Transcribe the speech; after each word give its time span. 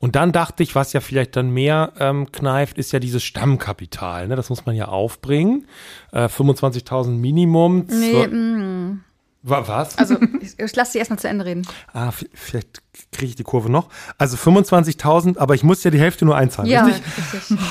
Und 0.00 0.16
dann 0.16 0.32
dachte 0.32 0.62
ich, 0.62 0.74
was 0.74 0.94
ja 0.94 1.00
vielleicht 1.00 1.36
dann 1.36 1.50
mehr 1.50 1.92
ähm, 1.98 2.32
kneift, 2.32 2.78
ist 2.78 2.90
ja 2.90 2.98
dieses 2.98 3.22
Stammkapital. 3.22 4.28
Ne? 4.28 4.34
Das 4.34 4.48
muss 4.48 4.64
man 4.64 4.74
ja 4.74 4.88
aufbringen. 4.88 5.66
Äh, 6.10 6.24
25.000 6.24 7.10
Minimum. 7.10 7.86
Nee, 7.86 8.26
mm. 8.26 9.04
Was? 9.42 9.96
Also, 9.98 10.16
ich, 10.40 10.58
ich 10.58 10.76
lasse 10.76 10.92
dich 10.92 10.98
erstmal 11.00 11.18
zu 11.18 11.28
Ende 11.28 11.44
reden. 11.44 11.66
Ah, 11.92 12.12
vielleicht 12.34 12.82
kriege 13.12 13.30
ich 13.30 13.36
die 13.36 13.42
Kurve 13.42 13.70
noch. 13.70 13.88
Also 14.18 14.36
25.000, 14.36 15.38
aber 15.38 15.54
ich 15.54 15.62
muss 15.62 15.84
ja 15.84 15.90
die 15.90 16.00
Hälfte 16.00 16.24
nur 16.24 16.36
einzahlen, 16.36 16.68
ja, 16.70 16.84
richtig? 16.84 17.04
richtig. 17.32 17.58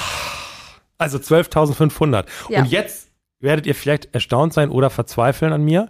Also 1.02 1.18
12.500. 1.18 2.25
Ja. 2.50 2.59
Und 2.59 2.66
jetzt 2.66 3.07
werdet 3.39 3.66
ihr 3.66 3.73
vielleicht 3.73 4.14
erstaunt 4.14 4.52
sein 4.52 4.70
oder 4.70 4.89
verzweifeln 4.89 5.54
an 5.54 5.64
mir. 5.64 5.89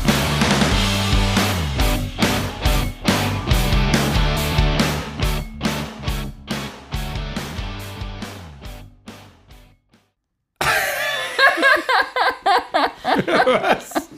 Was? 13.27 14.09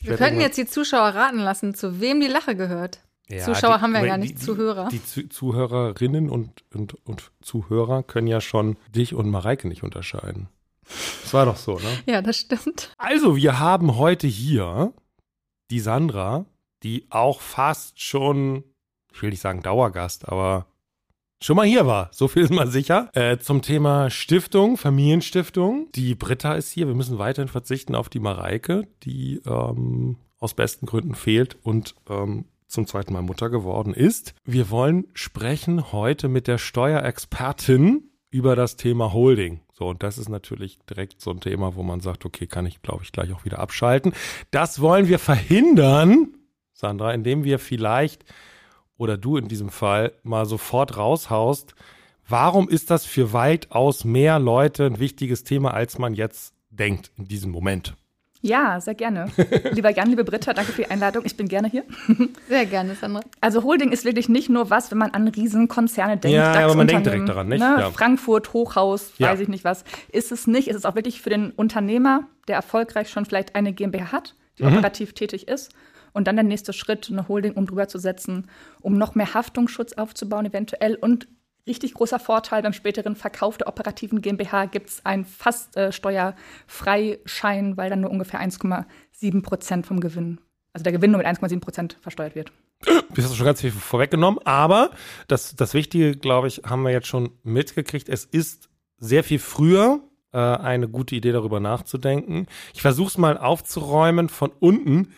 Wir 0.00 0.16
könnten 0.16 0.40
jetzt 0.40 0.58
die 0.58 0.66
Zuschauer 0.66 1.08
raten 1.10 1.38
lassen, 1.38 1.74
zu 1.74 2.00
wem 2.00 2.20
die 2.20 2.26
Lache 2.26 2.56
gehört. 2.56 3.00
Ja, 3.28 3.44
Zuschauer 3.44 3.76
die- 3.76 3.82
haben 3.82 3.92
wir 3.92 3.98
aber 4.00 4.08
gar 4.08 4.16
nicht, 4.18 4.38
die- 4.40 4.44
Zuhörer. 4.44 4.88
Die 4.90 5.04
Zu 5.04 5.28
Zuhörerinnen 5.28 6.28
und, 6.28 6.50
und, 6.74 6.94
und 7.06 7.30
Zuhörer 7.40 8.02
können 8.02 8.26
ja 8.26 8.40
schon 8.40 8.76
dich 8.94 9.14
und 9.14 9.30
Mareike 9.30 9.68
nicht 9.68 9.82
unterscheiden. 9.84 10.48
Das 11.22 11.32
war 11.32 11.46
doch 11.46 11.56
so, 11.56 11.74
ne? 11.76 11.80
Ja, 12.06 12.20
das 12.20 12.36
stimmt. 12.38 12.92
Also, 12.98 13.36
wir 13.36 13.58
haben 13.60 13.96
heute 13.96 14.26
hier 14.26 14.92
die 15.70 15.80
Sandra, 15.80 16.46
die 16.82 17.06
auch 17.10 17.40
fast 17.40 18.00
schon, 18.00 18.64
ich 19.14 19.22
will 19.22 19.30
nicht 19.30 19.40
sagen 19.40 19.62
Dauergast, 19.62 20.28
aber 20.28 20.66
schon 21.42 21.56
mal 21.56 21.66
hier 21.66 21.86
war. 21.86 22.08
So 22.12 22.28
viel 22.28 22.42
ist 22.42 22.52
mal 22.52 22.68
sicher. 22.68 23.10
Äh, 23.14 23.38
zum 23.38 23.62
Thema 23.62 24.10
Stiftung, 24.10 24.76
Familienstiftung. 24.76 25.88
Die 25.94 26.14
Britta 26.14 26.54
ist 26.54 26.70
hier. 26.70 26.86
Wir 26.86 26.94
müssen 26.94 27.18
weiterhin 27.18 27.48
verzichten 27.48 27.94
auf 27.94 28.08
die 28.08 28.20
Mareike, 28.20 28.86
die 29.02 29.40
ähm, 29.46 30.16
aus 30.38 30.54
besten 30.54 30.86
Gründen 30.86 31.14
fehlt 31.14 31.56
und 31.62 31.94
ähm, 32.08 32.46
zum 32.68 32.86
zweiten 32.86 33.12
Mal 33.12 33.22
Mutter 33.22 33.50
geworden 33.50 33.92
ist. 33.92 34.34
Wir 34.44 34.70
wollen 34.70 35.06
sprechen 35.12 35.92
heute 35.92 36.28
mit 36.28 36.46
der 36.46 36.58
Steuerexpertin 36.58 38.04
über 38.30 38.56
das 38.56 38.76
Thema 38.76 39.12
Holding. 39.12 39.60
So, 39.72 39.88
und 39.88 40.02
das 40.02 40.16
ist 40.16 40.28
natürlich 40.28 40.78
direkt 40.88 41.20
so 41.20 41.30
ein 41.30 41.40
Thema, 41.40 41.74
wo 41.74 41.82
man 41.82 42.00
sagt, 42.00 42.24
okay, 42.24 42.46
kann 42.46 42.66
ich, 42.66 42.80
glaube 42.80 43.02
ich, 43.04 43.12
gleich 43.12 43.32
auch 43.32 43.44
wieder 43.44 43.58
abschalten. 43.58 44.14
Das 44.50 44.80
wollen 44.80 45.08
wir 45.08 45.18
verhindern, 45.18 46.28
Sandra, 46.72 47.12
indem 47.12 47.44
wir 47.44 47.58
vielleicht 47.58 48.24
oder 49.02 49.16
du 49.18 49.36
in 49.36 49.48
diesem 49.48 49.68
Fall 49.68 50.12
mal 50.22 50.46
sofort 50.46 50.96
raushaust, 50.96 51.74
warum 52.28 52.68
ist 52.68 52.88
das 52.90 53.04
für 53.04 53.32
weitaus 53.32 54.04
mehr 54.04 54.38
Leute 54.38 54.86
ein 54.86 55.00
wichtiges 55.00 55.42
Thema, 55.42 55.74
als 55.74 55.98
man 55.98 56.14
jetzt 56.14 56.54
denkt 56.70 57.10
in 57.18 57.26
diesem 57.26 57.50
Moment? 57.50 57.94
Ja, 58.44 58.80
sehr 58.80 58.94
gerne. 58.94 59.26
Lieber 59.72 59.90
Jan, 59.90 60.08
liebe 60.10 60.22
Britta, 60.24 60.52
danke 60.52 60.70
für 60.72 60.82
die 60.82 60.90
Einladung. 60.90 61.24
Ich 61.24 61.36
bin 61.36 61.46
gerne 61.48 61.68
hier. 61.68 61.84
Sehr 62.48 62.66
gerne, 62.66 62.96
Sandra. 62.96 63.20
Also 63.40 63.62
Holding 63.62 63.92
ist 63.92 64.04
wirklich 64.04 64.28
nicht 64.28 64.48
nur 64.48 64.68
was, 64.68 64.90
wenn 64.90 64.98
man 64.98 65.12
an 65.12 65.28
Riesenkonzerne 65.28 66.16
denkt. 66.16 66.34
Ja, 66.36 66.52
aber 66.64 66.74
man 66.74 66.88
denkt 66.88 67.06
direkt 67.06 67.28
daran, 67.28 67.48
nicht? 67.48 67.60
Ne? 67.60 67.76
Ja. 67.78 67.90
Frankfurt, 67.92 68.52
Hochhaus, 68.52 69.12
Ja. 69.18 69.28
weiß 69.30 69.38
ich 69.40 69.46
nicht 69.48 69.62
was. 69.64 69.84
Ist 70.10 70.32
es 70.32 70.48
nicht. 70.48 70.66
Ist 70.66 70.74
es 70.76 70.84
auch 70.84 70.96
wirklich 70.96 71.22
für 71.22 71.30
den 71.30 71.50
Unternehmer, 71.52 72.24
der 72.48 72.56
erfolgreich 72.56 73.10
schon 73.10 73.26
vielleicht 73.26 73.54
eine 73.54 73.72
GmbH 73.72 74.10
hat, 74.10 74.34
die 74.58 74.64
Mhm. 74.64 74.72
operativ 74.78 75.12
tätig 75.12 75.46
ist. 75.46 75.70
Und 76.12 76.26
dann 76.26 76.36
der 76.36 76.44
nächste 76.44 76.72
Schritt, 76.72 77.08
eine 77.10 77.28
Holding 77.28 77.52
um 77.54 77.66
drüber 77.66 77.88
zu 77.88 77.98
setzen, 77.98 78.48
um 78.80 78.98
noch 78.98 79.14
mehr 79.14 79.34
Haftungsschutz 79.34 79.94
aufzubauen, 79.94 80.46
eventuell. 80.46 80.94
Und 80.94 81.26
richtig 81.66 81.94
großer 81.94 82.18
Vorteil 82.18 82.62
beim 82.62 82.72
späteren 82.72 83.16
Verkauf 83.16 83.56
der 83.56 83.68
operativen 83.68 84.20
GmbH 84.20 84.66
gibt 84.66 84.90
es 84.90 85.06
einen 85.06 85.24
fast 85.24 85.76
äh, 85.76 85.92
Steuerfreischein, 85.92 87.76
weil 87.76 87.90
dann 87.90 88.00
nur 88.00 88.10
ungefähr 88.10 88.40
1,7 88.40 89.42
Prozent 89.42 89.86
vom 89.86 90.00
Gewinn, 90.00 90.40
also 90.72 90.84
der 90.84 90.92
Gewinn 90.92 91.12
nur 91.12 91.18
mit 91.18 91.26
1,7 91.26 91.60
Prozent 91.60 91.96
versteuert 92.00 92.34
wird. 92.34 92.52
Du 92.84 93.22
hast 93.22 93.36
schon 93.36 93.46
ganz 93.46 93.60
viel 93.60 93.70
vorweggenommen, 93.70 94.40
aber 94.44 94.90
das, 95.28 95.54
das 95.54 95.72
Wichtige, 95.72 96.16
glaube 96.16 96.48
ich, 96.48 96.62
haben 96.64 96.82
wir 96.82 96.90
jetzt 96.90 97.06
schon 97.06 97.30
mitgekriegt. 97.44 98.08
Es 98.08 98.24
ist 98.24 98.68
sehr 98.98 99.22
viel 99.22 99.38
früher 99.38 100.00
äh, 100.32 100.38
eine 100.38 100.88
gute 100.88 101.14
Idee, 101.14 101.32
darüber 101.32 101.60
nachzudenken. 101.60 102.46
Ich 102.74 102.82
versuche 102.82 103.08
es 103.08 103.18
mal 103.18 103.38
aufzuräumen 103.38 104.28
von 104.28 104.50
unten. 104.58 105.12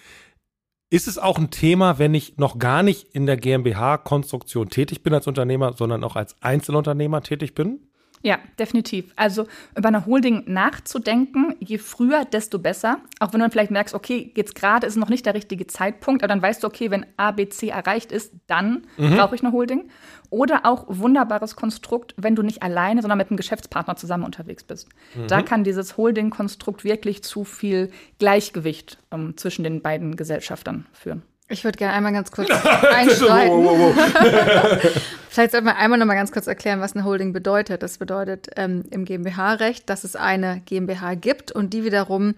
Ist 0.90 1.08
es 1.08 1.18
auch 1.18 1.38
ein 1.38 1.50
Thema, 1.50 1.98
wenn 1.98 2.14
ich 2.14 2.36
noch 2.36 2.58
gar 2.58 2.82
nicht 2.82 3.08
in 3.12 3.26
der 3.26 3.36
GmbH-Konstruktion 3.36 4.68
tätig 4.70 5.02
bin 5.02 5.14
als 5.14 5.26
Unternehmer, 5.26 5.72
sondern 5.72 6.04
auch 6.04 6.16
als 6.16 6.40
Einzelunternehmer 6.42 7.22
tätig 7.22 7.54
bin? 7.54 7.80
Ja, 8.24 8.38
definitiv. 8.58 9.12
Also 9.16 9.46
über 9.76 9.88
eine 9.88 10.06
Holding 10.06 10.44
nachzudenken, 10.46 11.54
je 11.60 11.76
früher, 11.76 12.24
desto 12.24 12.58
besser. 12.58 13.00
Auch 13.20 13.34
wenn 13.34 13.40
du 13.40 13.44
dann 13.44 13.50
vielleicht 13.50 13.70
merkst, 13.70 13.94
okay, 13.94 14.32
jetzt 14.34 14.54
gerade 14.54 14.86
ist 14.86 14.96
noch 14.96 15.10
nicht 15.10 15.26
der 15.26 15.34
richtige 15.34 15.66
Zeitpunkt, 15.66 16.22
aber 16.22 16.28
dann 16.28 16.40
weißt 16.40 16.62
du, 16.62 16.66
okay, 16.66 16.90
wenn 16.90 17.04
A, 17.18 17.32
B, 17.32 17.50
C 17.50 17.68
erreicht 17.68 18.12
ist, 18.12 18.32
dann 18.46 18.86
brauche 18.96 19.34
ich 19.34 19.44
eine 19.44 19.52
Holding. 19.52 19.90
Oder 20.30 20.64
auch 20.64 20.86
wunderbares 20.88 21.54
Konstrukt, 21.54 22.14
wenn 22.16 22.34
du 22.34 22.42
nicht 22.42 22.62
alleine, 22.62 23.02
sondern 23.02 23.18
mit 23.18 23.28
einem 23.28 23.36
Geschäftspartner 23.36 23.96
zusammen 23.96 24.24
unterwegs 24.24 24.64
bist. 24.64 24.88
Da 25.28 25.42
kann 25.42 25.62
dieses 25.62 25.98
Holding-Konstrukt 25.98 26.82
wirklich 26.82 27.22
zu 27.22 27.44
viel 27.44 27.90
Gleichgewicht 28.18 28.98
ähm, 29.12 29.36
zwischen 29.36 29.64
den 29.64 29.82
beiden 29.82 30.16
Gesellschaftern 30.16 30.86
führen. 30.92 31.22
Ich 31.49 31.62
würde 31.62 31.77
gerne 31.77 31.94
einmal 31.94 32.12
ganz 32.12 32.31
kurz 32.31 32.50
einschreiten. 32.94 33.69
Vielleicht 35.28 35.50
sollten 35.50 35.66
wir 35.66 35.77
einmal 35.77 35.99
noch 35.99 36.06
mal 36.06 36.15
ganz 36.15 36.32
kurz 36.32 36.47
erklären, 36.47 36.81
was 36.81 36.94
eine 36.94 37.05
Holding 37.05 37.32
bedeutet. 37.32 37.82
Das 37.82 37.99
bedeutet 37.99 38.49
ähm, 38.56 38.84
im 38.91 39.05
GmbH-Recht, 39.05 39.91
dass 39.91 40.05
es 40.05 40.16
eine 40.16 40.62
GmbH 40.65 41.15
gibt 41.15 41.53
und 41.53 41.75
die 41.75 41.84
wiederum 41.84 42.34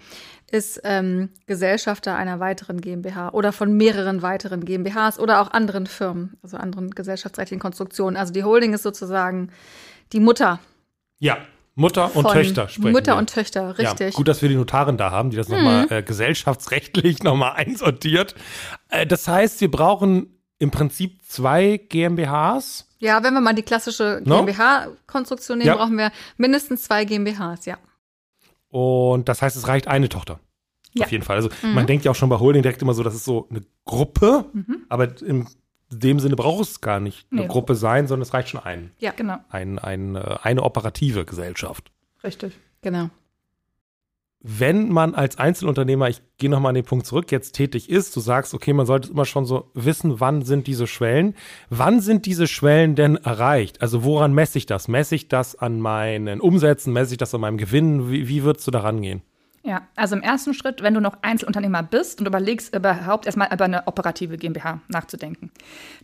ist 0.50 0.80
ähm, 0.84 1.28
Gesellschafter 1.46 2.16
einer 2.16 2.40
weiteren 2.40 2.80
GmbH 2.80 3.30
oder 3.30 3.52
von 3.52 3.76
mehreren 3.76 4.22
weiteren 4.22 4.64
GmbHs 4.64 5.18
oder 5.18 5.40
auch 5.40 5.50
anderen 5.50 5.86
Firmen, 5.86 6.38
also 6.42 6.56
anderen 6.56 6.90
gesellschaftsrechtlichen 6.90 7.60
Konstruktionen. 7.60 8.16
Also 8.16 8.32
die 8.32 8.44
Holding 8.44 8.72
ist 8.72 8.82
sozusagen 8.82 9.50
die 10.12 10.20
Mutter 10.20 10.58
Ja, 11.18 11.38
Mutter 11.78 12.16
und 12.16 12.26
Töchter 12.30 12.68
sprechen. 12.68 12.92
Mutter 12.92 13.12
wir. 13.14 13.18
und 13.18 13.30
Töchter, 13.30 13.78
richtig. 13.78 14.00
Mhm. 14.00 14.04
Ja, 14.12 14.16
gut, 14.16 14.28
dass 14.28 14.42
wir 14.42 14.48
die 14.48 14.54
Notarin 14.56 14.96
da 14.96 15.10
haben, 15.10 15.30
die 15.30 15.36
das 15.36 15.48
nochmal 15.48 15.86
äh, 15.92 16.02
gesellschaftsrechtlich 16.02 17.22
nochmal 17.22 17.52
einsortiert. 17.52 18.34
Äh, 18.88 19.06
das 19.06 19.28
heißt, 19.28 19.60
wir 19.60 19.70
brauchen 19.70 20.40
im 20.58 20.70
Prinzip 20.70 21.22
zwei 21.24 21.76
GmbHs. 21.76 22.88
Ja, 22.98 23.22
wenn 23.22 23.34
wir 23.34 23.42
mal 23.42 23.54
die 23.54 23.62
klassische 23.62 24.22
No? 24.24 24.38
GmbH-Konstruktion 24.44 25.58
nehmen, 25.58 25.68
Ja. 25.68 25.76
brauchen 25.76 25.98
wir 25.98 26.10
mindestens 26.38 26.82
zwei 26.84 27.04
GmbHs, 27.04 27.66
ja. 27.66 27.76
Und 28.68 29.28
das 29.28 29.42
heißt, 29.42 29.56
es 29.56 29.68
reicht 29.68 29.86
eine 29.86 30.08
Tochter. 30.08 30.40
Ja. 30.94 31.04
Auf 31.04 31.12
jeden 31.12 31.24
Fall. 31.24 31.36
Also 31.36 31.50
man 31.62 31.86
denkt 31.86 32.06
ja 32.06 32.10
auch 32.10 32.14
schon 32.16 32.30
bei 32.30 32.38
Holding 32.38 32.62
direkt 32.62 32.80
immer 32.80 32.94
so, 32.94 33.02
das 33.02 33.14
ist 33.14 33.26
so 33.26 33.46
eine 33.50 33.60
Gruppe, 33.84 34.46
Mhm. 34.54 34.86
aber 34.88 35.08
in 35.90 36.00
dem 36.00 36.20
Sinne 36.20 36.36
braucht 36.36 36.62
es 36.62 36.80
gar 36.80 37.00
nicht 37.00 37.26
eine 37.30 37.42
Nee. 37.42 37.46
Gruppe 37.48 37.74
sein, 37.74 38.06
sondern 38.08 38.22
es 38.22 38.34
reicht 38.34 38.48
schon 38.48 38.60
ein, 38.62 38.90
Ja, 38.98 39.12
Genau, 39.12 39.36
ein, 39.50 39.78
ein, 39.78 40.16
äh, 40.16 40.36
eine 40.42 40.62
operative 40.62 41.24
Gesellschaft. 41.24 41.90
richtig. 42.24 42.52
genau. 42.82 43.10
wenn 44.48 44.90
man 44.90 45.14
als 45.16 45.38
Einzelunternehmer, 45.38 46.08
ich 46.08 46.22
gehe 46.38 46.48
nochmal 46.48 46.68
an 46.70 46.76
den 46.76 46.84
Punkt 46.84 47.04
zurück, 47.06 47.32
jetzt 47.32 47.52
tätig 47.52 47.90
ist, 47.90 48.14
du 48.14 48.20
sagst, 48.20 48.54
okay, 48.54 48.72
man 48.72 48.86
sollte 48.86 49.10
immer 49.10 49.24
schon 49.24 49.44
so 49.44 49.70
wissen, 49.74 50.20
wann 50.20 50.42
sind 50.42 50.68
diese 50.68 50.86
Schwellen. 50.86 51.34
Wann 51.68 52.00
sind 52.00 52.26
diese 52.26 52.46
Schwellen 52.46 52.94
denn 52.94 53.16
erreicht? 53.16 53.82
Also 53.82 54.04
woran 54.04 54.34
messe 54.34 54.58
ich 54.58 54.66
das? 54.66 54.86
Messe 54.86 55.16
ich 55.16 55.26
das 55.28 55.56
an 55.56 55.80
meinen 55.80 56.40
Umsätzen? 56.40 56.92
Messe 56.92 57.14
ich 57.14 57.18
das 57.18 57.34
an 57.34 57.40
meinem 57.40 57.56
Gewinn? 57.58 58.08
Wie, 58.08 58.28
wie 58.28 58.44
würdest 58.44 58.64
du 58.68 58.70
da 58.70 58.80
rangehen? 58.80 59.22
Ja, 59.66 59.82
also 59.96 60.14
im 60.14 60.22
ersten 60.22 60.54
Schritt, 60.54 60.80
wenn 60.80 60.94
du 60.94 61.00
noch 61.00 61.16
Einzelunternehmer 61.22 61.82
bist 61.82 62.20
und 62.20 62.26
überlegst, 62.28 62.72
überhaupt 62.72 63.26
erstmal 63.26 63.52
über 63.52 63.64
eine 63.64 63.88
operative 63.88 64.36
GmbH 64.36 64.80
nachzudenken. 64.86 65.50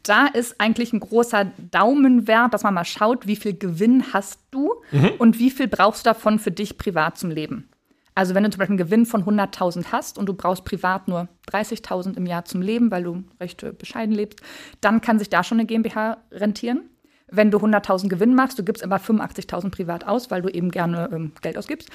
Da 0.03 0.27
ist 0.27 0.61
eigentlich 0.61 0.93
ein 0.93 0.99
großer 0.99 1.53
Daumenwert, 1.71 2.53
dass 2.53 2.65
man 2.65 2.75
mal 2.75 2.85
schaut, 2.85 3.29
wie 3.29 3.37
viel 3.37 3.57
Gewinn 3.57 4.13
hast 4.13 4.41
du 4.51 4.75
und 5.19 5.39
wie 5.39 5.53
viel 5.53 5.69
brauchst 5.69 6.05
du 6.05 6.11
davon 6.11 6.41
für 6.41 6.51
dich 6.51 6.77
privat 6.77 7.19
zum 7.19 7.31
Leben. 7.31 7.69
Also 8.17 8.35
wenn 8.35 8.43
du 8.43 8.51
zum 8.51 8.59
Beispiel 8.59 8.73
einen 8.73 8.85
Gewinn 8.85 9.07
von 9.07 9.25
100.000 9.25 9.93
hast 9.93 10.19
und 10.19 10.27
du 10.27 10.35
brauchst 10.35 10.65
privat 10.65 11.07
nur 11.07 11.29
30.000 11.53 12.17
im 12.17 12.27
Jahr 12.27 12.45
zum 12.45 12.63
Leben, 12.63 12.91
weil 12.91 13.05
du 13.05 13.23
recht 13.39 13.65
bescheiden 13.79 14.13
lebst, 14.13 14.41
dann 14.81 15.01
kann 15.01 15.21
sich 15.21 15.31
da 15.31 15.45
schon 15.45 15.61
eine 15.61 15.67
GmbH 15.67 16.17
rentieren. 16.33 16.91
Wenn 17.35 17.51
du 17.51 17.59
100.000 17.59 18.09
Gewinn 18.09 18.35
machst, 18.35 18.59
du 18.59 18.63
gibst 18.63 18.85
aber 18.85 18.97
85.000 18.97 19.71
privat 19.71 20.07
aus, 20.07 20.31
weil 20.31 20.43
du 20.43 20.49
eben 20.49 20.71
gerne 20.71 21.09
ähm, 21.13 21.33
Geld 21.41 21.57
ausgibst, 21.57 21.89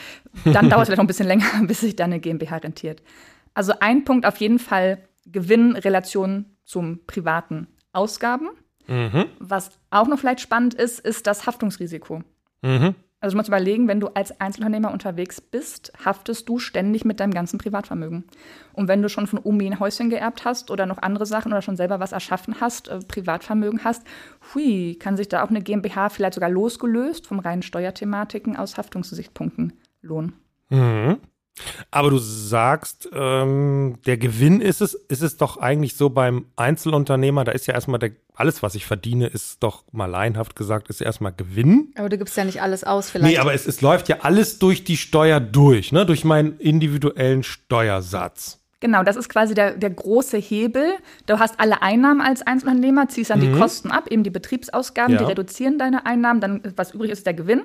dann 0.45 0.69
dauert 0.69 0.83
es 0.83 0.87
vielleicht 0.87 0.97
noch 0.97 1.03
ein 1.03 1.07
bisschen 1.07 1.27
länger, 1.27 1.45
bis 1.67 1.81
sich 1.81 1.95
deine 1.95 2.19
GmbH 2.19 2.57
rentiert. 2.57 3.01
Also 3.53 3.73
ein 3.79 4.03
Punkt 4.03 4.25
auf 4.25 4.37
jeden 4.37 4.59
Fall 4.59 4.99
Gewinnrelation 5.25 6.45
zum 6.65 7.05
privaten 7.05 7.67
Ausgaben. 7.93 8.49
Mhm. 8.87 9.25
Was 9.39 9.71
auch 9.89 10.07
noch 10.07 10.19
vielleicht 10.19 10.41
spannend 10.41 10.73
ist, 10.73 10.99
ist 10.99 11.27
das 11.27 11.45
Haftungsrisiko. 11.45 12.23
Mhm. 12.61 12.95
Also 13.19 13.33
du 13.33 13.37
musst 13.37 13.47
überlegen, 13.47 13.87
wenn 13.87 13.99
du 13.99 14.07
als 14.09 14.39
Einzelunternehmer 14.39 14.91
unterwegs 14.91 15.41
bist, 15.41 15.91
haftest 16.05 16.47
du 16.47 16.59
ständig 16.59 17.03
mit 17.03 17.19
deinem 17.19 17.33
ganzen 17.33 17.57
Privatvermögen. 17.57 18.25
Und 18.73 18.87
wenn 18.87 19.01
du 19.01 19.09
schon 19.09 19.25
von 19.25 19.39
Omi 19.41 19.65
ein 19.65 19.79
Häuschen 19.79 20.11
geerbt 20.11 20.45
hast 20.45 20.69
oder 20.69 20.85
noch 20.85 20.99
andere 20.99 21.25
Sachen 21.25 21.51
oder 21.51 21.63
schon 21.63 21.77
selber 21.77 21.99
was 21.99 22.11
erschaffen 22.11 22.61
hast, 22.61 22.89
äh, 22.89 22.99
Privatvermögen 22.99 23.83
hast, 23.83 24.03
hui, 24.53 24.95
kann 24.99 25.17
sich 25.17 25.29
da 25.29 25.43
auch 25.43 25.49
eine 25.49 25.61
GmbH 25.61 26.09
vielleicht 26.09 26.35
sogar 26.35 26.49
losgelöst 26.49 27.25
vom 27.25 27.39
reinen 27.39 27.63
Steuerthematiken 27.63 28.55
aus 28.55 28.77
Haftungsgesichtspunkten 28.77 29.73
lohnen. 30.01 30.33
Mhm. 30.69 31.17
Aber 31.91 32.09
du 32.09 32.17
sagst, 32.17 33.09
ähm, 33.13 33.99
der 34.05 34.17
Gewinn 34.17 34.61
ist 34.61 34.81
es, 34.81 34.93
ist 34.93 35.21
es 35.21 35.37
doch 35.37 35.57
eigentlich 35.57 35.95
so 35.95 36.09
beim 36.09 36.45
Einzelunternehmer, 36.55 37.43
da 37.43 37.51
ist 37.51 37.67
ja 37.67 37.73
erstmal 37.73 37.99
der, 37.99 38.11
alles, 38.35 38.61
was 38.61 38.75
ich 38.75 38.85
verdiene, 38.85 39.27
ist 39.27 39.63
doch 39.63 39.83
mal 39.91 40.05
laienhaft 40.05 40.55
gesagt, 40.55 40.89
ist 40.89 41.01
erstmal 41.01 41.33
Gewinn. 41.33 41.93
Aber 41.95 42.09
du 42.09 42.17
gibst 42.17 42.37
ja 42.37 42.45
nicht 42.45 42.61
alles 42.61 42.83
aus 42.83 43.09
vielleicht. 43.09 43.33
Nee, 43.33 43.39
aber 43.39 43.53
es, 43.53 43.67
es 43.67 43.81
läuft 43.81 44.09
ja 44.09 44.17
alles 44.21 44.59
durch 44.59 44.83
die 44.83 44.97
Steuer 44.97 45.39
durch, 45.39 45.91
ne? 45.91 46.05
durch 46.05 46.23
meinen 46.23 46.57
individuellen 46.59 47.43
Steuersatz. 47.43 48.59
Genau, 48.87 49.03
das 49.03 49.17
ist 49.17 49.27
quasi 49.27 49.53
der, 49.53 49.73
der 49.73 49.89
große 49.89 50.37
Hebel. 50.37 50.93
Du 51.25 51.39
hast 51.39 51.59
alle 51.59 51.81
Einnahmen 51.81 52.21
als 52.21 52.41
Einzelunternehmer, 52.41 53.09
ziehst 53.09 53.31
dann 53.31 53.39
mhm. 53.39 53.51
die 53.51 53.59
Kosten 53.59 53.91
ab, 53.91 54.07
eben 54.09 54.23
die 54.23 54.29
Betriebsausgaben, 54.29 55.15
ja. 55.15 55.19
die 55.19 55.25
reduzieren 55.25 55.77
deine 55.77 56.05
Einnahmen, 56.05 56.39
dann 56.39 56.61
was 56.77 56.93
übrig 56.93 57.11
ist, 57.11 57.25
der 57.25 57.33
Gewinn. 57.33 57.63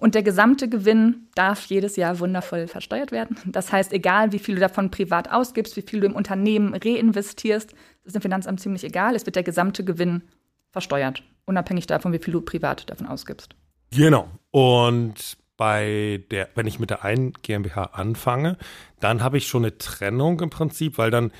Und 0.00 0.14
der 0.14 0.22
gesamte 0.22 0.70
Gewinn 0.70 1.28
darf 1.34 1.66
jedes 1.66 1.96
Jahr 1.96 2.20
wundervoll 2.20 2.68
versteuert 2.68 3.12
werden. 3.12 3.36
Das 3.44 3.70
heißt, 3.70 3.92
egal 3.92 4.32
wie 4.32 4.38
viel 4.38 4.54
du 4.54 4.62
davon 4.62 4.90
privat 4.90 5.30
ausgibst, 5.30 5.76
wie 5.76 5.82
viel 5.82 6.00
du 6.00 6.06
im 6.06 6.16
Unternehmen 6.16 6.72
reinvestierst, 6.72 7.74
ist 8.04 8.14
dem 8.14 8.22
Finanzamt 8.22 8.58
ziemlich 8.58 8.82
egal. 8.82 9.14
Es 9.14 9.26
wird 9.26 9.36
der 9.36 9.42
gesamte 9.42 9.84
Gewinn 9.84 10.22
versteuert, 10.70 11.22
unabhängig 11.44 11.86
davon, 11.86 12.14
wie 12.14 12.18
viel 12.18 12.32
du 12.32 12.40
privat 12.40 12.88
davon 12.88 13.08
ausgibst. 13.08 13.54
Genau. 13.90 14.26
Und 14.50 15.36
bei 15.56 16.24
der, 16.30 16.48
wenn 16.54 16.66
ich 16.66 16.78
mit 16.78 16.90
der 16.90 17.04
einen 17.04 17.32
GmbH 17.34 17.84
anfange, 17.92 18.56
dann 19.00 19.22
habe 19.22 19.38
ich 19.38 19.46
schon 19.46 19.64
eine 19.64 19.78
Trennung 19.78 20.40
im 20.40 20.50
Prinzip, 20.50 20.98
weil 20.98 21.10
dann 21.10 21.32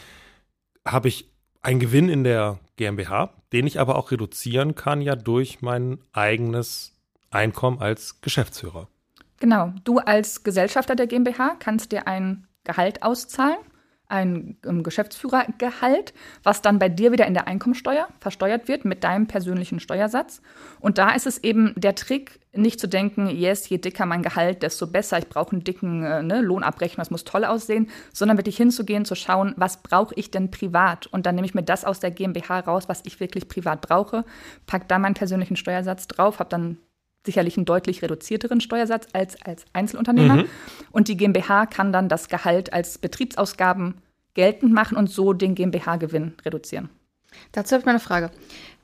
habe 0.87 1.09
ich 1.09 1.31
einen 1.63 1.81
Gewinn 1.81 2.09
in 2.09 2.25
der 2.25 2.59
GmbH, 2.77 3.31
den 3.53 3.67
ich 3.67 3.81
aber 3.81 3.97
auch 3.97 4.11
reduzieren 4.11 4.75
kann 4.75 5.01
ja 5.01 5.17
durch 5.17 5.63
mein 5.63 5.99
eigenes 6.13 6.93
Einkommen 7.31 7.81
als 7.81 8.21
Geschäftsführer. 8.21 8.89
Genau, 9.39 9.73
du 9.85 9.99
als 9.99 10.45
Gesellschafter 10.45 10.95
der 10.95 11.07
GmbH 11.07 11.57
kannst 11.59 11.93
dir 11.93 12.07
ein 12.07 12.47
Gehalt 12.65 13.03
auszahlen 13.03 13.59
ein 14.13 14.59
ähm, 14.67 14.83
Geschäftsführergehalt, 14.83 16.13
was 16.43 16.61
dann 16.61 16.79
bei 16.79 16.89
dir 16.89 17.13
wieder 17.13 17.27
in 17.27 17.35
der 17.35 17.49
Einkommensteuer 17.49 18.09
versteuert 18.21 18.69
wird 18.69 18.85
mit 18.85 19.03
deinem 19.05 19.27
persönlichen 19.27 19.81
Steuersatz. 19.81 20.43
Und 20.81 20.99
da 20.99 21.11
ist 21.13 21.27
es 21.27 21.39
eben 21.39 21.73
der 21.77 21.95
Trick, 21.95 22.41
nicht 22.55 22.79
zu 22.79 22.87
denken, 22.87 23.29
yes, 23.29 23.69
je 23.71 23.79
dicker 23.79 24.05
mein 24.05 24.23
Gehalt, 24.23 24.63
desto 24.63 24.87
besser, 24.87 25.19
ich 25.19 25.29
brauche 25.29 25.53
einen 25.53 25.65
dicken 25.65 26.05
äh, 26.05 26.23
ne, 26.23 26.43
Lohnabrechnung, 26.43 26.99
das 26.99 27.11
muss 27.11 27.25
toll 27.25 27.47
aussehen, 27.47 27.89
sondern 28.13 28.37
wirklich 28.37 28.59
hinzugehen, 28.59 29.07
zu 29.07 29.15
schauen, 29.15 29.55
was 29.57 29.83
brauche 29.83 30.15
ich 30.15 30.31
denn 30.31 30.51
privat? 30.51 31.07
Und 31.07 31.25
dann 31.25 31.35
nehme 31.35 31.47
ich 31.47 31.55
mir 31.55 31.63
das 31.63 31.87
aus 31.87 31.99
der 31.99 32.11
GmbH 32.11 32.61
raus, 32.61 32.85
was 32.89 33.01
ich 33.07 33.21
wirklich 33.21 33.49
privat 33.49 33.81
brauche, 33.81 34.27
pack 34.67 34.89
da 34.89 34.99
meinen 34.99 35.15
persönlichen 35.15 35.57
Steuersatz 35.57 36.07
drauf, 36.07 36.39
habe 36.39 36.51
dann 36.51 36.77
sicherlich 37.25 37.57
einen 37.57 37.67
deutlich 37.67 38.03
reduzierteren 38.03 38.61
Steuersatz 38.61 39.07
als 39.13 39.41
als 39.43 39.65
Einzelunternehmer. 39.73 40.37
Mhm. 40.37 40.47
Und 40.91 41.09
die 41.09 41.17
GmbH 41.17 41.67
kann 41.67 41.93
dann 41.93 42.09
das 42.09 42.29
Gehalt 42.29 42.73
als 42.73 42.99
Betriebsausgaben 42.99 43.95
geltend 44.35 44.73
machen 44.73 44.97
und 44.97 45.11
so 45.11 45.33
den 45.33 45.55
GmbH-Gewinn 45.55 46.35
reduzieren. 46.45 46.89
Dazu 47.53 47.73
habe 47.73 47.81
ich 47.81 47.87
mal 47.87 47.93
eine 47.93 48.01
Frage. 48.01 48.31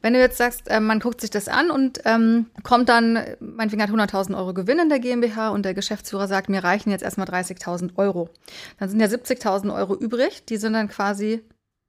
Wenn 0.01 0.13
du 0.13 0.21
jetzt 0.21 0.39
sagst, 0.39 0.69
äh, 0.69 0.81
man 0.81 1.01
guckt 1.01 1.21
sich 1.21 1.31
das 1.31 1.49
an 1.49 1.71
und 1.71 2.01
ähm, 2.05 2.47
kommt 2.63 2.89
dann, 2.89 3.19
meinetwegen 3.41 3.83
hat 3.83 3.91
100.000 3.91 4.37
Euro 4.37 4.55
Gewinn 4.55 4.79
in 4.79 4.89
der 4.89 5.01
GmbH 5.01 5.49
und 5.49 5.65
der 5.65 5.75
Geschäftsführer 5.75 6.29
sagt, 6.29 6.49
mir 6.49 6.63
reichen 6.63 6.91
jetzt 6.91 7.03
erstmal 7.03 7.27
30.000 7.27 7.97
Euro. 7.97 8.31
Dann 8.79 8.89
sind 8.89 9.01
ja 9.01 9.07
70.000 9.07 9.75
Euro 9.75 9.97
übrig, 9.97 10.45
die 10.45 10.57
sind 10.57 10.75
dann 10.75 10.89
quasi 10.89 11.43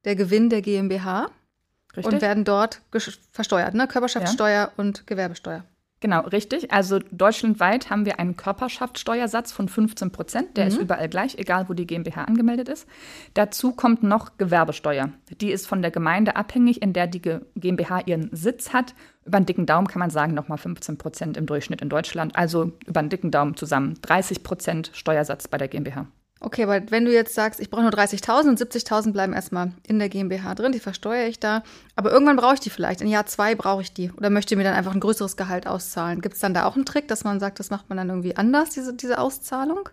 der 0.05 0.15
Gewinn 0.15 0.49
der 0.49 0.61
GmbH 0.61 1.29
Richtig. 1.95 2.13
und 2.13 2.21
werden 2.21 2.45
dort 2.45 2.81
versteuert, 3.31 3.73
ne? 3.75 3.87
Körperschaftssteuer 3.87 4.49
ja. 4.49 4.71
und 4.77 5.05
Gewerbesteuer. 5.05 5.63
Genau, 6.01 6.21
richtig. 6.21 6.71
Also 6.71 6.99
deutschlandweit 7.11 7.89
haben 7.89 8.05
wir 8.05 8.19
einen 8.19 8.37
Körperschaftssteuersatz 8.37 9.51
von 9.51 9.67
15 9.67 10.11
Prozent. 10.11 10.55
Der 10.55 10.65
mhm. 10.65 10.71
ist 10.71 10.77
überall 10.77 11.09
gleich, 11.09 11.37
egal 11.37 11.67
wo 11.67 11.73
die 11.73 11.85
GmbH 11.85 12.23
angemeldet 12.23 12.69
ist. 12.69 12.87
Dazu 13.33 13.73
kommt 13.73 14.01
noch 14.01 14.37
Gewerbesteuer. 14.37 15.09
Die 15.41 15.51
ist 15.51 15.67
von 15.67 15.81
der 15.81 15.91
Gemeinde 15.91 16.37
abhängig, 16.37 16.81
in 16.81 16.93
der 16.93 17.07
die 17.07 17.21
GmbH 17.55 18.01
ihren 18.05 18.29
Sitz 18.31 18.71
hat. 18.71 18.95
Über 19.25 19.37
einen 19.37 19.45
dicken 19.45 19.65
Daumen 19.65 19.87
kann 19.87 19.99
man 19.99 20.09
sagen, 20.09 20.33
nochmal 20.33 20.57
15 20.57 20.97
Prozent 20.97 21.35
im 21.35 21.45
Durchschnitt 21.45 21.81
in 21.81 21.89
Deutschland. 21.89 22.35
Also 22.35 22.71
über 22.87 23.01
einen 23.01 23.09
dicken 23.09 23.31
Daumen 23.31 23.57
zusammen 23.57 23.95
30 24.01 24.43
Prozent 24.43 24.91
Steuersatz 24.93 25.49
bei 25.49 25.57
der 25.57 25.67
GmbH. 25.67 26.07
Okay, 26.41 26.63
aber 26.63 26.81
wenn 26.89 27.03
du 27.03 27.11
jetzt 27.11 27.35
sagst, 27.35 27.59
ich 27.59 27.69
brauche 27.69 27.81
nur 27.81 27.91
30.000 27.91 28.47
und 28.47 28.59
70.000 28.59 29.11
bleiben 29.11 29.33
erstmal 29.33 29.73
in 29.85 29.99
der 29.99 30.07
GmbH 30.07 30.55
drin, 30.55 30.71
die 30.71 30.79
versteuere 30.79 31.27
ich 31.27 31.39
da, 31.39 31.63
aber 31.97 32.11
irgendwann 32.11 32.37
brauche 32.37 32.53
ich 32.53 32.59
die 32.61 32.69
vielleicht, 32.69 33.01
in 33.01 33.07
Jahr 33.07 33.25
zwei 33.25 33.55
brauche 33.55 33.81
ich 33.81 33.91
die 33.91 34.11
oder 34.11 34.29
möchte 34.29 34.55
mir 34.55 34.63
dann 34.63 34.73
einfach 34.73 34.93
ein 34.93 35.01
größeres 35.01 35.35
Gehalt 35.35 35.67
auszahlen. 35.67 36.21
Gibt 36.21 36.35
es 36.35 36.41
dann 36.41 36.53
da 36.53 36.65
auch 36.65 36.75
einen 36.75 36.85
Trick, 36.85 37.09
dass 37.09 37.25
man 37.25 37.41
sagt, 37.41 37.59
das 37.59 37.71
macht 37.71 37.89
man 37.89 37.97
dann 37.97 38.07
irgendwie 38.07 38.37
anders, 38.37 38.69
diese, 38.69 38.93
diese 38.93 39.19
Auszahlung? 39.19 39.89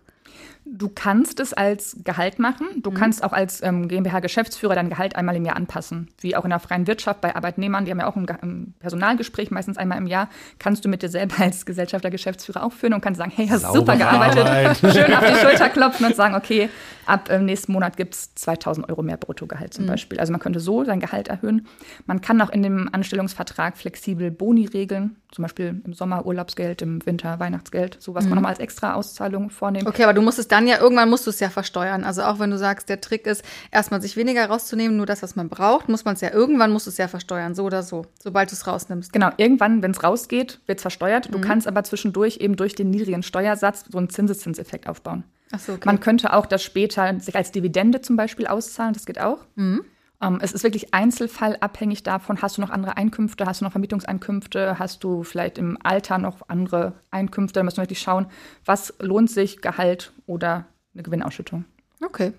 Du 0.69 0.89
kannst 0.89 1.39
es 1.39 1.53
als 1.53 1.97
Gehalt 2.03 2.39
machen. 2.39 2.67
Du 2.81 2.91
mhm. 2.91 2.95
kannst 2.95 3.23
auch 3.23 3.31
als 3.31 3.63
ähm, 3.63 3.87
GmbH-Geschäftsführer 3.87 4.75
dein 4.75 4.89
Gehalt 4.89 5.15
einmal 5.15 5.35
im 5.35 5.45
Jahr 5.45 5.55
anpassen. 5.55 6.09
Wie 6.19 6.35
auch 6.35 6.43
in 6.43 6.49
der 6.49 6.59
freien 6.59 6.87
Wirtschaft 6.87 7.21
bei 7.21 7.35
Arbeitnehmern, 7.35 7.85
die 7.85 7.91
haben 7.91 7.99
ja 7.99 8.07
auch 8.07 8.15
ein, 8.15 8.27
ein 8.29 8.73
Personalgespräch, 8.79 9.49
meistens 9.49 9.77
einmal 9.77 9.97
im 9.97 10.07
Jahr, 10.07 10.29
kannst 10.59 10.83
du 10.83 10.89
mit 10.89 11.01
dir 11.01 11.09
selber 11.09 11.35
als 11.39 11.65
Gesellschafter, 11.65 12.09
Geschäftsführer 12.09 12.63
auch 12.63 12.73
führen 12.73 12.93
und 12.93 13.01
kannst 13.01 13.19
sagen, 13.19 13.31
hey, 13.33 13.47
hast 13.47 13.61
Sauber 13.61 13.77
super 13.77 13.97
gearbeitet. 13.97 14.77
Schön 14.93 15.13
auf 15.13 15.25
die 15.25 15.35
Schulter 15.35 15.69
klopfen 15.69 16.05
und 16.05 16.15
sagen, 16.15 16.35
okay, 16.35 16.69
ab 17.05 17.29
ähm, 17.31 17.45
nächsten 17.45 17.71
Monat 17.71 17.95
gibt 17.95 18.15
es 18.15 18.35
2000 18.35 18.89
Euro 18.89 19.01
mehr 19.01 19.17
Bruttogehalt 19.17 19.73
zum 19.73 19.85
mhm. 19.85 19.89
Beispiel. 19.89 20.19
Also 20.19 20.31
man 20.31 20.41
könnte 20.41 20.59
so 20.59 20.83
sein 20.83 20.99
Gehalt 20.99 21.29
erhöhen. 21.29 21.67
Man 22.05 22.21
kann 22.21 22.41
auch 22.41 22.49
in 22.49 22.63
dem 22.63 22.89
Anstellungsvertrag 22.91 23.77
flexibel 23.77 24.31
Boni 24.31 24.65
regeln, 24.65 25.15
zum 25.31 25.43
Beispiel 25.43 25.81
im 25.85 25.93
Sommer 25.93 26.25
Urlaubsgeld, 26.25 26.81
im 26.81 27.05
Winter 27.05 27.39
Weihnachtsgeld, 27.39 27.97
sowas 27.99 28.25
mhm. 28.25 28.31
man 28.31 28.35
nochmal 28.37 28.51
als 28.51 28.59
extra 28.59 28.93
Auszahlung 28.93 29.49
vornehmen. 29.49 29.87
Okay, 29.87 30.03
aber 30.03 30.13
du 30.13 30.21
musst 30.21 30.39
es 30.39 30.47
dann 30.47 30.56
ja 30.65 30.79
irgendwann 30.79 31.09
musst 31.09 31.27
du 31.27 31.29
es 31.29 31.39
ja 31.39 31.49
versteuern. 31.49 32.03
Also 32.03 32.23
auch 32.23 32.39
wenn 32.39 32.49
du 32.49 32.57
sagst, 32.57 32.89
der 32.89 33.01
Trick 33.01 33.27
ist, 33.27 33.43
erstmal 33.71 34.01
sich 34.01 34.15
weniger 34.15 34.45
rauszunehmen, 34.45 34.97
nur 34.97 35.05
das, 35.05 35.21
was 35.21 35.35
man 35.35 35.49
braucht, 35.49 35.89
muss 35.89 36.05
man 36.05 36.15
es 36.15 36.21
ja 36.21 36.31
irgendwann 36.33 36.71
musst 36.71 36.87
du 36.87 36.89
es 36.89 36.97
ja 36.97 37.07
versteuern, 37.07 37.53
so 37.53 37.63
oder 37.63 37.83
so, 37.83 38.05
sobald 38.23 38.49
du 38.49 38.55
es 38.55 38.65
rausnimmst. 38.65 39.13
Genau, 39.13 39.29
irgendwann, 39.37 39.83
wenn 39.83 39.91
es 39.91 40.03
rausgeht, 40.03 40.59
wird 40.65 40.79
es 40.79 40.81
versteuert. 40.81 41.31
Du 41.31 41.37
mhm. 41.37 41.43
kannst 41.43 41.67
aber 41.67 41.83
zwischendurch 41.83 42.37
eben 42.37 42.55
durch 42.55 42.73
den 42.73 42.89
niedrigen 42.89 43.23
Steuersatz 43.23 43.85
so 43.91 43.97
einen 43.97 44.09
Zinseszinseffekt 44.09 44.87
aufbauen. 44.87 45.25
Ach 45.51 45.59
so, 45.59 45.73
okay. 45.73 45.83
Man 45.85 45.99
könnte 45.99 46.33
auch 46.33 46.45
das 46.45 46.63
später 46.63 47.19
sich 47.19 47.35
als 47.35 47.51
Dividende 47.51 48.01
zum 48.01 48.15
Beispiel 48.15 48.47
auszahlen, 48.47 48.93
das 48.93 49.05
geht 49.05 49.19
auch. 49.19 49.39
Mhm. 49.55 49.83
Ähm, 50.21 50.39
es 50.41 50.51
ist 50.51 50.63
wirklich 50.63 50.93
einzelfallabhängig 50.93 52.03
davon, 52.03 52.41
hast 52.41 52.57
du 52.57 52.61
noch 52.61 52.71
andere 52.71 52.97
Einkünfte, 52.97 53.45
hast 53.45 53.61
du 53.61 53.65
noch 53.65 53.71
Vermietungseinkünfte, 53.71 54.79
hast 54.79 55.03
du 55.03 55.23
vielleicht 55.23 55.57
im 55.57 55.77
Alter 55.83 56.17
noch 56.17 56.41
andere 56.47 56.93
Einkünfte. 57.11 57.59
Da 57.59 57.63
müssen 57.63 57.77
wir 57.77 57.83
wirklich 57.83 58.01
schauen, 58.01 58.27
was 58.65 58.93
lohnt 58.99 59.29
sich, 59.29 59.61
Gehalt 59.61 60.13
oder 60.25 60.65
eine 60.93 61.03
Gewinnausschüttung. 61.03 61.65
Okay. 62.03 62.33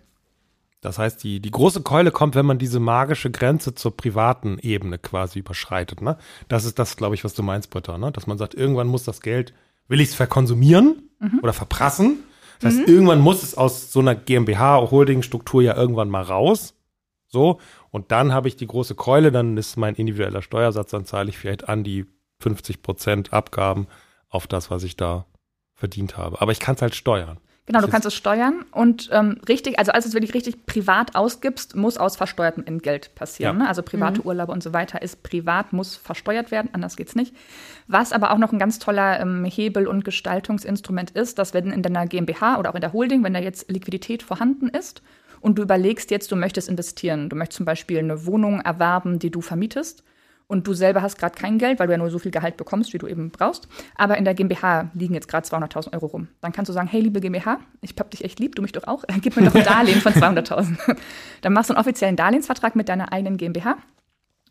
Das 0.80 0.98
heißt, 0.98 1.22
die, 1.24 1.40
die 1.40 1.50
große 1.50 1.82
Keule 1.82 2.12
kommt, 2.12 2.36
wenn 2.36 2.46
man 2.46 2.58
diese 2.58 2.78
magische 2.78 3.30
Grenze 3.30 3.74
zur 3.74 3.96
privaten 3.96 4.58
Ebene 4.60 4.98
quasi 4.98 5.40
überschreitet. 5.40 6.02
Ne? 6.02 6.16
Das 6.46 6.64
ist 6.64 6.78
das, 6.78 6.96
glaube 6.96 7.16
ich, 7.16 7.24
was 7.24 7.34
du 7.34 7.42
meinst, 7.42 7.70
Britta. 7.70 7.98
Ne? 7.98 8.12
Dass 8.12 8.28
man 8.28 8.38
sagt, 8.38 8.54
irgendwann 8.54 8.86
muss 8.86 9.02
das 9.02 9.20
Geld, 9.20 9.54
will 9.88 10.00
ich 10.00 10.10
es 10.10 10.14
verkonsumieren 10.14 11.10
mhm. 11.18 11.40
oder 11.42 11.52
verprassen? 11.52 12.18
Das 12.60 12.74
heißt, 12.74 12.86
mhm. 12.86 12.94
irgendwann 12.94 13.20
muss 13.20 13.42
es 13.42 13.56
aus 13.56 13.92
so 13.92 14.00
einer 14.00 14.14
GmbH-Holding-Struktur 14.14 15.62
ja 15.62 15.76
irgendwann 15.76 16.10
mal 16.10 16.22
raus. 16.22 16.74
So. 17.28 17.60
Und 17.90 18.10
dann 18.10 18.32
habe 18.32 18.48
ich 18.48 18.56
die 18.56 18.66
große 18.66 18.94
Keule, 18.94 19.30
dann 19.30 19.56
ist 19.56 19.76
mein 19.76 19.94
individueller 19.94 20.42
Steuersatz, 20.42 20.90
dann 20.90 21.04
zahle 21.04 21.28
ich 21.28 21.38
vielleicht 21.38 21.68
an 21.68 21.84
die 21.84 22.06
50 22.40 22.82
Prozent 22.82 23.32
Abgaben 23.32 23.86
auf 24.28 24.46
das, 24.46 24.70
was 24.70 24.82
ich 24.82 24.96
da 24.96 25.26
verdient 25.74 26.16
habe. 26.16 26.40
Aber 26.40 26.52
ich 26.52 26.60
kann 26.60 26.74
es 26.74 26.82
halt 26.82 26.94
steuern. 26.94 27.38
Genau, 27.66 27.82
du 27.82 27.88
kannst 27.88 28.06
es 28.06 28.14
steuern 28.14 28.64
und 28.72 29.10
ähm, 29.12 29.42
richtig, 29.46 29.78
also 29.78 29.92
als 29.92 30.04
du 30.04 30.08
es 30.08 30.14
wirklich 30.14 30.32
richtig 30.32 30.64
privat 30.64 31.14
ausgibst, 31.14 31.76
muss 31.76 31.98
aus 31.98 32.16
versteuertem 32.16 32.64
Entgelt 32.64 33.14
passieren. 33.14 33.58
Ja. 33.58 33.64
Ne? 33.64 33.68
Also 33.68 33.82
private 33.82 34.24
Urlaube 34.24 34.52
und 34.52 34.62
so 34.62 34.72
weiter 34.72 35.02
ist 35.02 35.22
privat, 35.22 35.74
muss 35.74 35.94
versteuert 35.94 36.50
werden, 36.50 36.70
anders 36.72 36.96
geht's 36.96 37.14
nicht. 37.14 37.36
Was 37.86 38.14
aber 38.14 38.30
auch 38.30 38.38
noch 38.38 38.52
ein 38.52 38.58
ganz 38.58 38.78
toller 38.78 39.20
ähm, 39.20 39.44
Hebel 39.44 39.86
und 39.86 40.02
Gestaltungsinstrument 40.02 41.10
ist, 41.10 41.38
dass 41.38 41.52
wenn 41.52 41.70
in 41.70 41.82
deiner 41.82 42.06
GmbH 42.06 42.58
oder 42.58 42.70
auch 42.70 42.74
in 42.74 42.80
der 42.80 42.94
Holding, 42.94 43.22
wenn 43.22 43.34
da 43.34 43.40
jetzt 43.40 43.70
Liquidität 43.70 44.22
vorhanden 44.22 44.70
ist 44.70 45.02
und 45.40 45.58
du 45.58 45.62
überlegst 45.62 46.10
jetzt, 46.10 46.30
du 46.32 46.36
möchtest 46.36 46.68
investieren, 46.68 47.28
du 47.28 47.36
möchtest 47.36 47.58
zum 47.58 47.66
Beispiel 47.66 47.98
eine 47.98 48.26
Wohnung 48.26 48.60
erwerben, 48.60 49.18
die 49.18 49.30
du 49.30 49.40
vermietest 49.40 50.04
und 50.48 50.66
du 50.66 50.72
selber 50.72 51.02
hast 51.02 51.18
gerade 51.18 51.38
kein 51.38 51.58
Geld, 51.58 51.78
weil 51.78 51.86
du 51.86 51.92
ja 51.92 51.98
nur 51.98 52.10
so 52.10 52.18
viel 52.18 52.32
Gehalt 52.32 52.56
bekommst, 52.56 52.92
wie 52.92 52.98
du 52.98 53.06
eben 53.06 53.30
brauchst. 53.30 53.68
Aber 53.94 54.16
in 54.16 54.24
der 54.24 54.34
GmbH 54.34 54.90
liegen 54.94 55.14
jetzt 55.14 55.28
gerade 55.28 55.46
200.000 55.46 55.92
Euro 55.92 56.06
rum. 56.06 56.28
Dann 56.40 56.52
kannst 56.52 56.70
du 56.70 56.72
sagen, 56.72 56.88
hey, 56.88 57.00
liebe 57.00 57.20
GmbH, 57.20 57.58
ich 57.82 57.94
hab 57.98 58.10
dich 58.10 58.24
echt 58.24 58.40
lieb, 58.40 58.56
du 58.56 58.62
mich 58.62 58.72
doch 58.72 58.84
auch, 58.84 59.04
gib 59.20 59.36
mir 59.36 59.44
doch 59.44 59.54
ein 59.54 59.64
Darlehen 59.64 60.00
von 60.00 60.12
200.000. 60.12 60.96
Dann 61.42 61.52
machst 61.52 61.70
du 61.70 61.74
einen 61.74 61.80
offiziellen 61.80 62.16
Darlehensvertrag 62.16 62.74
mit 62.74 62.88
deiner 62.88 63.12
eigenen 63.12 63.36
GmbH. 63.36 63.76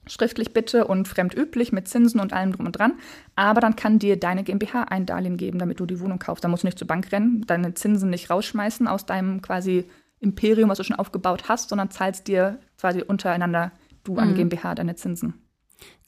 Schriftlich 0.06 0.54
bitte 0.54 0.88
und 0.88 1.08
fremdüblich 1.08 1.74
mit 1.74 1.90
Zinsen 1.90 2.22
und 2.22 2.32
allem 2.32 2.54
drum 2.54 2.68
und 2.68 2.78
dran. 2.78 2.94
Aber 3.36 3.60
dann 3.60 3.76
kann 3.76 4.00
dir 4.00 4.18
deine 4.18 4.46
GmbH 4.46 4.84
ein 4.84 5.06
Darlehen 5.06 5.36
geben, 5.36 5.60
damit 5.60 5.82
du 5.82 5.86
die 5.86 6.00
Wohnung 6.00 6.18
kaufst. 6.18 6.46
Da 6.46 6.48
musst 6.48 6.64
du 6.64 6.68
nicht 6.68 6.80
zur 6.80 6.88
Bank 6.88 7.12
rennen, 7.12 7.44
deine 7.46 7.74
Zinsen 7.74 8.10
nicht 8.10 8.30
rausschmeißen 8.30 8.88
aus 8.88 9.06
deinem 9.06 9.42
quasi 9.42 9.90
Imperium, 10.20 10.70
was 10.70 10.78
du 10.78 10.84
schon 10.84 10.96
aufgebaut 10.96 11.48
hast, 11.48 11.70
sondern 11.70 11.92
zahlst 11.92 12.28
dir 12.28 12.60
quasi 12.78 13.02
untereinander 13.02 13.72
du 14.04 14.18
an 14.18 14.36
GmbH 14.36 14.76
deine 14.76 14.96
Zinsen. 14.96 15.36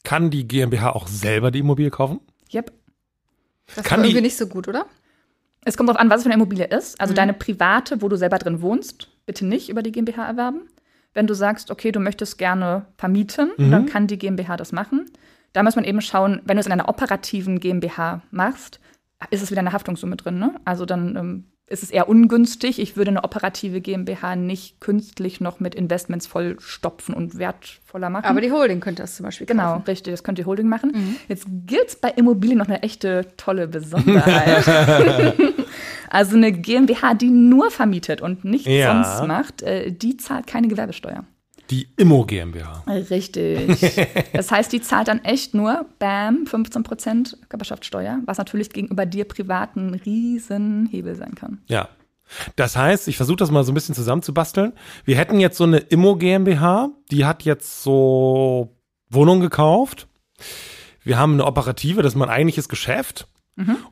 Kann 0.02 0.30
die 0.30 0.48
GmbH 0.48 0.90
auch 0.90 1.06
selber 1.06 1.50
die 1.50 1.60
Immobilie 1.60 1.90
kaufen? 1.90 2.20
Yep. 2.52 2.72
Das 3.76 3.84
Kann 3.84 4.00
ist 4.00 4.06
irgendwie 4.06 4.22
nicht 4.22 4.36
so 4.36 4.46
gut, 4.46 4.66
oder? 4.66 4.86
Es 5.64 5.76
kommt 5.76 5.88
darauf 5.88 6.00
an, 6.00 6.08
was 6.08 6.18
es 6.18 6.22
für 6.24 6.30
eine 6.30 6.42
Immobilie 6.42 6.66
ist. 6.66 7.00
Also 7.00 7.12
deine 7.12 7.34
private, 7.34 8.00
wo 8.00 8.08
du 8.08 8.16
selber 8.16 8.38
drin 8.38 8.62
wohnst, 8.62 9.08
bitte 9.26 9.46
nicht 9.46 9.68
über 9.68 9.82
die 9.82 9.92
GmbH 9.92 10.26
erwerben. 10.26 10.62
Wenn 11.12 11.26
du 11.26 11.34
sagst, 11.34 11.70
okay, 11.70 11.92
du 11.92 12.00
möchtest 12.00 12.38
gerne 12.38 12.86
vermieten, 12.96 13.50
dann 13.58 13.86
kann 13.86 14.06
die 14.06 14.16
GmbH 14.16 14.56
das 14.56 14.72
machen. 14.72 15.10
Da 15.52 15.62
muss 15.62 15.76
man 15.76 15.84
eben 15.84 16.00
schauen, 16.00 16.40
wenn 16.44 16.56
du 16.56 16.60
es 16.60 16.66
in 16.66 16.72
einer 16.72 16.88
operativen 16.88 17.58
GmbH 17.58 18.22
machst, 18.30 18.80
ist 19.30 19.42
es 19.42 19.50
wieder 19.50 19.60
eine 19.60 19.72
Haftungssumme 19.72 20.16
drin. 20.16 20.38
Ne? 20.38 20.54
Also 20.64 20.86
dann 20.86 21.16
ähm, 21.16 21.44
ist 21.70 21.82
es 21.84 21.90
eher 21.90 22.08
ungünstig. 22.08 22.78
Ich 22.80 22.96
würde 22.96 23.10
eine 23.12 23.22
operative 23.24 23.80
GmbH 23.80 24.34
nicht 24.36 24.80
künstlich 24.80 25.40
noch 25.40 25.60
mit 25.60 25.74
Investments 25.74 26.26
vollstopfen 26.26 27.14
und 27.14 27.38
wertvoller 27.38 28.10
machen. 28.10 28.26
Aber 28.26 28.40
die 28.40 28.50
Holding 28.50 28.80
könnte 28.80 29.02
das 29.02 29.14
zum 29.16 29.24
Beispiel 29.24 29.46
Genau, 29.46 29.74
kaufen. 29.74 29.84
richtig, 29.86 30.12
das 30.12 30.24
könnt 30.24 30.38
ihr 30.40 30.46
Holding 30.46 30.68
machen. 30.68 31.16
Jetzt 31.28 31.46
gibt's 31.66 31.94
bei 31.96 32.10
Immobilien 32.10 32.58
noch 32.58 32.66
eine 32.66 32.82
echte 32.82 33.26
tolle 33.36 33.68
Besonderheit. 33.68 34.64
also 36.10 36.36
eine 36.36 36.52
GmbH, 36.52 37.14
die 37.14 37.30
nur 37.30 37.70
vermietet 37.70 38.20
und 38.20 38.44
nichts 38.44 38.66
Ja. 38.68 39.04
sonst 39.04 39.26
macht, 39.28 39.62
äh, 39.62 39.92
die 39.92 40.16
zahlt 40.16 40.46
keine 40.48 40.66
Gewerbesteuer. 40.68 41.24
Die 41.70 41.88
Immo 41.96 42.24
GmbH. 42.24 42.84
Richtig. 42.86 43.80
Das 44.32 44.50
heißt, 44.50 44.72
die 44.72 44.80
zahlt 44.80 45.08
dann 45.08 45.24
echt 45.24 45.54
nur, 45.54 45.86
bam, 45.98 46.44
15% 46.44 47.36
Körperschaftssteuer, 47.48 48.20
was 48.26 48.38
natürlich 48.38 48.70
gegenüber 48.70 49.06
dir 49.06 49.24
privaten 49.24 49.94
Riesenhebel 49.94 51.14
sein 51.14 51.34
kann. 51.34 51.58
Ja. 51.66 51.88
Das 52.56 52.76
heißt, 52.76 53.08
ich 53.08 53.16
versuche 53.16 53.36
das 53.36 53.50
mal 53.50 53.64
so 53.64 53.72
ein 53.72 53.74
bisschen 53.74 53.94
zusammenzubasteln. 53.94 54.72
Wir 55.04 55.16
hätten 55.16 55.40
jetzt 55.40 55.56
so 55.58 55.64
eine 55.64 55.78
Immo 55.78 56.16
GmbH, 56.16 56.90
die 57.10 57.24
hat 57.24 57.42
jetzt 57.42 57.82
so 57.82 58.76
Wohnungen 59.10 59.40
gekauft. 59.40 60.06
Wir 61.02 61.18
haben 61.18 61.34
eine 61.34 61.44
operative, 61.44 62.02
das 62.02 62.12
ist 62.12 62.18
mein 62.18 62.28
eigentliches 62.28 62.68
Geschäft. 62.68 63.26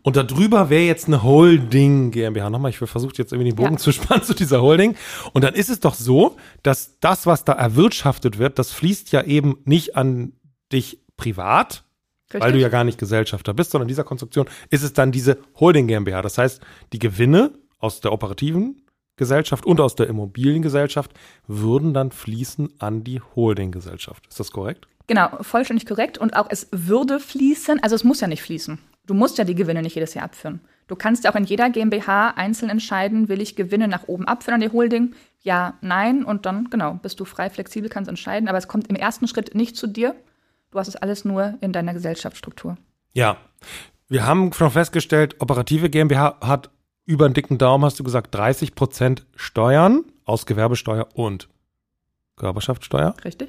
Und 0.02 0.16
darüber 0.16 0.70
wäre 0.70 0.82
jetzt 0.84 1.06
eine 1.06 1.22
Holding 1.22 2.10
GmbH. 2.10 2.50
Nochmal, 2.50 2.70
ich 2.70 2.78
versuche 2.78 3.12
jetzt 3.16 3.32
irgendwie 3.32 3.50
den 3.50 3.56
Bogen 3.56 3.72
Ja. 3.74 3.78
zu 3.78 3.92
spannen 3.92 4.22
zu 4.22 4.34
dieser 4.34 4.62
Holding. 4.62 4.94
Und 5.32 5.42
dann 5.44 5.54
ist 5.54 5.68
es 5.68 5.80
doch 5.80 5.94
so, 5.94 6.36
dass 6.62 6.98
das, 7.00 7.26
was 7.26 7.44
da 7.44 7.52
erwirtschaftet 7.52 8.38
wird, 8.38 8.58
das 8.58 8.72
fließt 8.72 9.12
ja 9.12 9.22
eben 9.22 9.58
nicht 9.64 9.96
an 9.96 10.32
dich 10.72 11.00
privat, 11.16 11.84
weil 12.30 12.42
Richtig? 12.42 12.54
du 12.56 12.60
ja 12.60 12.68
gar 12.68 12.84
nicht 12.84 12.98
Gesellschafter 12.98 13.54
bist, 13.54 13.70
sondern 13.70 13.86
in 13.86 13.88
dieser 13.88 14.04
Konstruktion 14.04 14.46
ist 14.70 14.82
es 14.82 14.92
dann 14.92 15.12
diese 15.12 15.38
Holding 15.58 15.86
GmbH. 15.86 16.22
Das 16.22 16.38
heißt, 16.38 16.60
die 16.92 16.98
Gewinne 16.98 17.52
aus 17.78 18.00
der 18.00 18.12
operativen 18.12 18.82
Gesellschaft 19.16 19.66
und 19.66 19.80
aus 19.80 19.96
der 19.96 20.06
Immobiliengesellschaft 20.08 21.12
würden 21.46 21.92
dann 21.94 22.10
fließen 22.12 22.74
an 22.78 23.02
die 23.04 23.20
Holding 23.34 23.72
Gesellschaft. 23.72 24.26
Ist 24.28 24.38
das 24.40 24.50
korrekt? 24.52 24.86
Genau, 25.08 25.30
vollständig 25.42 25.86
korrekt. 25.86 26.18
Und 26.18 26.36
auch 26.36 26.46
es 26.50 26.68
würde 26.70 27.18
fließen, 27.18 27.82
also 27.82 27.96
es 27.96 28.04
muss 28.04 28.20
ja 28.20 28.28
nicht 28.28 28.42
fließen. 28.42 28.78
Du 29.08 29.14
musst 29.14 29.38
ja 29.38 29.44
die 29.44 29.54
Gewinne 29.54 29.80
nicht 29.80 29.94
jedes 29.94 30.12
Jahr 30.12 30.26
abführen. 30.26 30.60
Du 30.86 30.94
kannst 30.94 31.24
ja 31.24 31.32
auch 31.32 31.34
in 31.34 31.44
jeder 31.44 31.70
GmbH 31.70 32.34
einzeln 32.36 32.70
entscheiden, 32.70 33.28
will 33.30 33.40
ich 33.40 33.56
Gewinne 33.56 33.88
nach 33.88 34.06
oben 34.06 34.28
abführen 34.28 34.56
an 34.56 34.60
die 34.60 34.70
Holding? 34.72 35.14
Ja, 35.40 35.78
nein. 35.80 36.24
Und 36.24 36.44
dann, 36.44 36.68
genau, 36.68 36.94
bist 37.02 37.18
du 37.18 37.24
frei, 37.24 37.48
flexibel, 37.48 37.88
kannst 37.88 38.10
entscheiden. 38.10 38.50
Aber 38.50 38.58
es 38.58 38.68
kommt 38.68 38.86
im 38.88 38.96
ersten 38.96 39.26
Schritt 39.26 39.54
nicht 39.54 39.76
zu 39.76 39.86
dir. 39.86 40.14
Du 40.70 40.78
hast 40.78 40.88
es 40.88 40.96
alles 40.96 41.24
nur 41.24 41.54
in 41.62 41.72
deiner 41.72 41.94
Gesellschaftsstruktur. 41.94 42.76
Ja. 43.14 43.38
Wir 44.08 44.26
haben 44.26 44.52
schon 44.52 44.70
festgestellt, 44.70 45.36
operative 45.38 45.88
GmbH 45.88 46.36
hat 46.42 46.70
über 47.06 47.24
einen 47.24 47.34
dicken 47.34 47.56
Daumen, 47.56 47.86
hast 47.86 47.98
du 47.98 48.04
gesagt, 48.04 48.34
30 48.34 48.74
Prozent 48.74 49.24
Steuern 49.36 50.04
aus 50.26 50.44
Gewerbesteuer 50.44 51.08
und 51.14 51.48
Körperschaftssteuer. 52.36 53.14
Richtig? 53.24 53.48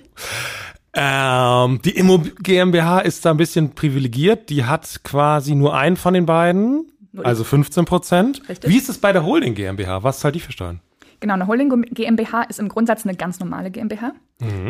Ähm, 1.66 1.82
die 1.84 1.92
Immo 1.92 2.24
GmbH 2.42 3.00
ist 3.00 3.26
da 3.26 3.32
ein 3.32 3.38
bisschen 3.38 3.72
privilegiert. 3.72 4.50
Die 4.50 4.66
hat 4.66 5.02
quasi 5.04 5.56
nur 5.56 5.76
einen 5.76 5.98
von 5.98 6.14
den 6.14 6.26
beiden, 6.26 6.92
Nur 7.12 7.26
also 7.26 7.44
15 7.44 7.86
Prozent. 7.86 8.42
Wie 8.64 8.78
ist 8.78 8.90
es 8.90 8.98
bei 8.98 9.12
der 9.14 9.26
Holding 9.26 9.56
GmbH? 9.56 10.04
Was 10.04 10.20
zahlt 10.20 10.36
die 10.36 10.40
für 10.40 10.52
Steuern? 10.52 10.82
Genau, 11.22 11.34
eine 11.34 11.48
Holding 11.48 11.82
GmbH 11.92 12.44
ist 12.44 12.60
im 12.60 12.70
Grundsatz 12.70 13.06
eine 13.06 13.16
ganz 13.16 13.40
normale 13.42 13.72
GmbH. 13.72 14.14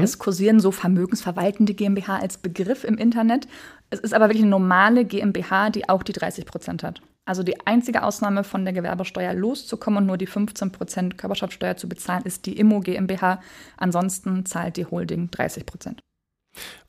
Es 0.02 0.18
kursieren 0.18 0.60
so 0.60 0.72
vermögensverwaltende 0.72 1.76
GmbH 1.76 2.18
als 2.18 2.38
Begriff 2.38 2.84
im 2.84 2.98
Internet. 2.98 3.48
Es 3.92 4.00
ist 4.00 4.16
aber 4.16 4.26
wirklich 4.26 4.42
eine 4.42 4.50
normale 4.50 5.06
GmbH, 5.06 5.70
die 5.70 5.88
auch 5.88 6.02
die 6.02 6.12
30 6.12 6.48
Prozent 6.48 6.82
hat. 6.82 7.02
Also 7.26 7.44
die 7.44 7.68
einzige 7.68 8.02
Ausnahme 8.02 8.44
von 8.44 8.66
der 8.66 8.74
Gewerbesteuer 8.74 9.36
loszukommen 9.36 10.00
und 10.00 10.08
nur 10.08 10.18
die 10.18 10.26
15 10.26 10.72
Prozent 10.72 11.18
Körperschaftssteuer 11.20 11.78
zu 11.78 11.88
bezahlen, 11.88 12.24
ist 12.24 12.48
die 12.48 12.58
Immo 12.58 12.80
GmbH. 12.80 13.42
Ansonsten 13.78 14.48
zahlt 14.48 14.78
die 14.78 14.86
Holding 14.88 15.30
30 15.30 15.68
Prozent. 15.68 16.02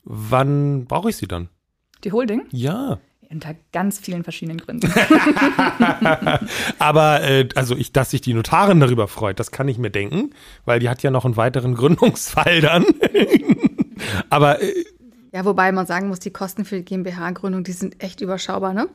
Wann 0.03 0.85
brauche 0.85 1.09
ich 1.09 1.17
sie 1.17 1.27
dann? 1.27 1.49
Die 2.03 2.11
Holding? 2.11 2.43
Ja. 2.51 2.99
Unter 3.29 3.55
ganz 3.71 3.97
vielen 3.99 4.23
verschiedenen 4.23 4.57
Gründen. 4.57 4.91
Aber 6.79 7.21
äh, 7.23 7.47
also 7.55 7.77
ich, 7.77 7.93
dass 7.93 8.11
sich 8.11 8.19
die 8.19 8.33
Notarin 8.33 8.81
darüber 8.81 9.07
freut, 9.07 9.39
das 9.39 9.51
kann 9.51 9.69
ich 9.69 9.77
mir 9.77 9.89
denken, 9.91 10.31
weil 10.65 10.79
die 10.79 10.89
hat 10.89 11.01
ja 11.01 11.11
noch 11.11 11.23
einen 11.23 11.37
weiteren 11.37 11.75
Gründungsfall 11.75 12.59
dann. 12.59 12.85
Aber 14.29 14.61
äh, 14.61 14.83
Ja, 15.31 15.45
wobei 15.45 15.71
man 15.71 15.85
sagen 15.85 16.09
muss, 16.09 16.19
die 16.19 16.31
Kosten 16.31 16.65
für 16.65 16.77
die 16.77 16.85
GmbH-Gründung, 16.85 17.63
die 17.63 17.71
sind 17.71 18.03
echt 18.03 18.19
überschaubar, 18.19 18.73
ne? 18.73 18.89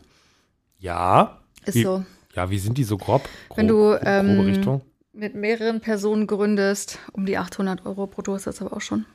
ja. 0.78 1.38
Ist 1.64 1.74
wie, 1.74 1.82
so. 1.82 2.04
Ja, 2.34 2.50
wie 2.50 2.58
sind 2.58 2.78
die 2.78 2.84
so 2.84 2.96
grob? 2.96 3.28
grob 3.48 3.58
Wenn 3.58 3.68
du, 3.68 3.94
ähm? 4.02 4.82
Mit 5.12 5.34
mehreren 5.34 5.80
Personen 5.80 6.26
gründest, 6.26 6.98
um 7.12 7.24
die 7.24 7.38
800 7.38 7.86
Euro 7.86 8.06
brutto 8.06 8.36
ist 8.36 8.46
das 8.46 8.60
aber 8.60 8.76
auch 8.76 8.82
schon. 8.82 9.06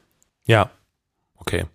Ja. 0.45 0.71
Okay. 1.41 1.65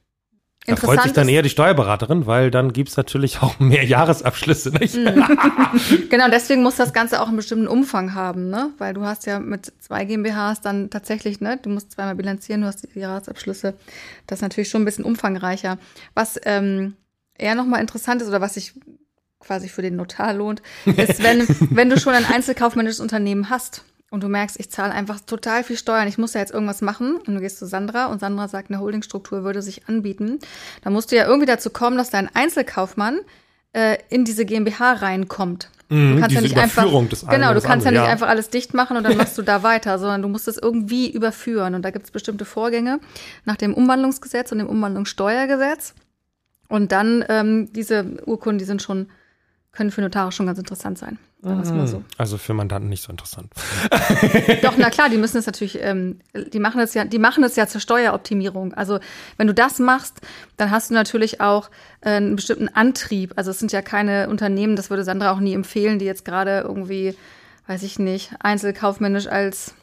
Da 0.66 0.74
freut 0.74 1.02
sich 1.02 1.12
dann 1.12 1.28
eher 1.28 1.42
die 1.42 1.48
Steuerberaterin, 1.48 2.26
weil 2.26 2.50
dann 2.50 2.72
gibt's 2.72 2.96
natürlich 2.96 3.40
auch 3.40 3.58
mehr 3.60 3.84
Jahresabschlüsse, 3.84 4.70
nicht? 4.70 4.94
Genau, 6.10 6.28
deswegen 6.28 6.62
muss 6.62 6.76
das 6.76 6.92
Ganze 6.92 7.20
auch 7.20 7.28
einen 7.28 7.36
bestimmten 7.36 7.68
Umfang 7.68 8.14
haben, 8.14 8.48
ne? 8.50 8.70
Weil 8.78 8.94
du 8.94 9.04
hast 9.04 9.26
ja 9.26 9.38
mit 9.38 9.72
zwei 9.78 10.04
GmbHs 10.04 10.60
dann 10.62 10.90
tatsächlich, 10.90 11.40
ne? 11.40 11.58
Du 11.62 11.70
musst 11.70 11.92
zweimal 11.92 12.16
bilanzieren, 12.16 12.62
du 12.62 12.66
hast 12.66 12.82
die 12.82 12.98
Jahresabschlüsse. 12.98 13.74
Das 14.26 14.38
ist 14.38 14.42
natürlich 14.42 14.68
schon 14.68 14.82
ein 14.82 14.86
bisschen 14.86 15.04
umfangreicher. 15.04 15.78
Was 16.14 16.40
ähm, 16.44 16.94
eher 17.38 17.54
nochmal 17.54 17.80
interessant 17.80 18.22
ist 18.22 18.28
oder 18.28 18.40
was 18.40 18.54
sich 18.54 18.72
quasi 19.38 19.68
für 19.68 19.82
den 19.82 19.96
Notar 19.96 20.32
lohnt, 20.32 20.62
ist, 20.86 21.22
wenn, 21.22 21.46
wenn 21.70 21.90
du 21.90 21.98
schon 21.98 22.14
ein 22.14 22.24
einzelkaufmännisches 22.24 23.00
Unternehmen 23.00 23.50
hast 23.50 23.84
und 24.10 24.22
du 24.22 24.28
merkst, 24.28 24.58
ich 24.60 24.70
zahle 24.70 24.92
einfach 24.92 25.20
total 25.20 25.64
viel 25.64 25.76
Steuern, 25.76 26.08
ich 26.08 26.18
muss 26.18 26.34
ja 26.34 26.40
jetzt 26.40 26.52
irgendwas 26.52 26.80
machen 26.80 27.16
und 27.16 27.34
du 27.34 27.40
gehst 27.40 27.58
zu 27.58 27.66
Sandra 27.66 28.06
und 28.06 28.20
Sandra 28.20 28.48
sagt, 28.48 28.70
eine 28.70 28.80
Holdingstruktur 28.80 29.44
würde 29.44 29.62
sich 29.62 29.88
anbieten, 29.88 30.38
dann 30.82 30.92
musst 30.92 31.10
du 31.10 31.16
ja 31.16 31.26
irgendwie 31.26 31.46
dazu 31.46 31.70
kommen, 31.70 31.96
dass 31.96 32.10
dein 32.10 32.34
Einzelkaufmann 32.34 33.20
äh, 33.72 33.98
in 34.08 34.24
diese 34.24 34.44
GmbH 34.44 34.92
reinkommt. 34.94 35.70
Mhm, 35.88 36.14
Du 36.14 36.20
kannst 36.20 36.34
ja 36.34 36.40
nicht 36.40 36.58
einfach, 36.58 36.84
genau, 37.30 37.54
du 37.54 37.60
kannst 37.60 37.84
ja 37.84 37.92
nicht 37.92 38.00
ja. 38.00 38.06
einfach 38.06 38.28
alles 38.28 38.50
dicht 38.50 38.74
machen 38.74 38.96
und 38.96 39.04
dann 39.04 39.16
machst 39.18 39.38
du 39.38 39.42
da 39.42 39.62
weiter, 39.62 39.98
sondern 39.98 40.22
du 40.22 40.28
musst 40.28 40.48
es 40.48 40.56
irgendwie 40.56 41.10
überführen. 41.10 41.74
Und 41.74 41.82
da 41.82 41.90
gibt 41.90 42.06
es 42.06 42.10
bestimmte 42.10 42.44
Vorgänge 42.44 43.00
nach 43.44 43.56
dem 43.56 43.74
Umwandlungsgesetz 43.74 44.50
und 44.52 44.58
dem 44.58 44.68
Umwandlungssteuergesetz. 44.68 45.94
Und 46.68 46.90
dann 46.90 47.24
ähm, 47.28 47.72
diese 47.72 48.04
Urkunden, 48.26 48.58
die 48.58 48.64
sind 48.64 48.82
schon, 48.82 49.08
können 49.70 49.92
für 49.92 50.00
Notare 50.00 50.32
schon 50.32 50.46
ganz 50.46 50.58
interessant 50.58 50.98
sein. 50.98 51.18
So. 51.86 52.02
Also 52.18 52.38
für 52.38 52.54
Mandanten 52.54 52.88
nicht 52.88 53.02
so 53.02 53.10
interessant. 53.10 53.52
Doch, 54.62 54.74
na 54.76 54.90
klar, 54.90 55.08
die 55.08 55.16
müssen 55.16 55.38
es 55.38 55.46
natürlich, 55.46 55.78
ähm, 55.80 56.20
die 56.52 56.58
machen 56.58 56.80
es 56.80 56.94
ja, 56.94 57.04
die 57.04 57.18
machen 57.18 57.44
es 57.44 57.56
ja 57.56 57.66
zur 57.66 57.80
Steueroptimierung. 57.80 58.74
Also 58.74 58.98
wenn 59.36 59.46
du 59.46 59.54
das 59.54 59.78
machst, 59.78 60.20
dann 60.56 60.70
hast 60.70 60.90
du 60.90 60.94
natürlich 60.94 61.40
auch 61.40 61.70
äh, 62.00 62.10
einen 62.10 62.36
bestimmten 62.36 62.68
Antrieb. 62.68 63.32
Also 63.36 63.50
es 63.50 63.58
sind 63.58 63.72
ja 63.72 63.82
keine 63.82 64.28
Unternehmen, 64.28 64.76
das 64.76 64.90
würde 64.90 65.04
Sandra 65.04 65.32
auch 65.32 65.40
nie 65.40 65.54
empfehlen, 65.54 65.98
die 65.98 66.04
jetzt 66.04 66.24
gerade 66.24 66.60
irgendwie, 66.60 67.14
weiß 67.66 67.82
ich 67.82 67.98
nicht, 67.98 68.32
einzelkaufmännisch 68.40 69.26
als 69.26 69.74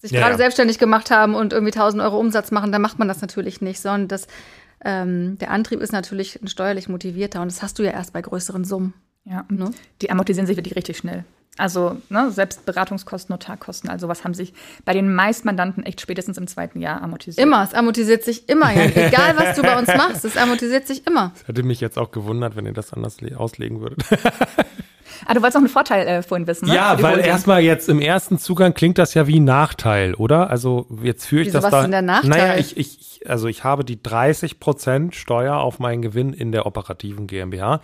sich 0.00 0.12
Ja, 0.12 0.20
gerade 0.20 0.32
ja. 0.32 0.38
selbstständig 0.38 0.78
gemacht 0.78 1.10
haben 1.10 1.34
und 1.34 1.52
irgendwie 1.52 1.72
1000 1.72 2.02
Euro 2.02 2.18
Umsatz 2.18 2.50
machen, 2.50 2.72
dann 2.72 2.82
macht 2.82 2.98
man 2.98 3.08
das 3.08 3.20
natürlich 3.20 3.60
nicht, 3.60 3.80
sondern 3.80 4.08
das, 4.08 4.26
ähm, 4.84 5.38
der 5.38 5.50
Antrieb 5.50 5.80
ist 5.80 5.92
natürlich 5.92 6.40
ein 6.42 6.48
steuerlich 6.48 6.88
motivierter 6.88 7.40
und 7.40 7.50
das 7.50 7.62
hast 7.62 7.78
du 7.78 7.82
ja 7.82 7.92
erst 7.92 8.12
bei 8.12 8.20
größeren 8.22 8.64
Summen. 8.64 8.94
Ja, 9.24 9.44
Ne? 9.48 9.70
die 10.02 10.10
amortisieren 10.10 10.46
sich 10.46 10.56
wirklich 10.56 10.76
richtig 10.76 10.98
schnell. 10.98 11.24
Also 11.56 11.96
ne, 12.08 12.32
selbst 12.32 12.66
Beratungskosten, 12.66 13.32
Notarkosten, 13.32 13.88
also 13.88 14.08
was 14.08 14.24
haben 14.24 14.34
sich 14.34 14.52
bei 14.84 14.92
den 14.92 15.14
meisten 15.14 15.46
Mandanten 15.46 15.84
echt 15.84 16.00
spätestens 16.00 16.36
im 16.36 16.48
zweiten 16.48 16.80
Jahr 16.80 17.00
amortisiert. 17.00 17.46
Immer, 17.46 17.62
es 17.62 17.74
amortisiert 17.74 18.24
sich 18.24 18.48
immer, 18.48 18.72
Jan. 18.74 18.90
Egal, 18.96 19.36
was 19.36 19.54
du 19.56 19.62
bei 19.62 19.78
uns 19.78 19.86
machst, 19.96 20.24
es 20.24 20.36
amortisiert 20.36 20.88
sich 20.88 21.06
immer. 21.06 21.30
Das 21.38 21.46
hätte 21.48 21.62
mich 21.62 21.80
jetzt 21.80 21.96
auch 21.96 22.10
gewundert, 22.10 22.56
wenn 22.56 22.66
ihr 22.66 22.72
das 22.72 22.92
anders 22.92 23.20
le- 23.20 23.38
auslegen 23.38 23.80
würdet. 23.80 24.02
Ah, 25.26 25.32
du 25.34 25.40
wolltest 25.40 25.54
noch 25.54 25.60
einen 25.62 25.68
Vorteil 25.68 26.06
äh, 26.08 26.22
vorhin 26.24 26.46
wissen, 26.48 26.66
ne? 26.66 26.74
Ja, 26.74 27.00
weil 27.00 27.20
erstmal 27.20 27.62
jetzt 27.62 27.88
im 27.88 28.00
ersten 28.00 28.38
Zugang 28.38 28.74
klingt 28.74 28.98
das 28.98 29.14
ja 29.14 29.28
wie 29.28 29.38
ein 29.38 29.44
Nachteil, 29.44 30.14
oder? 30.14 30.50
Also 30.50 30.86
jetzt 31.04 31.24
führe 31.26 31.42
ich 31.42 31.48
Wieso, 31.48 31.58
das 31.58 31.64
was 31.66 31.70
da. 31.70 31.78
ist 31.78 31.82
denn 31.84 31.90
der 31.92 32.02
Nachteil? 32.02 32.30
Naja, 32.30 32.56
ich, 32.56 32.76
ich- 32.76 33.20
also 33.26 33.46
ich 33.46 33.62
habe 33.62 33.84
die 33.84 33.96
30% 33.96 35.14
Steuer 35.14 35.56
auf 35.58 35.78
meinen 35.78 36.02
Gewinn 36.02 36.32
in 36.32 36.50
der 36.52 36.66
operativen 36.66 37.26
GmbH. 37.28 37.80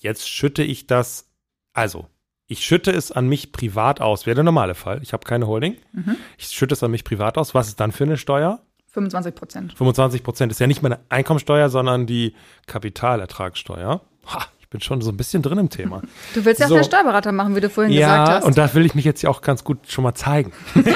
Jetzt 0.00 0.28
schütte 0.28 0.62
ich 0.62 0.86
das, 0.86 1.28
also 1.72 2.06
ich 2.46 2.64
schütte 2.64 2.90
es 2.90 3.12
an 3.12 3.28
mich 3.28 3.52
privat 3.52 4.00
aus. 4.00 4.26
Wäre 4.26 4.34
der 4.34 4.44
normale 4.44 4.74
Fall. 4.74 5.00
Ich 5.02 5.12
habe 5.12 5.24
keine 5.24 5.46
Holding. 5.46 5.76
Mhm. 5.92 6.16
Ich 6.36 6.46
schütte 6.48 6.74
es 6.74 6.82
an 6.82 6.90
mich 6.90 7.04
privat 7.04 7.38
aus. 7.38 7.54
Was 7.54 7.68
ist 7.68 7.78
dann 7.78 7.92
für 7.92 8.02
eine 8.04 8.16
Steuer? 8.16 8.60
25 8.88 9.34
Prozent. 9.36 9.72
25 9.76 10.24
Prozent 10.24 10.50
ist 10.50 10.58
ja 10.58 10.66
nicht 10.66 10.82
meine 10.82 10.98
Einkommensteuer, 11.10 11.68
sondern 11.68 12.06
die 12.06 12.34
Kapitalertragssteuer. 12.66 14.00
Ha, 14.26 14.46
ich 14.58 14.68
bin 14.68 14.80
schon 14.80 15.00
so 15.00 15.10
ein 15.12 15.16
bisschen 15.16 15.42
drin 15.42 15.58
im 15.58 15.70
Thema. 15.70 16.02
Du 16.34 16.44
willst 16.44 16.60
ja 16.60 16.66
So. 16.66 16.74
auch 16.74 16.80
den 16.80 16.84
Steuerberater 16.84 17.30
machen, 17.30 17.54
wie 17.54 17.60
du 17.60 17.70
vorhin 17.70 17.92
gesagt 17.94 18.28
Ja, 18.28 18.34
hast. 18.36 18.44
und 18.44 18.58
da 18.58 18.72
will 18.74 18.84
ich 18.86 18.94
mich 18.96 19.04
jetzt 19.04 19.22
ja 19.22 19.30
auch 19.30 19.42
ganz 19.42 19.62
gut 19.62 19.78
schon 19.88 20.02
mal 20.04 20.14
zeigen. 20.14 20.52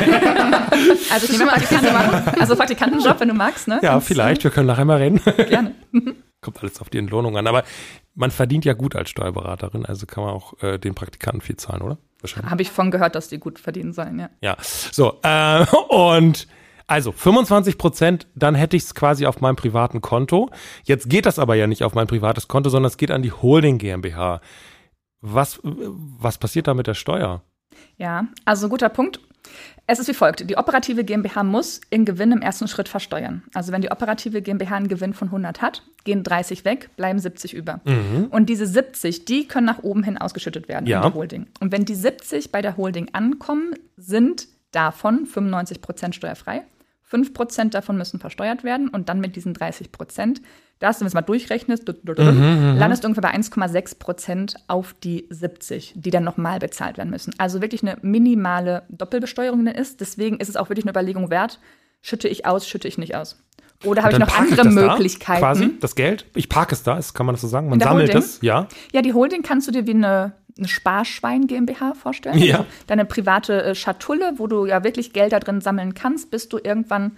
Also 1.12 1.26
ich 1.32 1.38
nehme 1.38 1.50
Praktikanten 1.50 1.92
machen. 1.92 2.34
Also 2.40 2.56
Praktikantenjob, 2.56 3.20
wenn 3.20 3.28
du 3.28 3.34
magst, 3.34 3.68
ne? 3.68 3.78
Ja, 3.82 4.00
vielleicht. 4.00 4.42
Wir 4.42 4.50
können 4.50 4.66
nachher 4.66 4.84
mal 4.84 4.96
reden. 4.96 5.20
Gerne. 5.49 5.75
Kommt 6.44 6.60
alles 6.60 6.80
auf 6.80 6.90
die 6.90 6.98
Entlohnung 6.98 7.36
an. 7.36 7.46
Aber 7.46 7.64
man 8.14 8.30
verdient 8.30 8.64
ja 8.64 8.74
gut 8.74 8.94
als 8.94 9.10
Steuerberaterin, 9.10 9.86
also 9.86 10.06
kann 10.06 10.24
man 10.24 10.34
auch 10.34 10.62
äh, 10.62 10.78
den 10.78 10.94
Praktikanten 10.94 11.40
viel 11.40 11.56
zahlen, 11.56 11.82
oder? 11.82 11.98
Wahrscheinlich. 12.20 12.50
Habe 12.50 12.62
ich 12.62 12.70
von 12.70 12.90
gehört, 12.90 13.14
dass 13.14 13.28
die 13.28 13.38
gut 13.38 13.58
verdienen 13.58 13.92
sollen, 13.92 14.18
ja. 14.18 14.30
Ja. 14.40 14.56
So, 14.60 15.18
äh, 15.22 15.64
und 15.88 16.46
also 16.86 17.12
25 17.12 17.78
Prozent, 17.78 18.26
dann 18.34 18.54
hätte 18.54 18.76
ich 18.76 18.82
es 18.84 18.94
quasi 18.94 19.24
auf 19.26 19.40
meinem 19.40 19.56
privaten 19.56 20.02
Konto. 20.02 20.50
Jetzt 20.82 21.08
geht 21.08 21.24
das 21.24 21.38
aber 21.38 21.54
ja 21.54 21.66
nicht 21.66 21.82
auf 21.82 21.94
mein 21.94 22.06
privates 22.06 22.46
Konto, 22.46 22.68
sondern 22.68 22.88
es 22.88 22.98
geht 22.98 23.10
an 23.10 23.22
die 23.22 23.32
Holding 23.32 23.78
GmbH. 23.78 24.40
Was, 25.22 25.60
was 25.62 26.36
passiert 26.36 26.66
da 26.66 26.74
mit 26.74 26.86
der 26.86 26.94
Steuer? 26.94 27.42
Ja, 27.96 28.26
also 28.44 28.68
guter 28.68 28.90
Punkt. 28.90 29.20
Es 29.87 29.99
ist 29.99 30.09
wie 30.09 30.14
folgt. 30.14 30.49
Die 30.49 30.57
operative 30.57 31.05
GmbH 31.05 31.43
muss 31.43 31.81
ihren 31.91 32.05
Gewinn 32.07 32.33
im 32.33 32.41
ersten 32.41 32.69
Schritt 32.69 32.88
versteuern. 32.88 33.43
Also 33.53 33.71
wenn 33.71 33.83
die 33.83 33.91
operative 33.91 34.41
GmbH 34.41 34.76
einen 34.76 34.88
Gewinn 34.88 35.12
von 35.12 35.29
100 35.29 35.61
hat, 35.61 35.83
gehen 36.05 36.23
30 36.23 36.64
weg, 36.64 36.88
bleiben 36.97 37.19
70 37.19 37.53
über. 37.53 37.81
Und 38.31 38.49
diese 38.49 38.67
70, 38.67 39.26
die 39.26 39.47
können 39.47 39.67
nach 39.67 39.83
oben 39.83 40.03
hin 40.03 40.17
ausgeschüttet 40.17 40.69
werden 40.69 40.87
Ja. 40.87 40.99
in 40.99 41.03
der 41.03 41.14
Holding. 41.14 41.47
Und 41.61 41.71
wenn 41.71 41.85
die 41.85 41.95
70 41.95 42.50
bei 42.50 42.62
der 42.62 42.76
Holding 42.79 43.11
ankommen, 43.12 43.75
sind 43.99 44.49
davon 44.73 45.26
95 45.26 45.81
Prozent 45.83 46.14
steuerfrei. 46.14 46.62
5 47.14 47.33
Prozent 47.33 47.75
davon 47.75 47.97
müssen 47.97 48.18
versteuert 48.18 48.64
werden 48.64 48.88
und 48.88 49.09
dann 49.09 49.21
mit 49.21 49.37
diesen 49.37 49.54
30 49.54 49.92
Prozent, 49.92 50.42
das, 50.80 50.99
wenn 50.99 51.04
du 51.04 51.09
es 51.09 51.14
mal 51.14 51.23
durchrechnest, 51.23 51.85
landest 51.87 53.04
du 53.04 53.06
ungefähr 53.06 53.30
bei 53.30 53.38
1,6 53.38 54.00
Prozent 54.00 54.56
auf 54.66 54.94
die 54.94 55.28
70, 55.30 55.92
die 55.94 56.11
dann 56.11 56.25
nochmal 56.25 56.59
bezahlt 56.59 56.99
werden 56.99 57.11
müssen. 57.11 57.33
Also 57.38 57.62
wirklich 57.62 57.83
eine 57.83 57.99
minimale 58.02 58.83
Doppelbesteuerung 58.88 59.64
ist. 59.68 60.00
Deswegen 60.00 60.38
ist 60.38 60.49
es 60.49 60.56
auch 60.56 60.71
wirklich 60.71 60.87
eine 60.87 60.90
Überlegung 60.90 61.30
wert, 61.30 61.61
schütte 62.02 62.26
ich 62.26 62.47
aus, 62.47 62.66
schütte 62.66 62.88
ich 62.88 62.99
nicht 62.99 63.14
aus. 63.14 63.40
Oder 63.85 64.02
habe 64.02 64.14
ich 64.14 64.18
noch 64.18 64.37
andere 64.37 64.64
das 64.64 64.75
Möglichkeiten? 64.75 65.40
Da, 65.40 65.47
quasi, 65.47 65.78
das 65.78 65.94
Geld. 65.94 66.26
Ich 66.35 66.49
parke 66.49 66.75
es 66.75 66.83
da, 66.83 66.99
ist, 66.99 67.14
kann 67.14 67.26
man 67.26 67.35
das 67.35 67.42
so 67.42 67.49
sagen? 67.49 67.68
Man 67.68 67.78
sammelt 67.78 68.09
Holding? 68.09 68.18
es, 68.18 68.40
ja. 68.42 68.66
Ja, 68.92 69.02
die 69.02 69.12
Holding 69.12 69.42
kannst 69.42 69.68
du 69.68 69.73
dir 69.73 69.87
wie 69.87 69.92
eine, 69.92 70.33
eine 70.56 70.68
Sparschwein 70.68 71.46
GmbH 71.46 71.94
vorstellen. 71.94 72.38
Ja. 72.38 72.58
Also 72.58 72.68
deine 72.87 73.04
private 73.04 73.62
äh, 73.62 73.75
Schatulle, 73.75 74.34
wo 74.37 74.46
du 74.46 74.66
ja 74.66 74.84
wirklich 74.84 75.12
Geld 75.12 75.32
da 75.32 75.40
drin 75.40 75.61
sammeln 75.61 75.94
kannst, 75.94 76.30
bis 76.30 76.49
du 76.49 76.58
irgendwann 76.62 77.16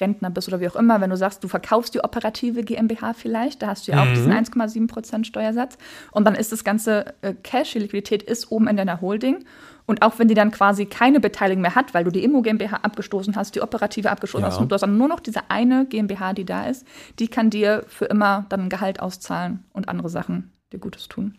Rentner 0.00 0.30
bist 0.30 0.48
oder 0.48 0.60
wie 0.60 0.68
auch 0.68 0.76
immer. 0.76 1.00
Wenn 1.00 1.10
du 1.10 1.16
sagst, 1.16 1.42
du 1.42 1.48
verkaufst 1.48 1.94
die 1.94 2.02
operative 2.04 2.62
GmbH 2.62 3.14
vielleicht, 3.14 3.62
da 3.62 3.68
hast 3.68 3.88
du 3.88 3.92
ja 3.92 4.02
auch 4.02 4.06
diesen 4.08 4.32
1,7 4.32 4.86
Prozent 4.86 5.26
Steuersatz. 5.26 5.76
Und 6.12 6.24
dann 6.24 6.34
ist 6.34 6.52
das 6.52 6.64
ganze 6.64 7.14
äh, 7.22 7.34
Cash, 7.34 7.72
die 7.72 7.80
Liquidität 7.80 8.22
ist 8.22 8.50
oben 8.50 8.68
in 8.68 8.76
deiner 8.76 9.00
Holding. 9.00 9.44
Und 9.86 10.02
auch 10.02 10.18
wenn 10.18 10.28
die 10.28 10.34
dann 10.34 10.50
quasi 10.50 10.86
keine 10.86 11.18
Beteiligung 11.18 11.62
mehr 11.62 11.74
hat, 11.74 11.94
weil 11.94 12.04
du 12.04 12.10
die 12.10 12.22
Immo 12.22 12.42
GmbH 12.42 12.76
abgestoßen 12.82 13.34
hast, 13.36 13.54
die 13.54 13.62
operative 13.62 14.10
abgestoßen 14.10 14.44
Ja. 14.44 14.50
hast 14.50 14.58
und 14.58 14.70
du 14.70 14.74
hast 14.74 14.82
dann 14.82 14.98
nur 14.98 15.08
noch 15.08 15.20
diese 15.20 15.50
eine 15.50 15.86
GmbH, 15.86 16.34
die 16.34 16.44
da 16.44 16.66
ist, 16.66 16.86
die 17.18 17.28
kann 17.28 17.50
dir 17.50 17.84
für 17.88 18.04
immer 18.04 18.46
dann 18.50 18.64
ein 18.64 18.68
Gehalt 18.68 19.00
auszahlen 19.00 19.64
und 19.72 19.88
andere 19.88 20.10
Sachen 20.10 20.52
dir 20.72 20.78
Gutes 20.78 21.08
tun. 21.08 21.38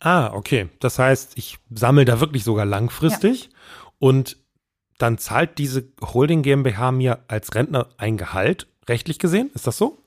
Ah, 0.00 0.32
okay. 0.32 0.68
Das 0.80 0.98
heißt, 0.98 1.32
ich 1.36 1.58
sammle 1.70 2.04
da 2.04 2.20
wirklich 2.20 2.44
sogar 2.44 2.66
langfristig 2.66 3.50
und 3.98 4.36
dann 4.98 5.18
zahlt 5.18 5.58
diese 5.58 5.84
Holding 6.00 6.42
GmbH 6.42 6.92
mir 6.92 7.20
als 7.28 7.54
Rentner 7.54 7.88
ein 7.98 8.16
Gehalt, 8.16 8.66
rechtlich 8.88 9.18
gesehen. 9.18 9.50
Ist 9.54 9.66
das 9.66 9.76
so? 9.76 9.98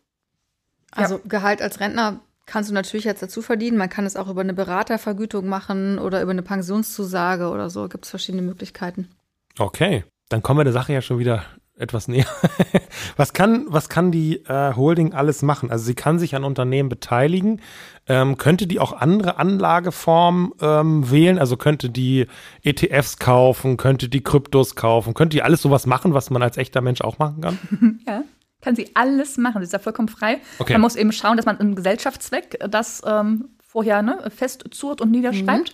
Also 0.92 1.20
Gehalt 1.26 1.62
als 1.62 1.80
Rentner 1.80 2.20
kannst 2.46 2.70
du 2.70 2.74
natürlich 2.74 3.06
jetzt 3.06 3.22
dazu 3.22 3.42
verdienen. 3.42 3.78
Man 3.78 3.90
kann 3.90 4.06
es 4.06 4.16
auch 4.16 4.28
über 4.28 4.42
eine 4.42 4.54
Beratervergütung 4.54 5.48
machen 5.48 6.00
oder 6.00 6.22
über 6.22 6.32
eine 6.32 6.42
Pensionszusage 6.42 7.50
oder 7.50 7.70
so. 7.70 7.88
Gibt 7.88 8.06
es 8.06 8.10
verschiedene 8.10 8.42
Möglichkeiten. 8.42 9.10
Okay. 9.58 10.04
Dann 10.30 10.44
kommen 10.44 10.60
wir 10.60 10.64
der 10.64 10.74
Sache 10.74 10.94
ja 10.94 11.02
schon 11.02 11.20
wieder 11.20 11.44
etwas 11.80 12.08
näher. 12.08 12.26
was 13.18 13.34
kann, 13.34 13.66
was 13.68 13.90
kann 13.90 14.12
die 14.12 14.38
äh, 14.46 14.76
Holding 14.76 15.14
alles 15.14 15.42
machen? 15.42 15.72
Also 15.72 15.86
sie 15.86 15.96
kann 15.96 16.20
sich 16.20 16.36
an 16.36 16.44
Unternehmen 16.44 16.90
beteiligen. 16.90 17.62
Ähm, 18.08 18.38
könnte 18.38 18.68
die 18.68 18.80
auch 18.80 18.94
andere 18.94 19.38
Anlageformen 19.38 20.52
ähm, 20.62 21.10
wählen? 21.10 21.40
Also 21.40 21.58
könnte 21.58 21.90
die 21.90 22.28
ETFs 22.64 23.18
kaufen, 23.20 23.78
könnte 23.78 24.10
die 24.10 24.22
Kryptos 24.22 24.76
kaufen, 24.76 25.14
könnte 25.14 25.38
die 25.38 25.44
alles 25.44 25.62
sowas 25.62 25.86
machen, 25.86 26.14
was 26.14 26.30
man 26.30 26.42
als 26.42 26.58
echter 26.58 26.82
Mensch 26.82 27.02
auch 27.02 27.20
machen 27.20 27.42
kann? 27.42 27.60
Ja. 28.08 28.24
Kann 28.62 28.76
sie 28.76 28.94
alles 28.94 29.38
machen, 29.38 29.62
sie 29.62 29.66
ist 29.66 29.72
ja 29.72 29.80
vollkommen 29.80 30.10
frei. 30.10 30.40
Okay. 30.58 30.74
Man 30.74 30.82
muss 30.82 30.98
eben 30.98 31.14
schauen, 31.14 31.38
dass 31.38 31.46
man 31.46 31.58
im 31.60 31.76
Gesellschaftszweck 31.76 32.60
das 32.70 33.02
ähm, 33.06 33.50
vorher 33.66 34.02
ne, 34.02 34.30
festzurrt 34.36 35.00
und 35.00 35.12
niederschreibt. 35.12 35.74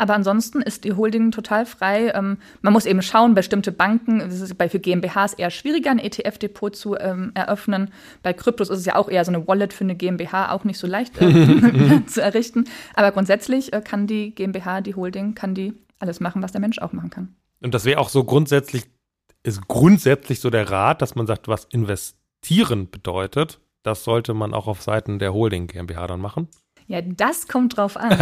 Aber 0.00 0.14
ansonsten 0.14 0.62
ist 0.62 0.84
die 0.84 0.94
Holding 0.94 1.30
total 1.30 1.66
frei. 1.66 2.10
Ähm, 2.14 2.38
man 2.62 2.72
muss 2.72 2.86
eben 2.86 3.02
schauen, 3.02 3.34
bestimmte 3.34 3.70
Banken, 3.70 4.20
das 4.20 4.40
ist 4.40 4.56
bei 4.56 4.70
für 4.70 4.80
GmbHs 4.80 5.34
eher 5.34 5.50
schwieriger, 5.50 5.90
ein 5.90 5.98
ETF-Depot 5.98 6.74
zu 6.74 6.96
ähm, 6.96 7.32
eröffnen. 7.34 7.90
Bei 8.22 8.32
Kryptos 8.32 8.70
ist 8.70 8.78
es 8.78 8.86
ja 8.86 8.96
auch 8.96 9.10
eher 9.10 9.22
so 9.26 9.30
eine 9.30 9.46
Wallet 9.46 9.74
für 9.74 9.84
eine 9.84 9.94
GmbH, 9.94 10.52
auch 10.52 10.64
nicht 10.64 10.78
so 10.78 10.86
leicht 10.86 11.20
äh, 11.20 12.02
zu 12.06 12.22
errichten. 12.22 12.64
Aber 12.94 13.12
grundsätzlich 13.12 13.74
äh, 13.74 13.82
kann 13.82 14.06
die 14.06 14.34
GmbH, 14.34 14.80
die 14.80 14.94
Holding, 14.94 15.34
kann 15.34 15.54
die 15.54 15.74
alles 15.98 16.18
machen, 16.18 16.42
was 16.42 16.52
der 16.52 16.62
Mensch 16.62 16.78
auch 16.78 16.94
machen 16.94 17.10
kann. 17.10 17.36
Und 17.60 17.74
das 17.74 17.84
wäre 17.84 18.00
auch 18.00 18.08
so 18.08 18.24
grundsätzlich, 18.24 18.84
ist 19.42 19.68
grundsätzlich 19.68 20.40
so 20.40 20.48
der 20.48 20.70
Rat, 20.70 21.02
dass 21.02 21.14
man 21.14 21.26
sagt, 21.26 21.46
was 21.46 21.66
investieren 21.66 22.90
bedeutet, 22.90 23.60
das 23.82 24.02
sollte 24.04 24.32
man 24.32 24.54
auch 24.54 24.66
auf 24.66 24.80
Seiten 24.80 25.18
der 25.18 25.34
Holding 25.34 25.66
GmbH 25.66 26.06
dann 26.06 26.22
machen. 26.22 26.48
Ja, 26.90 27.00
das 27.02 27.46
kommt 27.46 27.76
drauf 27.76 27.96
an. 27.96 28.10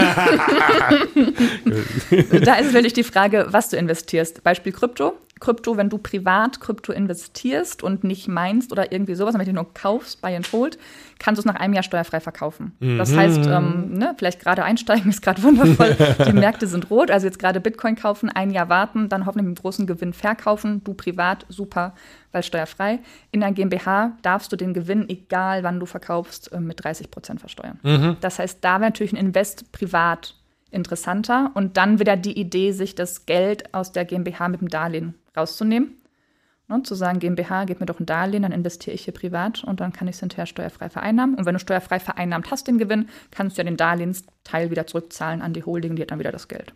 da 2.44 2.54
ist 2.56 2.74
natürlich 2.74 2.92
die 2.92 3.02
Frage, 3.02 3.46
was 3.48 3.70
du 3.70 3.78
investierst. 3.78 4.44
Beispiel 4.44 4.72
Krypto. 4.72 5.14
Krypto, 5.40 5.76
wenn 5.76 5.88
du 5.88 5.98
privat 5.98 6.60
Krypto 6.60 6.92
investierst 6.92 7.82
und 7.82 8.04
nicht 8.04 8.28
meinst 8.28 8.72
oder 8.72 8.92
irgendwie 8.92 9.14
sowas, 9.14 9.36
wenn 9.36 9.44
du 9.44 9.52
nur 9.52 9.72
kaufst, 9.74 10.20
buy 10.20 10.34
and 10.34 10.50
hold, 10.52 10.78
kannst 11.18 11.38
du 11.38 11.40
es 11.40 11.46
nach 11.46 11.60
einem 11.60 11.74
Jahr 11.74 11.82
steuerfrei 11.82 12.20
verkaufen. 12.20 12.72
Das 12.80 13.14
heißt, 13.16 13.46
ähm, 13.46 13.94
ne, 13.94 14.14
vielleicht 14.16 14.40
gerade 14.40 14.64
einsteigen 14.64 15.08
ist 15.10 15.22
gerade 15.22 15.42
wundervoll. 15.42 15.96
Die 16.26 16.32
Märkte 16.32 16.66
sind 16.66 16.90
rot, 16.90 17.10
also 17.10 17.26
jetzt 17.26 17.38
gerade 17.38 17.60
Bitcoin 17.60 17.96
kaufen, 17.96 18.28
ein 18.28 18.50
Jahr 18.50 18.68
warten, 18.68 19.08
dann 19.08 19.26
hoffentlich 19.26 19.46
mit 19.46 19.58
einem 19.58 19.62
großen 19.62 19.86
Gewinn 19.86 20.12
verkaufen. 20.12 20.82
Du 20.84 20.94
privat, 20.94 21.46
super, 21.48 21.94
weil 22.32 22.42
steuerfrei. 22.42 23.00
In 23.30 23.40
der 23.40 23.52
GmbH 23.52 24.12
darfst 24.22 24.52
du 24.52 24.56
den 24.56 24.74
Gewinn, 24.74 25.08
egal 25.08 25.62
wann 25.62 25.80
du 25.80 25.86
verkaufst, 25.86 26.52
äh, 26.52 26.60
mit 26.60 26.82
30 26.82 27.10
Prozent 27.10 27.40
versteuern. 27.40 27.78
Das 28.20 28.38
heißt, 28.38 28.58
da 28.62 28.72
wäre 28.72 28.90
natürlich 28.90 29.12
ein 29.12 29.16
Invest 29.16 29.72
privat 29.72 30.34
interessanter 30.70 31.50
und 31.54 31.76
dann 31.76 31.98
wieder 31.98 32.16
die 32.16 32.38
Idee, 32.38 32.72
sich 32.72 32.94
das 32.94 33.26
Geld 33.26 33.74
aus 33.74 33.92
der 33.92 34.04
GmbH 34.04 34.48
mit 34.48 34.60
dem 34.60 34.68
Darlehen 34.68 35.14
rauszunehmen. 35.36 35.94
Ne, 36.68 36.82
zu 36.82 36.94
sagen, 36.94 37.18
GmbH, 37.18 37.64
gib 37.64 37.80
mir 37.80 37.86
doch 37.86 37.98
ein 37.98 38.04
Darlehen, 38.04 38.42
dann 38.42 38.52
investiere 38.52 38.94
ich 38.94 39.04
hier 39.04 39.14
privat 39.14 39.64
und 39.64 39.80
dann 39.80 39.92
kann 39.92 40.06
ich 40.06 40.16
es 40.16 40.20
hinterher 40.20 40.44
steuerfrei 40.44 40.90
vereinnahmen. 40.90 41.34
Und 41.34 41.46
wenn 41.46 41.54
du 41.54 41.60
steuerfrei 41.60 41.98
vereinnahmt 41.98 42.50
hast, 42.50 42.68
den 42.68 42.76
Gewinn, 42.76 43.08
kannst 43.30 43.56
du 43.56 43.62
ja 43.62 43.64
den 43.64 43.78
Darlehensteil 43.78 44.70
wieder 44.70 44.86
zurückzahlen 44.86 45.40
an 45.40 45.54
die 45.54 45.64
Holding, 45.64 45.96
die 45.96 46.02
hat 46.02 46.10
dann 46.10 46.18
wieder 46.18 46.32
das 46.32 46.46
Geld. 46.46 46.74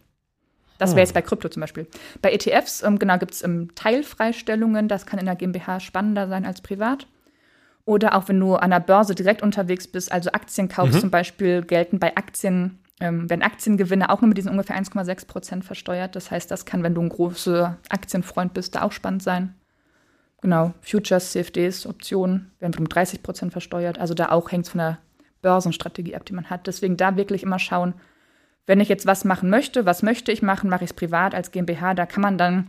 Das 0.78 0.92
wäre 0.92 1.00
jetzt 1.00 1.14
bei 1.14 1.22
Krypto 1.22 1.48
zum 1.48 1.60
Beispiel. 1.60 1.86
Bei 2.22 2.32
ETFs, 2.32 2.82
ähm, 2.82 2.98
genau, 2.98 3.18
gibt 3.18 3.34
es 3.34 3.44
ähm, 3.44 3.68
Teilfreistellungen, 3.74 4.88
das 4.88 5.06
kann 5.06 5.20
in 5.20 5.26
der 5.26 5.36
GmbH 5.36 5.78
spannender 5.78 6.26
sein 6.26 6.44
als 6.46 6.60
privat. 6.60 7.06
Oder 7.84 8.16
auch 8.16 8.28
wenn 8.28 8.40
du 8.40 8.54
an 8.54 8.70
der 8.70 8.80
Börse 8.80 9.14
direkt 9.14 9.42
unterwegs 9.42 9.86
bist, 9.86 10.10
also 10.10 10.30
Aktien 10.32 10.68
kaufst 10.68 11.00
zum 11.00 11.10
Beispiel, 11.10 11.62
gelten 11.62 11.98
bei 11.98 12.16
Aktien 12.16 12.78
ähm, 13.02 13.28
werden 13.28 13.42
Aktiengewinne 13.42 14.10
auch 14.10 14.20
nur 14.20 14.28
mit 14.28 14.38
diesen 14.38 14.52
ungefähr 14.52 14.80
1,6 14.80 15.26
Prozent 15.26 15.64
versteuert. 15.64 16.14
Das 16.14 16.30
heißt, 16.30 16.48
das 16.52 16.64
kann, 16.64 16.84
wenn 16.84 16.94
du 16.94 17.02
ein 17.02 17.08
großer 17.08 17.76
Aktienfreund 17.88 18.54
bist, 18.54 18.76
da 18.76 18.82
auch 18.82 18.92
spannend 18.92 19.24
sein. 19.24 19.56
Genau, 20.40 20.72
Futures, 20.80 21.32
CFDs, 21.32 21.84
Optionen 21.86 22.52
werden 22.60 22.78
um 22.78 22.88
30 22.88 23.24
Prozent 23.24 23.50
versteuert. 23.50 23.98
Also 23.98 24.14
da 24.14 24.28
auch 24.28 24.52
hängt 24.52 24.66
es 24.66 24.70
von 24.70 24.78
der 24.78 24.98
Börsenstrategie 25.42 26.14
ab, 26.14 26.24
die 26.24 26.32
man 26.32 26.48
hat. 26.48 26.68
Deswegen 26.68 26.96
da 26.96 27.16
wirklich 27.16 27.42
immer 27.42 27.58
schauen, 27.58 27.94
wenn 28.66 28.78
ich 28.78 28.88
jetzt 28.88 29.06
was 29.06 29.24
machen 29.24 29.50
möchte, 29.50 29.84
was 29.84 30.04
möchte 30.04 30.30
ich 30.30 30.40
machen, 30.40 30.70
mache 30.70 30.84
ich 30.84 30.90
es 30.90 30.96
privat 30.96 31.34
als 31.34 31.50
GmbH. 31.50 31.94
Da 31.94 32.06
kann 32.06 32.22
man 32.22 32.38
dann 32.38 32.68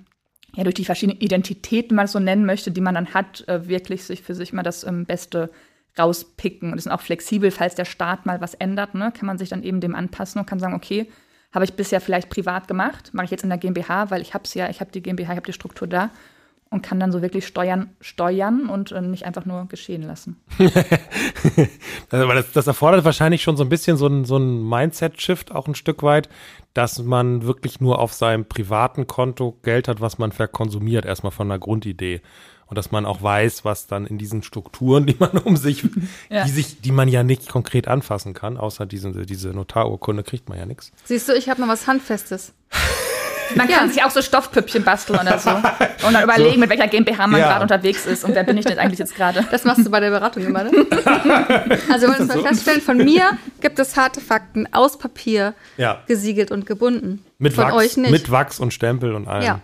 ja 0.55 0.63
durch 0.63 0.73
die 0.73 0.85
verschiedenen 0.85 1.21
Identitäten, 1.21 1.97
es 1.99 2.11
so 2.11 2.19
nennen 2.19 2.45
möchte, 2.45 2.71
die 2.71 2.81
man 2.81 2.95
dann 2.95 3.13
hat, 3.13 3.47
äh, 3.47 3.67
wirklich 3.67 4.03
sich 4.03 4.23
für 4.23 4.33
sich 4.33 4.51
mal 4.51 4.63
das 4.63 4.83
ähm, 4.83 5.05
Beste 5.05 5.51
rauspicken. 5.97 6.71
Und 6.71 6.77
ist 6.77 6.89
auch 6.89 7.01
flexibel, 7.01 7.51
falls 7.51 7.75
der 7.75 7.85
Staat 7.85 8.25
mal 8.25 8.41
was 8.41 8.53
ändert, 8.53 8.95
ne, 8.95 9.11
kann 9.15 9.27
man 9.27 9.37
sich 9.37 9.49
dann 9.49 9.63
eben 9.63 9.79
dem 9.79 9.95
anpassen 9.95 10.39
und 10.39 10.45
kann 10.45 10.59
sagen, 10.59 10.73
okay, 10.73 11.07
habe 11.53 11.65
ich 11.65 11.73
bisher 11.73 12.01
vielleicht 12.01 12.29
privat 12.29 12.67
gemacht, 12.67 13.13
mache 13.13 13.25
ich 13.25 13.31
jetzt 13.31 13.43
in 13.43 13.49
der 13.49 13.59
GmbH, 13.59 14.09
weil 14.09 14.21
ich 14.21 14.33
habe 14.33 14.43
es 14.43 14.53
ja, 14.55 14.69
ich 14.69 14.79
habe 14.79 14.91
die 14.91 15.03
GmbH, 15.03 15.33
ich 15.33 15.37
habe 15.37 15.45
die 15.45 15.53
Struktur 15.53 15.87
da 15.87 16.09
und 16.73 16.81
kann 16.81 16.99
dann 16.99 17.11
so 17.11 17.21
wirklich 17.21 17.45
steuern, 17.45 17.91
steuern 18.01 18.67
und 18.67 18.91
äh, 18.91 19.01
nicht 19.01 19.25
einfach 19.25 19.45
nur 19.45 19.67
geschehen 19.67 20.01
lassen. 20.01 20.41
also, 22.09 22.27
das, 22.27 22.51
das, 22.51 22.65
erfordert 22.65 23.05
wahrscheinlich 23.05 23.43
schon 23.43 23.57
so 23.57 23.63
ein 23.63 23.69
bisschen 23.69 23.95
so 23.95 24.07
ein, 24.07 24.25
so 24.25 24.37
ein 24.37 24.67
Mindset-Shift 24.67 25.51
auch 25.51 25.67
ein 25.67 25.75
Stück 25.75 26.01
weit, 26.01 26.29
dass 26.73 26.97
man 27.03 27.43
wirklich 27.45 27.79
nur 27.79 27.99
auf 27.99 28.13
seinem 28.13 28.45
privaten 28.45 29.05
Konto 29.05 29.59
Geld 29.61 29.87
hat, 29.87 30.01
was 30.01 30.17
man 30.17 30.31
verkonsumiert, 30.31 31.05
erstmal 31.05 31.31
von 31.31 31.47
der 31.47 31.59
Grundidee. 31.59 32.21
Und 32.67 32.77
dass 32.77 32.91
man 32.91 33.05
auch 33.05 33.21
weiß, 33.21 33.65
was 33.65 33.87
dann 33.87 34.05
in 34.05 34.17
diesen 34.17 34.43
Strukturen, 34.43 35.05
die 35.07 35.15
man 35.19 35.37
um 35.37 35.57
sich, 35.57 35.83
ja. 36.29 36.43
die 36.43 36.51
sich, 36.51 36.81
die 36.81 36.91
man 36.91 37.07
ja 37.07 37.23
nicht 37.23 37.49
konkret 37.49 37.87
anfassen 37.87 38.33
kann, 38.33 38.57
außer 38.57 38.85
diese, 38.85 39.25
diese 39.25 39.49
Notarurkunde 39.49 40.23
kriegt 40.23 40.49
man 40.49 40.57
ja 40.57 40.65
nichts. 40.65 40.91
Siehst 41.05 41.29
du, 41.29 41.33
ich 41.33 41.49
habe 41.49 41.61
noch 41.61 41.67
was 41.67 41.87
Handfestes. 41.87 42.53
Man 43.55 43.67
kann 43.67 43.89
sich 43.89 44.03
auch 44.03 44.09
so 44.09 44.21
Stoffpüppchen 44.21 44.83
basteln 44.83 45.19
oder 45.19 45.37
so. 45.37 45.49
Und 46.07 46.13
dann 46.13 46.23
überlegen, 46.23 46.53
so. 46.53 46.59
mit 46.59 46.69
welcher 46.69 46.87
GmbH 46.87 47.27
man 47.27 47.39
ja. 47.39 47.49
gerade 47.49 47.61
unterwegs 47.61 48.05
ist 48.05 48.23
und 48.23 48.35
wer 48.35 48.43
bin 48.43 48.57
ich 48.57 48.65
denn 48.65 48.77
eigentlich 48.79 48.99
jetzt 48.99 49.15
gerade. 49.15 49.45
Das 49.51 49.63
machst 49.63 49.85
du 49.85 49.89
bei 49.89 49.99
der 49.99 50.09
Beratung 50.09 50.43
immer, 50.43 50.63
ne? 50.63 50.71
also 51.91 52.07
wenn 52.07 52.17
wir 52.17 52.25
mal 52.25 52.37
so? 52.37 52.43
feststellen, 52.43 52.81
von 52.81 52.97
mir 52.97 53.37
gibt 53.61 53.79
es 53.79 53.95
harte 53.95 54.19
Fakten 54.19 54.67
aus 54.73 54.97
Papier 54.97 55.53
ja. 55.77 56.01
gesiegelt 56.07 56.51
und 56.51 56.65
gebunden. 56.65 57.23
Mit 57.37 57.53
von 57.53 57.65
Wachs, 57.65 57.75
euch 57.75 57.97
nicht. 57.97 58.11
Mit 58.11 58.31
Wachs 58.31 58.59
und 58.59 58.73
Stempel 58.73 59.13
und 59.13 59.27
allem. 59.27 59.43
Ja. 59.43 59.59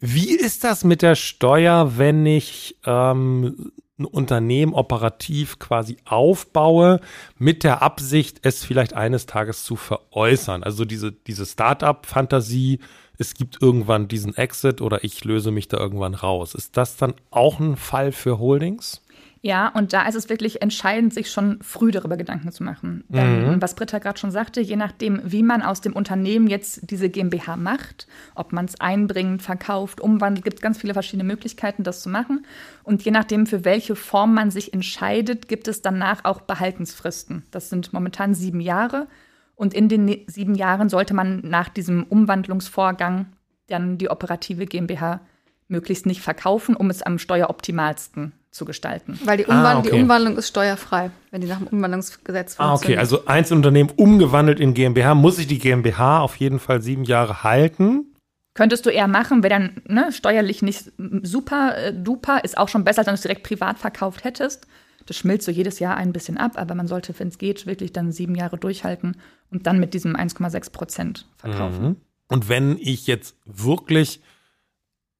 Wie 0.00 0.34
ist 0.34 0.64
das 0.64 0.82
mit 0.82 1.02
der 1.02 1.14
Steuer, 1.14 1.98
wenn 1.98 2.24
ich 2.26 2.76
ähm, 2.86 3.72
ein 4.00 4.06
Unternehmen 4.06 4.72
operativ 4.74 5.58
quasi 5.58 5.98
aufbaue, 6.04 7.00
mit 7.38 7.62
der 7.62 7.82
Absicht, 7.82 8.40
es 8.42 8.64
vielleicht 8.64 8.94
eines 8.94 9.26
Tages 9.26 9.64
zu 9.64 9.76
veräußern. 9.76 10.64
Also 10.64 10.84
diese, 10.84 11.12
diese 11.12 11.46
Startup-Fantasie, 11.46 12.80
es 13.18 13.34
gibt 13.34 13.60
irgendwann 13.60 14.08
diesen 14.08 14.34
Exit 14.34 14.80
oder 14.80 15.04
ich 15.04 15.22
löse 15.24 15.50
mich 15.50 15.68
da 15.68 15.76
irgendwann 15.76 16.14
raus. 16.14 16.54
Ist 16.54 16.76
das 16.76 16.96
dann 16.96 17.14
auch 17.30 17.60
ein 17.60 17.76
Fall 17.76 18.12
für 18.12 18.38
Holdings? 18.38 19.02
Ja, 19.42 19.68
und 19.68 19.94
da 19.94 20.06
ist 20.06 20.16
es 20.16 20.28
wirklich 20.28 20.60
entscheidend, 20.60 21.14
sich 21.14 21.30
schon 21.30 21.60
früh 21.62 21.90
darüber 21.90 22.18
Gedanken 22.18 22.52
zu 22.52 22.62
machen. 22.62 23.04
Denn, 23.08 23.48
mhm. 23.48 23.62
was 23.62 23.74
Britta 23.74 23.98
gerade 23.98 24.18
schon 24.18 24.30
sagte, 24.30 24.60
je 24.60 24.76
nachdem, 24.76 25.22
wie 25.24 25.42
man 25.42 25.62
aus 25.62 25.80
dem 25.80 25.94
Unternehmen 25.94 26.46
jetzt 26.46 26.90
diese 26.90 27.08
GmbH 27.08 27.56
macht, 27.56 28.06
ob 28.34 28.52
man 28.52 28.66
es 28.66 28.78
einbringt, 28.82 29.40
verkauft, 29.40 30.02
umwandelt, 30.02 30.44
gibt 30.44 30.56
es 30.56 30.62
ganz 30.62 30.76
viele 30.76 30.92
verschiedene 30.92 31.24
Möglichkeiten, 31.24 31.84
das 31.84 32.02
zu 32.02 32.10
machen. 32.10 32.44
Und 32.82 33.02
je 33.02 33.12
nachdem, 33.12 33.46
für 33.46 33.64
welche 33.64 33.96
Form 33.96 34.34
man 34.34 34.50
sich 34.50 34.74
entscheidet, 34.74 35.48
gibt 35.48 35.68
es 35.68 35.80
danach 35.80 36.26
auch 36.26 36.42
Behaltensfristen. 36.42 37.44
Das 37.50 37.70
sind 37.70 37.94
momentan 37.94 38.34
sieben 38.34 38.60
Jahre. 38.60 39.08
Und 39.54 39.72
in 39.72 39.88
den 39.88 40.04
ne-, 40.04 40.24
sieben 40.26 40.54
Jahren 40.54 40.90
sollte 40.90 41.14
man 41.14 41.40
nach 41.44 41.70
diesem 41.70 42.04
Umwandlungsvorgang 42.04 43.26
dann 43.68 43.96
die 43.96 44.10
operative 44.10 44.66
GmbH 44.66 45.22
möglichst 45.66 46.04
nicht 46.04 46.20
verkaufen, 46.20 46.76
um 46.76 46.90
es 46.90 47.00
am 47.00 47.18
steueroptimalsten 47.18 48.32
zu 48.50 48.64
gestalten. 48.64 49.18
Weil 49.24 49.38
die, 49.38 49.44
Umwand 49.44 49.64
ah, 49.64 49.78
okay. 49.78 49.90
die 49.90 50.02
Umwandlung 50.02 50.36
ist 50.36 50.48
steuerfrei, 50.48 51.10
wenn 51.30 51.40
die 51.40 51.46
nach 51.46 51.58
dem 51.58 51.68
Umwandlungsgesetz 51.68 52.54
funktioniert. 52.54 52.60
Ah, 52.60 52.74
okay, 52.74 52.96
also 52.98 53.26
Einzelunternehmen 53.26 53.92
umgewandelt 53.96 54.58
in 54.58 54.74
GmbH, 54.74 55.14
muss 55.14 55.38
ich 55.38 55.46
die 55.46 55.58
GmbH 55.58 56.20
auf 56.20 56.36
jeden 56.36 56.58
Fall 56.58 56.82
sieben 56.82 57.04
Jahre 57.04 57.44
halten? 57.44 58.06
Könntest 58.54 58.84
du 58.84 58.90
eher 58.90 59.06
machen, 59.06 59.44
wäre 59.44 59.54
dann 59.54 59.82
ne, 59.86 60.12
steuerlich 60.12 60.62
nicht 60.62 60.92
super 61.22 61.76
äh, 61.76 61.94
duper, 61.94 62.42
ist 62.42 62.58
auch 62.58 62.68
schon 62.68 62.82
besser, 62.82 63.00
als 63.00 63.06
wenn 63.06 63.14
du 63.14 63.18
es 63.18 63.22
direkt 63.22 63.44
privat 63.44 63.78
verkauft 63.78 64.24
hättest. 64.24 64.66
Das 65.06 65.16
schmilzt 65.16 65.46
so 65.46 65.52
jedes 65.52 65.78
Jahr 65.78 65.96
ein 65.96 66.12
bisschen 66.12 66.36
ab, 66.36 66.52
aber 66.56 66.74
man 66.74 66.88
sollte, 66.88 67.14
wenn 67.18 67.28
es 67.28 67.38
geht, 67.38 67.66
wirklich 67.66 67.92
dann 67.92 68.12
sieben 68.12 68.34
Jahre 68.34 68.58
durchhalten 68.58 69.16
und 69.50 69.66
dann 69.66 69.78
mit 69.78 69.94
diesem 69.94 70.16
1,6 70.16 70.72
Prozent 70.72 71.26
verkaufen. 71.36 71.84
Mhm. 71.84 71.96
Und 72.28 72.48
wenn 72.48 72.76
ich 72.78 73.06
jetzt 73.06 73.36
wirklich 73.44 74.20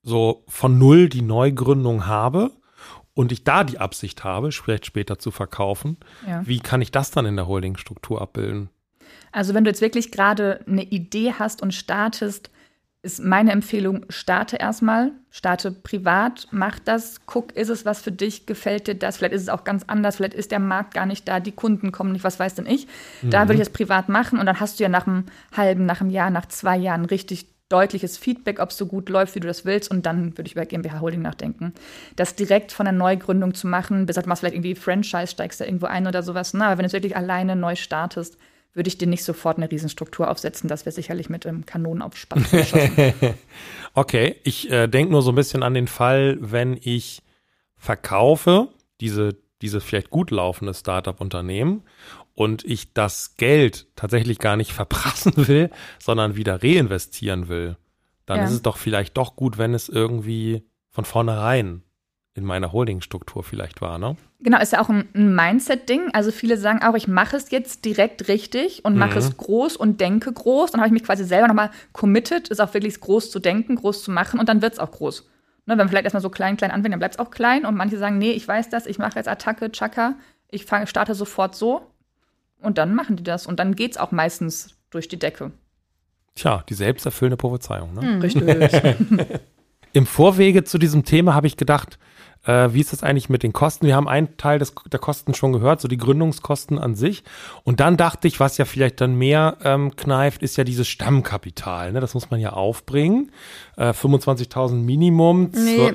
so 0.03 0.45
von 0.49 0.79
null 0.79 1.09
die 1.09 1.23
Neugründung 1.23 2.07
habe, 2.07 2.53
und 3.15 3.33
ich 3.33 3.45
da 3.45 3.65
die 3.65 3.79
Absicht 3.79 4.25
habe, 4.25 4.53
vielleicht 4.53 4.87
später 4.87 5.19
zu 5.19 5.31
verkaufen, 5.31 5.97
ja. 6.27 6.47
wie 6.47 6.61
kann 6.61 6.83
ich 6.83 6.93
das 6.93 7.11
dann 7.11 7.27
in 7.27 7.37
der 7.37 7.47
Holdingstruktur 7.47 8.21
abbilden? 8.21 8.71
Also 9.33 9.55
wenn 9.55 9.65
du 9.65 9.71
jetzt 9.71 9.81
wirklich 9.81 10.11
gerade 10.13 10.65
eine 10.67 10.83
Idee 10.83 11.35
hast 11.39 11.63
und 11.63 11.75
startest, 11.75 12.51
ist 13.03 13.23
meine 13.23 13.53
Empfehlung, 13.53 14.05
starte 14.11 14.57
erstmal, 14.57 15.13
starte 15.31 15.73
privat, 15.73 16.49
mach 16.51 16.79
das, 16.79 17.25
guck, 17.25 17.53
ist 17.53 17.71
es 17.71 17.87
was 17.87 18.03
für 18.03 18.13
dich, 18.13 18.45
gefällt 18.45 18.89
dir 18.89 18.95
das, 18.95 19.17
vielleicht 19.17 19.33
ist 19.33 19.43
es 19.43 19.49
auch 19.49 19.65
ganz 19.65 19.85
anders, 19.87 20.17
vielleicht 20.17 20.35
ist 20.35 20.51
der 20.51 20.59
Markt 20.59 20.95
gar 20.95 21.07
nicht 21.07 21.27
da, 21.27 21.41
die 21.41 21.53
Kunden 21.53 21.93
kommen 21.93 22.13
nicht, 22.13 22.25
was 22.25 22.39
weiß 22.39 22.57
denn 22.57 22.67
ich. 22.67 22.89
Da 23.23 23.45
mhm. 23.45 23.49
würde 23.49 23.63
ich 23.63 23.69
es 23.69 23.73
privat 23.73 24.11
machen 24.11 24.39
und 24.39 24.45
dann 24.45 24.61
hast 24.61 24.79
du 24.79 24.83
ja 24.83 24.91
nach 24.91 25.07
einem 25.07 25.25
halben, 25.57 25.87
nach 25.87 26.03
einem 26.03 26.11
Jahr, 26.11 26.29
nach 26.29 26.47
zwei 26.47 26.77
Jahren 26.77 27.07
richtig 27.07 27.47
deutliches 27.71 28.19
Feedback, 28.19 28.61
ob 28.61 28.71
es 28.71 28.77
so 28.77 28.85
gut 28.85 29.09
läuft, 29.09 29.35
wie 29.35 29.41
du 29.41 29.49
das 29.49 29.65
willst. 29.65 29.91
Und 29.91 30.05
dann 30.05 30.37
würde 30.37 30.47
ich 30.47 30.53
über 30.53 30.67
GmbH 30.67 31.01
Holding 31.01 31.23
nachdenken. 31.23 31.73
Das 32.17 32.35
direkt 32.35 32.73
von 32.73 32.85
der 32.85 32.93
Neugründung 32.93 33.55
zu 33.55 33.67
machen, 33.67 34.05
bis 34.05 34.17
du 34.17 34.29
machst 34.29 34.41
vielleicht 34.41 34.57
irgendwie 34.57 34.75
Franchise, 34.75 35.29
steigst 35.29 35.61
da 35.61 35.65
irgendwo 35.65 35.87
ein 35.87 36.07
oder 36.07 36.23
sowas. 36.23 36.53
Na, 36.53 36.67
aber 36.67 36.79
wenn 36.79 36.87
du 36.87 36.93
wirklich 36.93 37.17
alleine 37.17 37.57
neu 37.57 37.77
startest, 37.77 38.37
würde 38.73 38.89
ich 38.89 38.99
dir 38.99 39.07
nicht 39.07 39.25
sofort 39.25 39.57
eine 39.57 39.71
Riesenstruktur 39.71 40.31
aufsetzen. 40.31 40.69
Das 40.69 40.85
wäre 40.85 40.95
sicherlich 40.95 41.29
mit 41.29 41.47
einem 41.47 41.67
Kanonenaufspann 41.67 42.45
okay, 43.95 44.37
ich 44.45 44.71
äh, 44.71 44.87
denke 44.87 45.13
nur 45.13 45.23
so 45.23 45.33
ein 45.33 45.37
bisschen 45.37 45.63
an 45.63 45.75
den 45.75 45.89
Fall, 45.89 46.39
wenn 46.41 46.79
ich 46.81 47.23
verkaufe, 47.77 48.69
diese, 49.01 49.37
dieses 49.63 49.83
vielleicht 49.83 50.11
gut 50.11 50.31
laufende 50.31 50.75
Startup-Unternehmen 50.75 51.83
und 52.41 52.65
ich 52.65 52.95
das 52.95 53.37
Geld 53.37 53.87
tatsächlich 53.97 54.39
gar 54.39 54.57
nicht 54.57 54.73
verprassen 54.81 55.35
will, 55.37 55.69
sondern 55.99 56.37
wieder 56.37 56.63
reinvestieren 56.63 57.49
will, 57.49 57.77
dann 58.25 58.39
ja. 58.39 58.45
ist 58.45 58.53
es 58.53 58.63
doch 58.63 58.79
vielleicht 58.79 59.19
doch 59.19 59.37
gut, 59.37 59.59
wenn 59.59 59.75
es 59.75 59.91
irgendwie 59.91 60.67
von 60.89 61.05
vornherein 61.05 61.83
in 62.33 62.47
meiner 62.47 62.73
Holdingstruktur 62.73 63.45
vielleicht 63.45 63.83
war, 63.83 63.99
ne? 63.99 64.17
Genau, 64.39 64.59
ist 64.59 64.73
ja 64.73 64.81
auch 64.81 64.89
ein, 64.89 65.11
Mindset-Ding. 65.13 66.15
Also 66.15 66.31
viele 66.31 66.57
sagen 66.57 66.83
auch, 66.83 66.95
ich 66.95 67.09
mache 67.09 67.37
es 67.37 67.51
jetzt 67.51 67.85
direkt 67.85 68.29
richtig 68.29 68.87
und 68.87 68.97
mache 68.97 69.11
mhm. 69.11 69.19
es 69.19 69.37
groß 69.37 69.77
und 69.77 70.01
denke 70.01 70.33
groß. 70.33 70.71
Dann 70.71 70.81
habe 70.81 70.89
ich 70.89 70.95
mich 70.95 71.05
quasi 71.05 71.25
selber 71.25 71.47
nochmal 71.47 71.71
committed, 71.93 72.49
ist 72.49 72.61
auch 72.63 72.73
wirklich 72.73 72.99
groß 73.01 73.31
zu 73.31 73.39
denken, 73.39 73.77
groß 73.77 74.03
zu 74.03 74.11
machen 74.11 74.41
und 74.41 74.49
dann 74.49 74.63
wird 74.63 74.73
es 74.73 74.79
auch 74.79 74.93
groß. 74.93 75.29
Ne, 75.67 75.73
wenn 75.73 75.77
man 75.77 75.89
vielleicht 75.91 76.05
erstmal 76.05 76.23
so 76.23 76.31
klein, 76.31 76.57
klein 76.57 76.71
anfängt, 76.71 76.95
dann 76.95 77.01
bleibt 77.01 77.17
es 77.17 77.19
auch 77.19 77.31
klein 77.31 77.67
und 77.67 77.77
manche 77.77 77.99
sagen, 77.99 78.17
nee, 78.17 78.33
ich 78.33 78.49
weiß 78.49 78.71
das, 78.71 78.87
ich 78.87 78.99
mache 78.99 79.17
jetzt 79.17 79.29
Attacke, 79.29 79.71
Chaka, 79.73 80.15
ich 80.49 80.65
fang, 80.65 80.87
starte 80.87 81.15
sofort 81.15 81.55
so 81.55 81.91
und 82.63 82.79
dann 82.79 82.95
machen 82.95 83.17
die 83.17 83.23
das. 83.23 83.47
Und 83.47 83.61
dann 83.61 83.75
geht 83.75 83.93
es 83.93 83.97
auch 83.97 84.13
meistens 84.13 84.77
durch 84.91 85.09
die 85.09 85.19
Decke. 85.19 85.53
Tja, 86.35 86.65
die 86.69 86.75
selbsterfüllende 86.75 87.37
Prophezeiung. 87.37 87.95
Ne? 87.95 88.03
Mhm. 88.03 88.21
Richtig. 88.21 88.43
Im 89.93 90.07
Vorwege 90.07 90.63
zu 90.65 90.79
diesem 90.79 91.05
Thema 91.05 91.35
habe 91.35 91.49
ich 91.49 91.57
gedacht, 91.57 91.99
äh, 92.47 92.69
wie 92.73 92.81
ist 92.81 92.93
das 92.93 93.03
eigentlich 93.03 93.29
mit 93.29 93.43
den 93.43 93.53
Kosten? 93.53 93.87
Wir 93.87 93.97
haben 93.97 94.09
einen 94.09 94.37
Teil 94.37 94.59
des, 94.59 94.73
der 94.91 95.01
Kosten 95.01 95.35
schon 95.35 95.53
gehört, 95.53 95.81
so 95.81 95.89
die 95.89 95.97
Gründungskosten 95.97 96.79
an 96.79 96.95
sich. 96.95 97.25
Und 97.65 97.81
dann 97.81 97.97
dachte 97.97 98.29
ich, 98.29 98.41
was 98.41 98.57
ja 98.57 98.65
vielleicht 98.65 99.01
dann 99.01 99.17
mehr 99.17 99.59
ähm, 99.65 99.97
kneift, 99.97 100.43
ist 100.43 100.57
ja 100.57 100.65
dieses 100.65 100.89
Stammkapital. 100.89 101.93
Ne? 101.93 102.01
Das 102.01 102.15
muss 102.15 102.31
man 102.31 102.41
ja 102.41 102.53
aufbringen. 102.53 103.33
Äh, 103.77 103.91
25.000 103.91 104.75
Minimum. 104.75 105.51
Nee. 105.53 105.93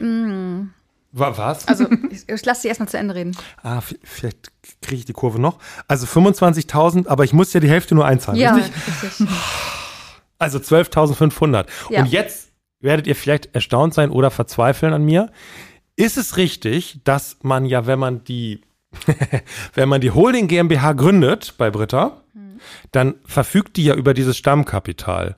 Was? 1.18 1.66
Also, 1.68 1.88
ich, 2.10 2.28
ich 2.28 2.46
lasse 2.46 2.64
Sie 2.64 2.68
erstmal 2.68 2.90
zu 2.90 2.98
Ende 2.98 3.16
reden. 3.16 3.38
Ah, 3.64 3.82
vielleicht 4.04 4.52
kriege 4.82 4.98
ich 4.98 5.06
die 5.06 5.14
Kurve 5.14 5.40
noch. 5.40 5.60
Also 5.88 6.06
25.000, 6.06 7.08
aber 7.08 7.24
ich 7.24 7.32
muss 7.32 7.54
ja 7.54 7.62
die 7.62 7.70
Hälfte 7.70 7.96
nur 7.96 8.06
einzahlen, 8.06 8.38
ja, 8.40 8.54
richtig? 8.56 8.74
richtig. 9.04 9.28
Also 10.38 10.58
12.500. 10.58 11.68
Ja. 11.90 12.02
Und 12.02 12.08
jetzt 12.08 12.50
werdet 12.82 13.08
ihr 13.08 13.16
vielleicht 13.16 13.56
erstaunt 13.56 13.94
sein 13.94 14.12
oder 14.12 14.30
verzweifeln 14.30 14.92
an 14.92 15.06
mir. 15.06 15.32
Ist 15.96 16.18
es 16.18 16.36
richtig, 16.36 17.00
dass 17.06 17.38
man 17.42 17.66
ja, 17.66 17.88
wenn 17.88 18.00
man 18.00 18.26
die, 18.26 18.62
wenn 19.74 19.88
man 19.88 20.02
die 20.02 20.12
Holding 20.12 20.50
GmbH 20.50 20.92
gründet 20.92 21.56
bei 21.58 21.72
Britta, 21.72 22.22
hm. 22.34 22.60
dann 22.92 23.16
verfügt 23.26 23.78
die 23.78 23.86
ja 23.86 23.96
über 23.96 24.14
dieses 24.14 24.36
Stammkapital. 24.36 25.38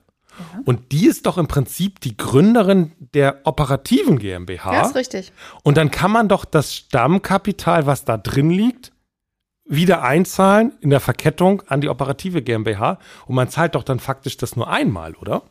Und 0.64 0.92
die 0.92 1.06
ist 1.06 1.26
doch 1.26 1.38
im 1.38 1.48
Prinzip 1.48 2.00
die 2.00 2.16
Gründerin 2.16 2.92
der 3.14 3.40
operativen 3.44 4.18
GmbH. 4.18 4.72
Ja, 4.72 4.86
ist 4.86 4.94
richtig. 4.94 5.32
Und 5.62 5.76
dann 5.76 5.90
kann 5.90 6.10
man 6.10 6.28
doch 6.28 6.44
das 6.44 6.74
Stammkapital, 6.74 7.86
was 7.86 8.04
da 8.04 8.16
drin 8.16 8.50
liegt, 8.50 8.92
wieder 9.64 10.02
einzahlen 10.02 10.72
in 10.80 10.90
der 10.90 11.00
Verkettung 11.00 11.62
an 11.68 11.80
die 11.80 11.88
operative 11.88 12.42
GmbH 12.42 12.98
und 13.26 13.34
man 13.34 13.50
zahlt 13.50 13.74
doch 13.74 13.82
dann 13.82 14.00
faktisch 14.00 14.36
das 14.38 14.56
nur 14.56 14.68
einmal, 14.68 15.14
oder? 15.14 15.42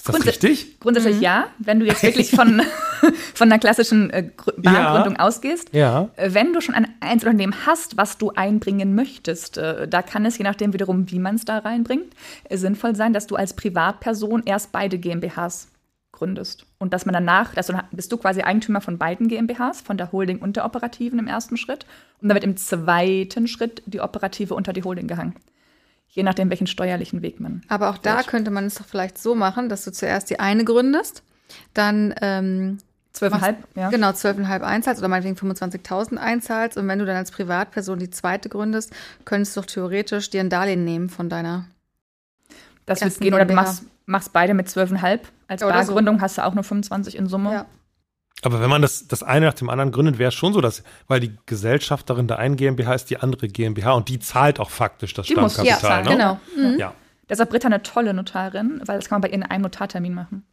Ist 0.00 0.08
das 0.08 0.16
Grundsä- 0.16 0.26
richtig? 0.28 0.80
Grundsätzlich 0.80 1.16
Mhm. 1.16 1.22
ja, 1.22 1.46
wenn 1.58 1.78
du 1.80 1.86
jetzt 1.86 2.02
wirklich 2.02 2.30
von, 2.30 2.62
von 3.34 3.48
einer 3.52 3.58
klassischen 3.58 4.08
äh, 4.10 4.30
Grü- 4.36 4.54
Bahngründung 4.60 5.16
ausgehst. 5.18 5.68
Ja. 5.74 6.08
Äh, 6.16 6.32
Wenn 6.32 6.52
du 6.54 6.60
schon 6.62 6.74
ein 6.74 6.88
Einzelunternehmen 7.00 7.54
hast, 7.66 7.96
was 7.98 8.16
du 8.16 8.30
einbringen 8.30 8.94
möchtest, 8.94 9.58
äh, 9.58 9.86
da 9.86 10.00
kann 10.00 10.24
es, 10.24 10.38
je 10.38 10.44
nachdem 10.44 10.72
wiederum, 10.72 11.10
wie 11.10 11.18
man 11.18 11.34
es 11.34 11.44
da 11.44 11.58
reinbringt, 11.58 12.14
äh, 12.44 12.56
sinnvoll 12.56 12.96
sein, 12.96 13.12
dass 13.12 13.26
du 13.26 13.36
als 13.36 13.54
Privatperson 13.54 14.42
erst 14.46 14.72
beide 14.72 14.98
GmbHs 14.98 15.68
gründest. 16.12 16.64
Und 16.78 16.92
dass 16.94 17.04
man 17.06 17.12
danach, 17.12 17.54
dass 17.54 17.66
du, 17.66 17.74
bist 17.92 18.10
du 18.10 18.16
quasi 18.16 18.40
Eigentümer 18.42 18.80
von 18.80 18.96
beiden 18.98 19.28
GmbHs, 19.28 19.82
von 19.82 19.98
der 19.98 20.12
Holding 20.12 20.38
und 20.38 20.56
der 20.56 20.64
Operativen 20.64 21.18
im 21.18 21.26
ersten 21.26 21.56
Schritt. 21.58 21.84
Und 22.22 22.28
dann 22.28 22.34
wird 22.36 22.44
im 22.44 22.56
zweiten 22.56 23.46
Schritt 23.46 23.82
die 23.86 24.00
Operative 24.00 24.54
unter 24.54 24.72
die 24.72 24.82
Holding 24.82 25.06
gehangen. 25.08 25.34
Je 26.12 26.22
nachdem, 26.24 26.50
welchen 26.50 26.66
steuerlichen 26.66 27.22
Weg 27.22 27.38
man. 27.40 27.62
Aber 27.68 27.90
auch 27.90 27.98
da 27.98 28.22
könnte 28.22 28.50
man 28.50 28.64
es 28.66 28.74
doch 28.74 28.86
vielleicht 28.86 29.16
so 29.16 29.34
machen, 29.34 29.68
dass 29.68 29.84
du 29.84 29.92
zuerst 29.92 30.28
die 30.28 30.40
eine 30.40 30.64
gründest, 30.64 31.22
dann 31.72 32.14
ähm, 32.20 32.78
Zwölfeinhalb, 33.12 33.60
machst- 33.60 33.76
ja. 33.76 33.90
genau 33.90 34.10
12,5 34.10 34.60
einzahlst 34.62 35.00
oder 35.00 35.08
meinetwegen 35.08 35.36
25.000 35.36 36.16
einzahlst 36.16 36.76
und 36.76 36.86
wenn 36.88 36.98
du 36.98 37.06
dann 37.06 37.16
als 37.16 37.30
Privatperson 37.30 37.98
die 37.98 38.10
zweite 38.10 38.48
gründest, 38.48 38.92
könntest 39.24 39.56
du 39.56 39.60
doch 39.60 39.66
theoretisch 39.66 40.30
dir 40.30 40.40
ein 40.40 40.50
Darlehen 40.50 40.84
nehmen 40.84 41.08
von 41.08 41.28
deiner. 41.28 41.66
Das 42.86 43.00
wird 43.02 43.20
gehen. 43.20 43.34
Oder 43.34 43.44
du 43.44 43.54
machst, 43.54 43.84
machst 44.06 44.32
beide 44.32 44.54
mit 44.54 44.66
12,5. 44.68 45.20
Als 45.48 45.62
Oder 45.62 45.84
so. 45.84 45.94
Bargründung 45.94 46.20
hast 46.20 46.38
du 46.38 46.44
auch 46.44 46.54
nur 46.54 46.64
25 46.64 47.16
in 47.16 47.26
Summe. 47.26 47.52
Ja. 47.52 47.66
Aber 48.42 48.60
wenn 48.60 48.70
man 48.70 48.82
das, 48.82 49.06
das 49.06 49.22
eine 49.22 49.46
nach 49.46 49.54
dem 49.54 49.68
anderen 49.68 49.92
gründet, 49.92 50.18
wäre 50.18 50.28
es 50.28 50.34
schon 50.34 50.52
so, 50.52 50.60
dass, 50.60 50.82
weil 51.08 51.20
die 51.20 51.36
Gesellschafterin 51.46 52.26
der 52.26 52.38
einen 52.38 52.56
GmbH 52.56 52.94
ist 52.94 53.10
die 53.10 53.18
andere 53.18 53.48
GmbH 53.48 53.92
und 53.92 54.08
die 54.08 54.18
zahlt 54.18 54.60
auch 54.60 54.70
faktisch 54.70 55.14
das 55.14 55.26
Die 55.26 55.34
muss 55.34 55.56
ja 55.56 55.76
Stammkapital, 55.76 56.04
zahlen, 56.04 56.18
ne? 56.18 56.40
Genau. 56.56 56.70
Mhm. 56.72 56.78
Ja. 56.78 56.94
Deshalb 57.28 57.50
Britta 57.50 57.66
eine 57.66 57.82
tolle 57.82 58.12
Notarin, 58.14 58.80
weil 58.86 58.98
das 58.98 59.08
kann 59.08 59.16
man 59.16 59.22
bei 59.22 59.28
ihr 59.28 59.34
in 59.34 59.42
einem 59.44 59.62
Notartermin 59.62 60.14
machen. 60.14 60.44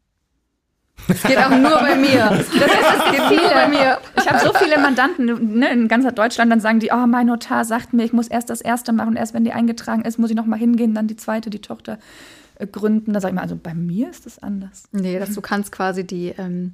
Das 1.08 1.24
geht 1.24 1.38
auch 1.38 1.50
nur 1.50 1.80
bei 1.80 1.96
mir. 1.96 2.18
Das, 2.38 2.50
das 2.50 3.12
geht 3.12 3.42
nur 3.42 3.50
bei 3.52 3.68
mir. 3.68 4.00
Ich 4.16 4.30
habe 4.30 4.40
so 4.40 4.54
viele 4.54 4.80
Mandanten 4.80 5.58
ne, 5.60 5.72
in 5.72 5.88
ganz 5.88 6.12
Deutschland, 6.14 6.52
dann 6.52 6.60
sagen 6.60 6.80
die, 6.80 6.90
oh, 6.92 7.08
mein 7.08 7.28
Notar 7.28 7.66
sagt 7.66 7.94
mir, 7.94 8.04
ich 8.04 8.14
muss 8.14 8.28
erst 8.28 8.50
das 8.50 8.62
erste 8.62 8.94
machen, 8.94 9.16
erst 9.16 9.34
wenn 9.34 9.44
die 9.44 9.52
eingetragen 9.52 10.04
ist, 10.04 10.18
muss 10.18 10.30
ich 10.30 10.36
noch 10.36 10.46
mal 10.46 10.58
hingehen, 10.58 10.94
dann 10.94 11.08
die 11.08 11.16
zweite, 11.16 11.50
die 11.50 11.62
Tochter 11.62 12.00
äh, 12.56 12.68
gründen. 12.68 13.14
Da 13.14 13.22
sage 13.22 13.32
ich 13.32 13.36
mal, 13.36 13.42
also 13.42 13.58
bei 13.62 13.74
mir 13.74 14.10
ist 14.10 14.26
das 14.26 14.42
anders. 14.42 14.86
Nee, 14.92 15.20
dass 15.20 15.34
du 15.34 15.42
kannst 15.42 15.72
quasi 15.72 16.06
die, 16.06 16.34
ähm, 16.38 16.74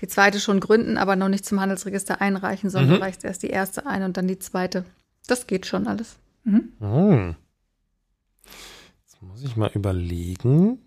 die 0.00 0.08
zweite 0.08 0.40
schon 0.40 0.60
gründen, 0.60 0.96
aber 0.96 1.16
noch 1.16 1.28
nicht 1.28 1.44
zum 1.44 1.60
Handelsregister 1.60 2.20
einreichen, 2.20 2.70
sondern 2.70 2.94
du 2.94 3.00
reichst 3.00 3.24
erst 3.24 3.42
die 3.42 3.50
erste 3.50 3.86
ein 3.86 4.02
und 4.02 4.16
dann 4.16 4.26
die 4.26 4.38
zweite. 4.38 4.84
Das 5.26 5.46
geht 5.46 5.66
schon 5.66 5.86
alles. 5.86 6.16
Hm. 6.44 7.36
Jetzt 9.04 9.20
muss 9.20 9.42
ich 9.42 9.56
mal 9.56 9.70
überlegen. 9.74 10.78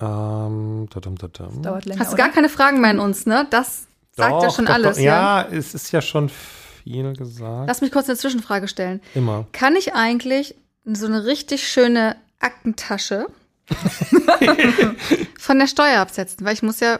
Ähm, 0.00 0.88
tadam, 0.90 1.18
tadam. 1.18 1.62
Dauert 1.62 1.86
länger. 1.86 2.00
Hast 2.00 2.12
du 2.12 2.14
oder? 2.14 2.24
gar 2.24 2.32
keine 2.32 2.48
Fragen 2.48 2.80
mehr 2.80 2.90
an 2.90 2.98
uns, 2.98 3.26
ne? 3.26 3.46
Das 3.50 3.86
sagt 4.12 4.32
ja 4.32 4.48
Doch, 4.48 4.54
schon 4.54 4.66
doch, 4.66 4.74
alles. 4.74 4.96
Doch. 4.96 5.02
ja? 5.02 5.42
Ja, 5.42 5.48
es 5.50 5.74
ist 5.74 5.92
ja 5.92 6.02
schon 6.02 6.28
viel 6.28 7.12
gesagt. 7.14 7.68
Lass 7.68 7.80
mich 7.80 7.92
kurz 7.92 8.08
eine 8.08 8.18
Zwischenfrage 8.18 8.68
stellen. 8.68 9.00
Immer. 9.14 9.46
Kann 9.52 9.76
ich 9.76 9.94
eigentlich 9.94 10.54
so 10.84 11.06
eine 11.06 11.24
richtig 11.26 11.68
schöne 11.68 12.16
Aktentasche 12.40 13.26
von 15.38 15.58
der 15.58 15.66
Steuer 15.66 16.00
absetzen? 16.00 16.44
Weil 16.44 16.54
ich 16.54 16.62
muss 16.62 16.80
ja 16.80 16.98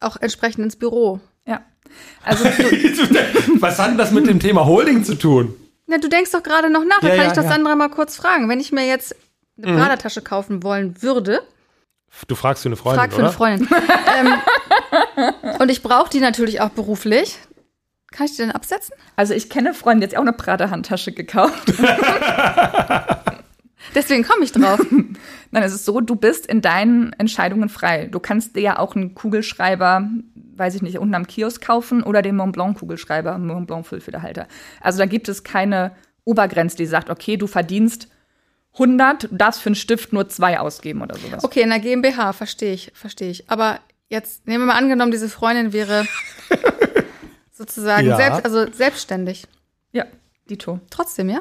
auch 0.00 0.16
entsprechend 0.20 0.64
ins 0.64 0.76
Büro. 0.76 1.20
Ja. 1.46 1.62
Also 2.24 2.44
du, 2.44 2.50
Was 3.60 3.78
hat 3.78 3.90
denn 3.90 3.98
das 3.98 4.10
mit 4.10 4.26
dem 4.26 4.40
Thema 4.40 4.66
Holding 4.66 5.04
zu 5.04 5.14
tun? 5.14 5.54
Na, 5.86 5.98
du 5.98 6.08
denkst 6.08 6.32
doch 6.32 6.42
gerade 6.42 6.68
noch 6.70 6.84
nach, 6.84 7.00
da 7.00 7.08
Ja, 7.08 7.14
kann 7.14 7.24
ja, 7.24 7.30
ich 7.30 7.36
das 7.36 7.44
ja. 7.44 7.50
Mhm. 7.50 7.56
andere 7.56 7.76
mal 7.76 7.88
kurz 7.90 8.16
fragen. 8.16 8.48
Wenn 8.48 8.58
ich 8.60 8.72
mir 8.72 8.86
jetzt 8.86 9.14
eine 9.62 9.76
Pradertasche 9.76 10.20
kaufen 10.22 10.62
wollen 10.62 11.00
würde, 11.02 11.42
Du 12.28 12.34
fragst 12.34 12.62
für 12.62 12.68
eine 12.70 12.76
Freundin, 12.76 13.00
frag 13.00 13.10
für 13.12 13.16
oder? 13.18 13.24
eine 13.26 13.32
Freundin. 13.32 13.68
ähm, 15.46 15.58
und 15.60 15.70
ich 15.70 15.82
brauche 15.82 16.08
die 16.08 16.20
natürlich 16.20 16.60
auch 16.62 16.70
beruflich. 16.70 17.36
Kann 18.10 18.24
ich 18.26 18.32
die 18.32 18.38
dann 18.38 18.52
absetzen? 18.52 18.94
also 19.16 19.34
ich 19.34 19.50
kenne 19.50 19.74
Freunde, 19.74 20.06
die 20.06 20.14
hat 20.14 20.20
auch 20.20 20.26
eine 20.26 20.32
Prada-Handtasche 20.32 21.12
gekauft. 21.12 21.74
Deswegen 23.94 24.24
komme 24.24 24.44
ich 24.44 24.52
drauf. 24.52 24.80
Nein, 25.50 25.62
es 25.62 25.72
ist 25.72 25.84
so, 25.84 26.00
du 26.00 26.16
bist 26.16 26.46
in 26.46 26.60
deinen 26.60 27.12
Entscheidungen 27.14 27.68
frei. 27.68 28.06
Du 28.10 28.20
kannst 28.20 28.56
dir 28.56 28.60
ja 28.62 28.78
auch 28.78 28.94
einen 28.96 29.14
Kugelschreiber, 29.14 30.08
weiß 30.56 30.74
ich 30.74 30.82
nicht, 30.82 30.98
unten 30.98 31.14
am 31.14 31.26
Kiosk 31.26 31.62
kaufen 31.64 32.02
oder 32.02 32.22
den 32.22 32.36
Mont 32.36 32.52
Blanc 32.52 32.78
Kugelschreiber, 32.78 33.38
Mont 33.38 33.66
Blanc 33.66 33.86
Füllfederhalter. 33.86 34.48
Also 34.80 34.98
da 34.98 35.06
gibt 35.06 35.28
es 35.28 35.44
keine 35.44 35.92
Obergrenze, 36.24 36.76
die 36.76 36.86
sagt, 36.86 37.08
okay, 37.10 37.36
du 37.36 37.46
verdienst 37.46 38.08
100, 38.74 39.24
du 39.24 39.36
darfst 39.36 39.62
für 39.62 39.68
einen 39.68 39.74
Stift 39.76 40.12
nur 40.12 40.28
zwei 40.28 40.58
ausgeben 40.60 41.00
oder 41.00 41.16
sowas. 41.16 41.44
Okay, 41.44 41.62
in 41.62 41.70
der 41.70 41.78
GmbH, 41.80 42.32
verstehe 42.32 42.74
ich, 42.74 42.90
verstehe 42.94 43.30
ich. 43.30 43.48
Aber 43.48 43.78
jetzt 44.08 44.46
nehmen 44.46 44.64
wir 44.64 44.72
mal 44.72 44.78
angenommen, 44.78 45.12
diese 45.12 45.28
Freundin 45.30 45.72
wäre 45.72 46.04
sozusagen 47.52 48.06
Ja. 48.06 48.16
selbst, 48.16 48.44
also 48.44 48.70
selbstständig. 48.72 49.46
Ja, 49.92 50.04
Dito. 50.50 50.80
Trotzdem, 50.90 51.30
ja? 51.30 51.40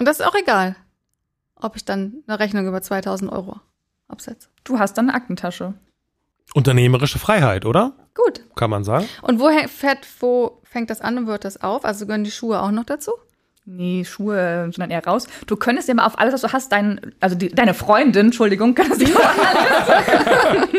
Und 0.00 0.06
das 0.06 0.18
ist 0.18 0.26
auch 0.26 0.34
egal, 0.34 0.76
ob 1.56 1.76
ich 1.76 1.84
dann 1.84 2.24
eine 2.26 2.40
Rechnung 2.40 2.66
über 2.66 2.80
2000 2.80 3.30
Euro 3.30 3.60
absetze. 4.08 4.48
Du 4.64 4.78
hast 4.78 4.94
dann 4.94 5.10
eine 5.10 5.14
Aktentasche. 5.14 5.74
Unternehmerische 6.54 7.18
Freiheit, 7.18 7.66
oder? 7.66 7.92
Gut. 8.14 8.40
Kann 8.56 8.70
man 8.70 8.82
sagen. 8.82 9.06
Und 9.20 9.38
wo, 9.38 9.50
fährt, 9.68 10.06
wo 10.20 10.62
fängt 10.64 10.88
das 10.88 11.02
an 11.02 11.18
und 11.18 11.26
wird 11.26 11.44
das 11.44 11.62
auf? 11.62 11.84
Also 11.84 12.06
gehören 12.06 12.24
die 12.24 12.30
Schuhe 12.30 12.62
auch 12.62 12.70
noch 12.70 12.84
dazu? 12.84 13.12
Nee, 13.66 14.06
Schuhe, 14.06 14.70
sondern 14.72 14.90
eher 14.90 15.04
raus. 15.06 15.28
Du 15.46 15.54
könntest 15.54 15.86
ja 15.86 15.94
mal 15.94 16.06
auf 16.06 16.18
alles, 16.18 16.32
was 16.32 16.40
du 16.40 16.52
hast, 16.52 16.72
dein, 16.72 17.14
also 17.20 17.36
die, 17.36 17.50
deine 17.50 17.74
Freundin, 17.74 18.26
Entschuldigung, 18.26 18.74
kann 18.74 18.98
sich 18.98 19.14
auf 19.14 19.22
alles, 19.22 20.72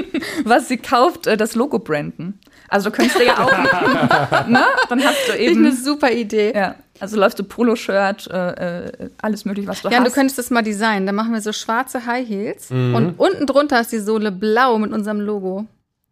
was 0.45 0.67
sie 0.67 0.77
kauft, 0.77 1.27
äh, 1.27 1.37
das 1.37 1.53
Logo 1.53 1.77
branden. 1.77 2.40
Also 2.71 2.89
du 2.89 2.95
könntest 2.95 3.19
dir 3.19 3.25
ja 3.25 3.37
auch, 3.37 3.51
ne? 4.47 4.63
Dann 4.89 5.03
hast 5.03 5.27
du 5.27 5.33
Finde 5.33 5.43
ich 5.43 5.57
eine 5.57 5.67
eben, 5.67 5.75
super 5.75 6.11
Idee. 6.11 6.53
ja, 6.55 6.75
also 6.99 7.17
läufst 7.17 7.37
du 7.37 7.43
Polo-Shirt, 7.43 8.27
äh, 8.31 8.79
äh, 8.79 9.09
alles 9.21 9.43
mögliche, 9.45 9.67
was 9.67 9.81
du 9.81 9.89
Ja, 9.89 9.99
hast. 9.99 10.07
du 10.07 10.11
könntest 10.13 10.37
das 10.37 10.49
mal 10.51 10.61
designen. 10.61 11.05
Dann 11.05 11.15
machen 11.15 11.33
wir 11.33 11.41
so 11.41 11.51
schwarze 11.51 12.05
High 12.05 12.27
Heels 12.27 12.71
und 12.71 13.15
unten 13.17 13.45
drunter 13.45 13.81
ist 13.81 13.91
die 13.91 13.99
Sohle 13.99 14.31
blau 14.31 14.77
mit 14.79 14.93
unserem 14.93 15.19
Logo. 15.19 15.65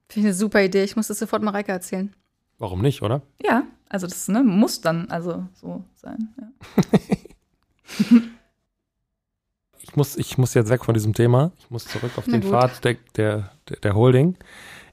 Finde 0.10 0.20
ich 0.20 0.26
eine 0.26 0.34
super 0.34 0.62
Idee. 0.62 0.84
Ich 0.84 0.96
muss 0.96 1.08
das 1.08 1.20
sofort 1.20 1.44
Mareike 1.44 1.72
erzählen. 1.72 2.14
Warum 2.58 2.82
nicht, 2.82 3.02
oder? 3.02 3.22
ja, 3.42 3.64
also 3.88 4.06
das 4.06 4.28
ne, 4.28 4.44
muss 4.44 4.82
dann 4.82 5.10
also 5.10 5.46
so 5.54 5.84
sein. 5.96 6.30
Ja. 6.38 7.00
Ich 9.82 9.96
muss, 9.96 10.18
ich 10.18 10.38
muss 10.38 10.54
jetzt 10.54 10.70
weg 10.70 10.86
von 10.86 10.94
diesem 10.94 11.14
Thema. 11.14 11.52
Ich 11.58 11.72
muss 11.72 11.86
zurück 11.86 12.12
auf 12.18 12.26
Na 12.28 12.34
den 12.34 12.42
gut. 12.42 12.52
Pfad 12.52 12.84
der, 12.84 12.96
der, 13.16 13.50
der 13.82 13.96
Holding. 13.96 14.36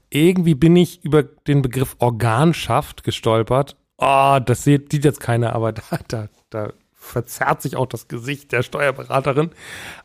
Irgendwie 0.09 0.55
bin 0.55 0.75
ich 0.75 1.03
über 1.03 1.23
den 1.23 1.61
Begriff 1.61 1.95
Organschaft 1.99 3.03
gestolpert. 3.03 3.75
Oh, 3.97 4.39
das 4.43 4.63
sieht, 4.63 4.91
sieht 4.91 5.03
jetzt 5.03 5.19
keiner, 5.19 5.53
aber 5.53 5.73
da, 5.73 5.81
da, 6.07 6.27
da 6.49 6.73
verzerrt 6.93 7.61
sich 7.61 7.75
auch 7.75 7.87
das 7.87 8.07
Gesicht 8.07 8.51
der 8.51 8.63
Steuerberaterin. 8.63 9.51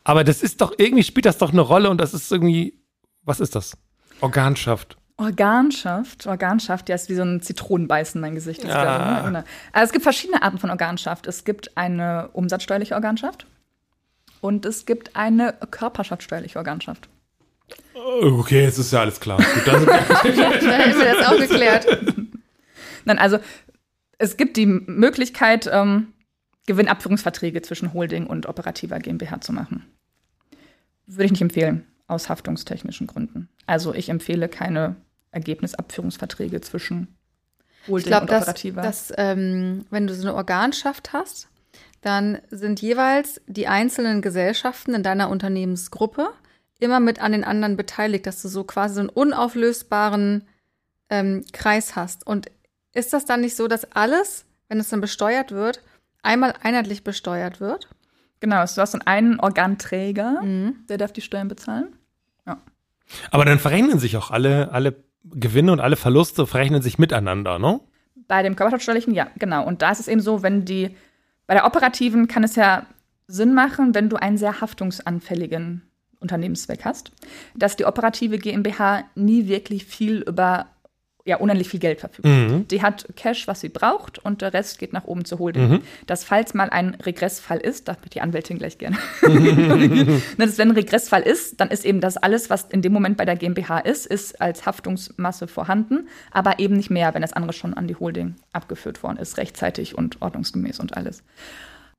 Aber 0.03 0.23
das 0.23 0.41
ist 0.41 0.61
doch, 0.61 0.73
irgendwie 0.77 1.03
spielt 1.03 1.25
das 1.25 1.37
doch 1.37 1.51
eine 1.51 1.61
Rolle 1.61 1.89
und 1.89 1.99
das 1.99 2.13
ist 2.13 2.31
irgendwie, 2.31 2.79
was 3.23 3.39
ist 3.39 3.55
das? 3.55 3.77
Organschaft. 4.21 4.97
Organschaft, 5.17 6.25
Organschaft, 6.25 6.89
ja, 6.89 6.95
ist 6.95 7.09
wie 7.09 7.15
so 7.15 7.21
ein 7.21 7.41
Zitronenbeißen, 7.41 8.19
mein 8.19 8.35
Gesicht. 8.35 8.63
Ja. 8.63 9.21
ne? 9.21 9.23
Genau. 9.25 9.43
Also 9.71 9.85
es 9.85 9.91
gibt 9.91 10.03
verschiedene 10.03 10.41
Arten 10.41 10.57
von 10.57 10.69
Organschaft. 10.69 11.27
Es 11.27 11.43
gibt 11.43 11.77
eine 11.77 12.29
umsatzsteuerliche 12.33 12.95
Organschaft 12.95 13.45
und 14.41 14.65
es 14.65 14.85
gibt 14.85 15.15
eine 15.15 15.53
körperschaftssteuerliche 15.69 16.57
Organschaft. 16.57 17.09
Okay, 17.93 18.63
jetzt 18.63 18.77
ist 18.77 18.91
ja 18.91 19.01
alles 19.01 19.19
klar. 19.19 19.37
Gut, 19.37 19.67
dann 19.67 19.79
sind 19.79 19.87
wir 19.87 19.97
Da 20.61 20.77
hätten 20.77 20.99
wir 20.99 21.15
das 21.15 21.27
auch 21.27 21.37
geklärt. 21.37 21.85
Nein, 23.05 23.19
also 23.19 23.39
es 24.17 24.37
gibt 24.37 24.57
die 24.57 24.65
Möglichkeit, 24.65 25.69
ähm, 25.71 26.13
Gewinnabführungsverträge 26.65 27.61
zwischen 27.61 27.93
Holding 27.93 28.25
und 28.27 28.47
operativer 28.47 28.99
GmbH 28.99 29.41
zu 29.41 29.53
machen. 29.53 29.85
Würde 31.05 31.25
ich 31.25 31.31
nicht 31.31 31.41
empfehlen, 31.41 31.85
aus 32.07 32.29
haftungstechnischen 32.29 33.07
Gründen. 33.07 33.49
Also 33.65 33.93
ich 33.93 34.09
empfehle 34.09 34.47
keine 34.47 34.95
Ergebnisabführungsverträge 35.31 36.61
zwischen 36.61 37.15
Holding 37.87 37.97
Ich 37.97 38.05
glaube, 38.05 38.21
und 38.21 38.31
dass, 38.31 38.43
operativer. 38.43 38.81
dass 38.81 39.13
ähm, 39.17 39.85
wenn 39.89 40.07
du 40.07 40.13
so 40.15 40.21
eine 40.21 40.35
Organschaft 40.35 41.11
hast, 41.11 41.49
dann 42.01 42.39
sind 42.49 42.81
jeweils 42.81 43.41
die 43.47 43.67
einzelnen 43.67 44.21
Gesellschaften 44.21 44.93
in 44.93 45.03
deiner 45.03 45.29
Unternehmensgruppe 45.29 46.29
immer 46.83 46.99
mit 46.99 47.21
an 47.21 47.31
den 47.31 47.43
anderen 47.43 47.77
beteiligt, 47.77 48.25
dass 48.27 48.41
du 48.41 48.47
so 48.47 48.63
quasi 48.63 48.95
so 48.95 48.99
einen 49.01 49.09
unauflösbaren 49.09 50.47
ähm, 51.09 51.43
Kreis 51.53 51.95
hast. 51.95 52.25
Und 52.27 52.51
ist 52.93 53.13
das 53.13 53.25
dann 53.25 53.41
nicht 53.41 53.55
so, 53.55 53.67
dass 53.67 53.91
alles, 53.93 54.45
wenn 54.67 54.79
es 54.79 54.89
dann 54.89 55.01
besteuert 55.01 55.51
wird, 55.51 55.81
einmal 56.21 56.53
einheitlich 56.61 57.03
besteuert 57.03 57.59
wird? 57.59 57.87
Genau, 58.39 58.63
du 58.63 58.81
hast 58.81 58.93
dann 58.93 59.01
einen 59.01 59.39
Organträger, 59.39 60.41
Mhm. 60.43 60.85
der 60.89 60.97
darf 60.97 61.13
die 61.13 61.21
Steuern 61.21 61.47
bezahlen. 61.47 61.95
Aber 63.31 63.45
dann 63.45 63.59
verrechnen 63.59 63.99
sich 63.99 64.17
auch 64.17 64.31
alle, 64.31 64.71
alle 64.71 64.95
Gewinne 65.23 65.71
und 65.71 65.79
alle 65.79 65.95
Verluste 65.95 66.47
verrechnen 66.47 66.81
sich 66.81 66.97
miteinander, 66.97 67.59
ne? 67.59 67.79
Bei 68.27 68.41
dem 68.43 68.55
körperschaftsteuerlichen, 68.55 69.13
ja, 69.13 69.27
genau. 69.37 69.65
Und 69.65 69.81
da 69.81 69.91
ist 69.91 69.99
es 69.99 70.07
eben 70.07 70.21
so, 70.21 70.43
wenn 70.43 70.65
die, 70.65 70.95
bei 71.45 71.53
der 71.53 71.65
operativen 71.65 72.27
kann 72.27 72.43
es 72.43 72.55
ja 72.55 72.85
Sinn 73.27 73.53
machen, 73.53 73.93
wenn 73.93 74.09
du 74.09 74.15
einen 74.15 74.37
sehr 74.37 74.61
haftungsanfälligen 74.61 75.81
Unternehmenszweck 76.23 76.83
hast, 76.85 77.11
dass 77.55 77.75
die 77.75 77.85
operative 77.85 78.39
GmbH 78.39 79.03
nie 79.15 79.47
wirklich 79.47 79.85
viel 79.85 80.21
über 80.21 80.67
ja 81.25 81.37
unendlich 81.37 81.69
viel 81.69 81.79
Geld 81.79 82.01
verfügt. 82.01 82.27
Mhm. 82.27 82.67
Die 82.67 82.81
hat 82.81 83.07
Cash, 83.15 83.47
was 83.47 83.61
sie 83.61 83.69
braucht, 83.69 84.19
und 84.19 84.41
der 84.41 84.53
Rest 84.53 84.77
geht 84.79 84.93
nach 84.93 85.05
oben 85.05 85.25
zur 85.25 85.39
Holding. 85.39 85.69
Mhm. 85.69 85.81
Dass 86.05 86.23
falls 86.23 86.53
mal 86.53 86.69
ein 86.69 86.95
Regressfall 86.95 87.59
ist, 87.59 87.87
darf 87.87 88.01
die 88.01 88.21
Anwältin 88.21 88.57
gleich 88.57 88.77
gerne. 88.77 88.97
dass 90.37 90.57
wenn 90.57 90.69
ein 90.69 90.75
Regressfall 90.75 91.21
ist, 91.21 91.59
dann 91.59 91.69
ist 91.69 91.85
eben 91.85 92.01
das 92.01 92.17
alles, 92.17 92.49
was 92.49 92.65
in 92.65 92.81
dem 92.81 92.91
Moment 92.91 93.17
bei 93.17 93.25
der 93.25 93.35
GmbH 93.35 93.79
ist, 93.79 94.05
ist 94.05 94.41
als 94.41 94.65
Haftungsmasse 94.65 95.47
vorhanden, 95.47 96.07
aber 96.31 96.59
eben 96.59 96.75
nicht 96.75 96.89
mehr, 96.89 97.13
wenn 97.13 97.21
das 97.21 97.33
andere 97.33 97.53
schon 97.53 97.73
an 97.73 97.87
die 97.87 97.95
Holding 97.95 98.35
abgeführt 98.51 99.01
worden 99.03 99.17
ist, 99.17 99.37
rechtzeitig 99.37 99.97
und 99.97 100.21
ordnungsgemäß 100.21 100.79
und 100.79 100.97
alles. 100.97 101.23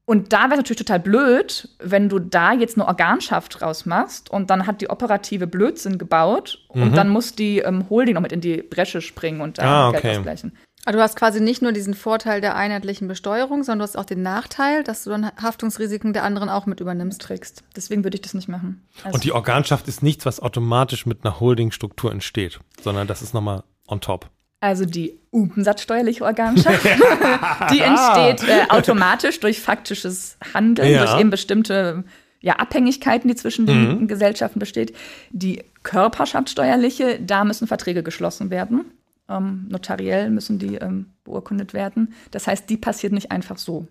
Und 0.07 0.33
da 0.33 0.45
wäre 0.45 0.53
es 0.53 0.59
natürlich 0.59 0.79
total 0.79 1.01
blöd, 1.01 1.69
wenn 1.79 2.09
du 2.09 2.19
da 2.19 2.53
jetzt 2.53 2.77
eine 2.77 2.87
Organschaft 2.87 3.63
rausmachst 3.63 4.31
und 4.31 4.51
dann 4.51 4.67
hat 4.67 4.83
die 4.83 4.91
operative 4.91 5.47
Blödsinn 5.47 5.97
gebaut 5.97 6.59
mhm. 6.75 6.83
und 6.83 6.97
dann 6.97 7.09
muss 7.09 7.35
die 7.35 7.61
ähm, 7.61 7.89
Holding 7.89 8.15
noch 8.15 8.21
mit 8.21 8.33
in 8.33 8.43
die 8.43 8.63
Bresche 8.63 9.01
springen 9.01 9.41
und 9.41 9.59
da 9.59 9.63
ah, 9.63 9.89
okay. 9.89 10.03
Geld 10.03 10.19
ausgleichen. 10.19 10.59
Aber 10.85 10.99
du 10.99 11.03
hast 11.03 11.17
quasi 11.17 11.41
nicht 11.41 11.63
nur 11.63 11.73
diesen 11.73 11.95
Vorteil 11.95 12.43
der 12.43 12.57
einheitlichen 12.57 13.09
Besteuerung, 13.09 13.63
sondern 13.63 13.79
du 13.79 13.85
hast 13.85 13.97
auch 13.97 14.05
den 14.05 14.23
Nachteil, 14.23 14.85
dass 14.85 15.05
du 15.05 15.11
dann 15.11 15.31
Haftungsrisiken 15.41 16.13
der 16.13 16.25
anderen 16.25 16.51
auch 16.51 16.67
mit 16.67 16.81
übernimmst, 16.81 17.23
trägst. 17.23 17.65
Deswegen 17.75 18.05
würde 18.05 18.17
ich 18.17 18.21
das 18.21 18.35
nicht 18.35 18.49
machen. 18.49 18.87
Also 19.03 19.15
und 19.15 19.25
die 19.25 19.33
Organschaft 19.33 19.89
ist 19.89 20.03
nichts, 20.03 20.27
was 20.27 20.41
automatisch 20.41 21.07
mit 21.07 21.25
einer 21.25 21.41
Holdingstruktur 21.41 22.13
entsteht, 22.13 22.61
sondern 22.83 23.07
das 23.07 23.23
ist 23.23 23.33
nochmal 23.33 23.65
on 23.89 24.03
top. 24.03 24.29
Also 24.65 24.87
die 24.87 25.19
umsatzsteuerliche 25.31 26.25
Organschaft, 26.25 26.83
die 27.71 27.81
entsteht 27.81 28.49
äh, 28.49 28.65
automatisch 28.71 29.39
durch 29.41 29.61
faktisches 29.61 30.39
Handeln, 30.55 30.91
ja. 30.91 31.05
durch 31.05 31.21
eben 31.21 31.29
bestimmte 31.29 32.03
ja, 32.41 32.55
Abhängigkeiten, 32.55 33.29
die 33.29 33.35
zwischen 33.35 33.67
den 33.67 34.01
mhm. 34.01 34.09
Gesellschaften 34.09 34.59
besteht. 34.59 34.97
Die 35.33 35.63
körperschaftssteuerliche, 35.83 37.21
da 37.21 37.45
müssen 37.45 37.69
Verträge 37.69 38.03
geschlossen 38.03 38.49
werden. 38.49 38.87
Ähm, 39.29 39.67
notariell 39.69 40.31
müssen 40.31 40.59
die 40.59 40.77
ähm, 40.77 41.13
beurkundet 41.25 41.75
werden. 41.75 42.15
Das 42.31 42.47
heißt, 42.47 42.71
die 42.71 42.79
passiert 42.79 43.13
nicht 43.13 43.33
einfach 43.33 43.59
so. 43.59 43.87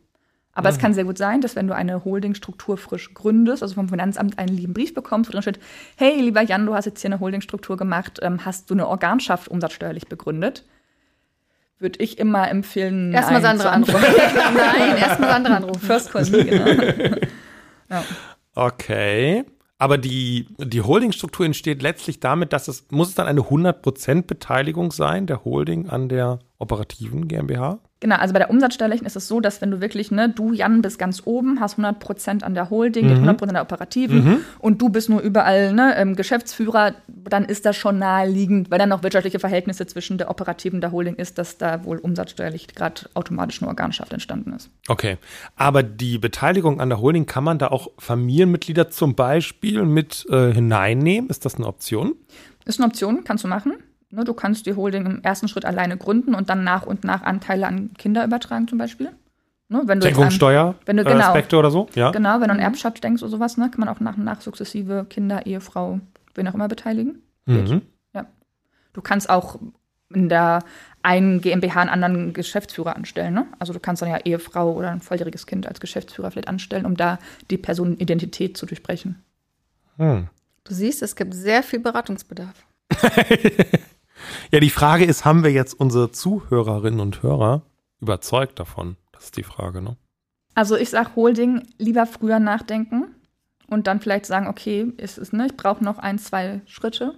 Aber 0.53 0.69
mhm. 0.69 0.75
es 0.75 0.81
kann 0.81 0.93
sehr 0.93 1.03
gut 1.03 1.17
sein, 1.17 1.41
dass 1.41 1.55
wenn 1.55 1.67
du 1.67 1.75
eine 1.75 2.05
Holdingstruktur 2.05 2.77
frisch 2.77 3.13
gründest, 3.13 3.63
also 3.63 3.75
vom 3.75 3.89
Finanzamt 3.89 4.37
einen 4.37 4.55
lieben 4.55 4.73
Brief 4.73 4.93
bekommst, 4.93 5.29
wo 5.29 5.31
drin 5.31 5.41
steht, 5.41 5.59
hey, 5.95 6.19
lieber 6.21 6.41
Jan, 6.41 6.65
du 6.65 6.75
hast 6.75 6.85
jetzt 6.85 7.01
hier 7.01 7.09
eine 7.09 7.19
Holdingstruktur 7.19 7.75
gemacht, 7.75 8.19
ähm, 8.21 8.45
hast 8.45 8.69
du 8.69 8.75
eine 8.75 8.87
Organschaft 8.87 9.47
umsatzsteuerlich 9.47 10.07
begründet? 10.07 10.63
Würde 11.79 11.99
ich 12.03 12.19
immer 12.19 12.49
empfehlen, 12.49 13.13
erstmal 13.13 13.41
Sandra 13.41 13.71
anrufen. 13.71 13.99
nein, 14.55 14.97
erstmal 14.97 15.29
Sandra 15.29 15.55
anrufen. 15.55 15.81
First 15.81 16.11
Call 16.11 16.29
me, 16.29 16.45
genau. 16.45 16.85
ja. 17.89 18.03
Okay. 18.55 19.43
Aber 19.79 19.97
die, 19.97 20.47
die 20.59 20.81
Holdingstruktur 20.81 21.45
entsteht 21.45 21.81
letztlich 21.81 22.21
damit, 22.21 22.53
dass 22.53 22.69
es, 22.69 22.85
muss 22.89 23.09
es 23.09 23.15
dann 23.15 23.27
eine 23.27 23.41
100% 23.41 24.21
Beteiligung 24.21 24.93
sein, 24.93 25.25
der 25.27 25.43
Holding 25.43 25.89
an 25.89 26.07
der 26.07 26.39
operativen 26.57 27.27
GmbH? 27.27 27.79
Genau, 28.03 28.17
also 28.17 28.33
bei 28.33 28.39
der 28.39 28.49
Umsatzsteuerlichen 28.49 29.07
ist 29.07 29.15
es 29.15 29.29
so, 29.29 29.39
dass 29.39 29.61
wenn 29.61 29.71
du 29.71 29.79
wirklich, 29.79 30.11
ne, 30.11 30.27
du 30.27 30.51
Jan 30.51 30.81
bist 30.81 30.99
ganz 30.99 31.21
oben, 31.23 31.61
hast 31.61 31.79
100% 31.79 32.43
an 32.43 32.53
der 32.53 32.69
Holding, 32.69 33.07
mhm. 33.07 33.29
100% 33.29 33.43
an 33.43 33.53
der 33.53 33.61
Operativen 33.61 34.25
mhm. 34.25 34.37
und 34.59 34.81
du 34.81 34.89
bist 34.89 35.09
nur 35.09 35.21
überall 35.21 35.71
ne, 35.71 35.95
ähm, 35.95 36.17
Geschäftsführer, 36.17 36.95
dann 37.07 37.45
ist 37.45 37.65
das 37.65 37.77
schon 37.77 37.99
naheliegend, 37.99 38.69
weil 38.69 38.77
dann 38.77 38.89
noch 38.89 39.03
wirtschaftliche 39.03 39.39
Verhältnisse 39.39 39.87
zwischen 39.87 40.17
der 40.17 40.29
Operativen 40.29 40.75
und 40.75 40.81
der 40.81 40.91
Holding 40.91 41.15
ist, 41.15 41.37
dass 41.37 41.57
da 41.57 41.85
wohl 41.85 41.97
umsatzsteuerlich 41.97 42.67
gerade 42.75 43.03
automatisch 43.13 43.61
eine 43.61 43.69
Organschaft 43.69 44.11
entstanden 44.11 44.51
ist. 44.51 44.69
Okay, 44.89 45.17
aber 45.55 45.81
die 45.81 46.17
Beteiligung 46.17 46.81
an 46.81 46.89
der 46.89 46.99
Holding, 46.99 47.25
kann 47.25 47.45
man 47.45 47.57
da 47.57 47.69
auch 47.69 47.89
Familienmitglieder 47.99 48.89
zum 48.89 49.15
Beispiel 49.15 49.83
mit 49.85 50.25
äh, 50.29 50.51
hineinnehmen? 50.51 51.29
Ist 51.29 51.45
das 51.45 51.55
eine 51.55 51.67
Option? 51.67 52.15
Ist 52.65 52.81
eine 52.81 52.87
Option, 52.87 53.23
kannst 53.23 53.45
du 53.45 53.47
machen. 53.47 53.75
Ne, 54.13 54.23
du 54.23 54.33
kannst 54.35 54.67
die 54.67 54.75
Holding 54.75 55.07
im 55.07 55.23
ersten 55.23 55.47
Schritt 55.47 55.65
alleine 55.65 55.97
gründen 55.97 56.35
und 56.35 56.47
dann 56.47 56.63
nach 56.63 56.85
und 56.85 57.03
nach 57.03 57.23
Anteile 57.23 57.65
an 57.65 57.93
Kinder 57.97 58.23
übertragen 58.23 58.67
zum 58.67 58.77
Beispiel. 58.77 59.09
Ne, 59.69 59.81
wenn 59.85 59.99
du 59.99 60.05
Deckungssteuer, 60.05 60.75
wenn 60.85 60.97
du, 60.97 61.03
genau, 61.03 61.25
Aspekte 61.25 61.57
oder 61.57 61.71
so? 61.71 61.89
Ja. 61.95 62.11
Genau, 62.11 62.35
wenn 62.39 62.47
du 62.47 62.51
an 62.51 62.57
mhm. 62.57 62.63
Erbschafts 62.63 63.01
denkst 63.01 63.23
oder 63.23 63.31
sowas, 63.31 63.57
ne, 63.57 63.71
kann 63.71 63.79
man 63.79 63.89
auch 63.89 63.99
nach 63.99 64.15
und 64.15 64.23
nach 64.23 64.41
sukzessive 64.41 65.07
Kinder, 65.09 65.47
Ehefrau, 65.47 65.99
wen 66.35 66.47
auch 66.47 66.53
immer 66.53 66.67
beteiligen. 66.67 67.23
Mhm. 67.47 67.81
Ja. 68.13 68.27
Du 68.93 69.01
kannst 69.01 69.31
auch 69.31 69.57
in 70.13 70.29
der 70.29 70.59
einen 71.01 71.41
GmbH 71.41 71.81
einen 71.81 71.89
anderen 71.89 72.33
Geschäftsführer 72.33 72.95
anstellen. 72.95 73.33
Ne? 73.33 73.47
Also 73.57 73.73
du 73.73 73.79
kannst 73.79 74.03
dann 74.03 74.09
ja 74.09 74.17
Ehefrau 74.17 74.73
oder 74.73 74.91
ein 74.91 75.01
volljähriges 75.01 75.47
Kind 75.47 75.67
als 75.67 75.79
Geschäftsführer 75.79 76.29
vielleicht 76.29 76.49
anstellen, 76.49 76.85
um 76.85 76.95
da 76.95 77.17
die 77.49 77.57
Personenidentität 77.57 78.57
zu 78.57 78.67
durchbrechen. 78.67 79.23
Hm. 79.97 80.27
Du 80.65 80.73
siehst, 80.75 81.01
es 81.01 81.15
gibt 81.15 81.33
sehr 81.33 81.63
viel 81.63 81.79
Beratungsbedarf. 81.79 82.63
Ja, 84.53 84.59
die 84.59 84.69
Frage 84.69 85.03
ist, 85.03 85.25
haben 85.25 85.43
wir 85.43 85.51
jetzt 85.51 85.73
unsere 85.73 86.11
Zuhörerinnen 86.11 86.99
und 86.99 87.23
Hörer 87.23 87.63
überzeugt 87.99 88.59
davon? 88.59 88.97
Das 89.11 89.23
ist 89.23 89.37
die 89.37 89.41
Frage, 89.41 89.81
ne? 89.81 89.97
Also 90.53 90.77
ich 90.77 90.91
sage 90.91 91.15
Holding 91.15 91.63
lieber 91.79 92.05
früher 92.05 92.37
nachdenken 92.37 93.15
und 93.65 93.87
dann 93.87 93.99
vielleicht 93.99 94.27
sagen, 94.27 94.45
okay, 94.45 94.93
ist 94.97 95.17
es, 95.17 95.33
ne, 95.33 95.47
ich 95.47 95.57
brauche 95.57 95.83
noch 95.83 95.97
ein, 95.97 96.19
zwei 96.19 96.61
Schritte 96.67 97.15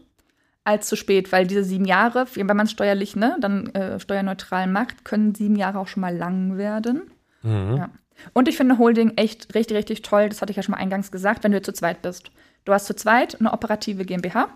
als 0.63 0.87
zu 0.87 0.95
spät, 0.95 1.33
weil 1.33 1.45
diese 1.45 1.65
sieben 1.65 1.83
Jahre, 1.83 2.25
wenn 2.35 2.47
man 2.47 2.67
es 2.67 2.71
steuerlich, 2.71 3.17
ne, 3.17 3.35
dann 3.41 3.67
äh, 3.75 3.99
steuerneutral 3.99 4.67
macht, 4.67 5.03
können 5.03 5.35
sieben 5.35 5.57
Jahre 5.57 5.79
auch 5.79 5.89
schon 5.89 5.99
mal 5.99 6.15
lang 6.15 6.57
werden. 6.57 7.11
Mhm. 7.43 7.75
Ja. 7.75 7.89
Und 8.31 8.47
ich 8.47 8.55
finde 8.55 8.77
Holding 8.77 9.17
echt 9.17 9.53
richtig, 9.55 9.75
richtig 9.75 10.03
toll. 10.03 10.29
Das 10.29 10.41
hatte 10.41 10.51
ich 10.51 10.55
ja 10.57 10.63
schon 10.63 10.71
mal 10.71 10.79
eingangs 10.79 11.11
gesagt, 11.11 11.43
wenn 11.43 11.51
du 11.51 11.61
zu 11.61 11.73
zweit 11.73 12.01
bist. 12.01 12.31
Du 12.63 12.71
hast 12.71 12.85
zu 12.85 12.95
zweit 12.95 13.41
eine 13.41 13.51
operative 13.51 14.05
GmbH, 14.05 14.47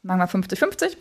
machen 0.00 0.20
wir 0.20 0.26
50-50, 0.26 0.96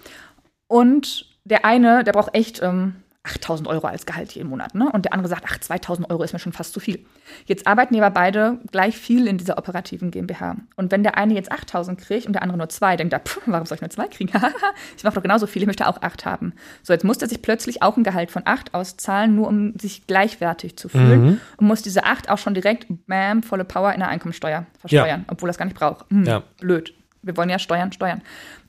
und 0.68 1.26
der 1.44 1.66
eine, 1.66 2.04
der 2.04 2.12
braucht 2.12 2.36
echt 2.36 2.62
ähm, 2.62 2.96
8000 3.28 3.68
Euro 3.68 3.88
als 3.88 4.06
Gehalt 4.06 4.32
jeden 4.34 4.50
Monat. 4.50 4.74
Ne? 4.74 4.90
Und 4.92 5.06
der 5.06 5.14
andere 5.14 5.28
sagt, 5.28 5.44
ach, 5.48 5.60
2000 5.60 6.10
Euro 6.10 6.24
ist 6.24 6.34
mir 6.34 6.40
schon 6.40 6.54
fast 6.54 6.74
zu 6.74 6.80
viel. 6.80 7.06
Jetzt 7.46 7.68
arbeiten 7.68 7.94
die 7.94 8.02
aber 8.02 8.14
beide 8.14 8.60
gleich 8.72 8.98
viel 8.98 9.28
in 9.28 9.38
dieser 9.38 9.58
operativen 9.58 10.12
GmbH. 10.12 10.56
Und 10.76 10.92
wenn 10.92 11.04
der 11.04 11.18
eine 11.18 11.34
jetzt 11.34 11.52
8000 11.52 12.00
kriegt 12.00 12.26
und 12.26 12.34
der 12.34 12.42
andere 12.42 12.58
nur 12.58 12.70
zwei, 12.70 12.96
denkt 12.96 13.14
er, 13.14 13.20
pff, 13.20 13.42
warum 13.46 13.66
soll 13.66 13.76
ich 13.76 13.82
nur 13.82 13.90
zwei 13.90 14.08
kriegen? 14.08 14.32
ich 14.98 15.04
mache 15.04 15.16
doch 15.16 15.22
genauso 15.22 15.48
viel, 15.48 15.62
ich 15.62 15.68
möchte 15.68 15.88
auch 15.88 16.02
acht 16.02 16.26
haben. 16.26 16.54
So, 16.84 16.94
jetzt 16.94 17.04
muss 17.04 17.18
er 17.18 17.28
sich 17.28 17.42
plötzlich 17.42 17.82
auch 17.82 17.98
ein 17.98 18.04
Gehalt 18.04 18.32
von 18.32 18.44
acht 18.46 18.74
auszahlen, 18.74 19.36
nur 19.36 19.48
um 19.48 19.78
sich 19.78 20.08
gleichwertig 20.08 20.78
zu 20.78 20.90
fühlen. 20.90 21.22
Mhm. 21.22 21.42
Und 21.58 21.68
muss 21.68 21.82
diese 21.82 22.06
acht 22.06 22.30
auch 22.30 22.38
schon 22.38 22.54
direkt, 22.54 22.88
bam, 23.08 23.44
volle 23.44 23.66
Power 23.66 23.94
in 23.94 24.00
der 24.00 24.10
Einkommensteuer 24.10 24.66
versteuern, 24.80 25.26
ja. 25.28 25.34
obwohl 25.34 25.50
er 25.50 25.52
es 25.52 25.58
gar 25.58 25.66
nicht 25.66 25.78
braucht. 25.78 26.10
Hm, 26.10 26.24
ja. 26.24 26.44
Blöd. 26.60 26.94
Wir 27.28 27.38
wollen 27.38 27.50
ja 27.50 27.60
steuern, 27.60 27.92
steuern. 27.92 28.22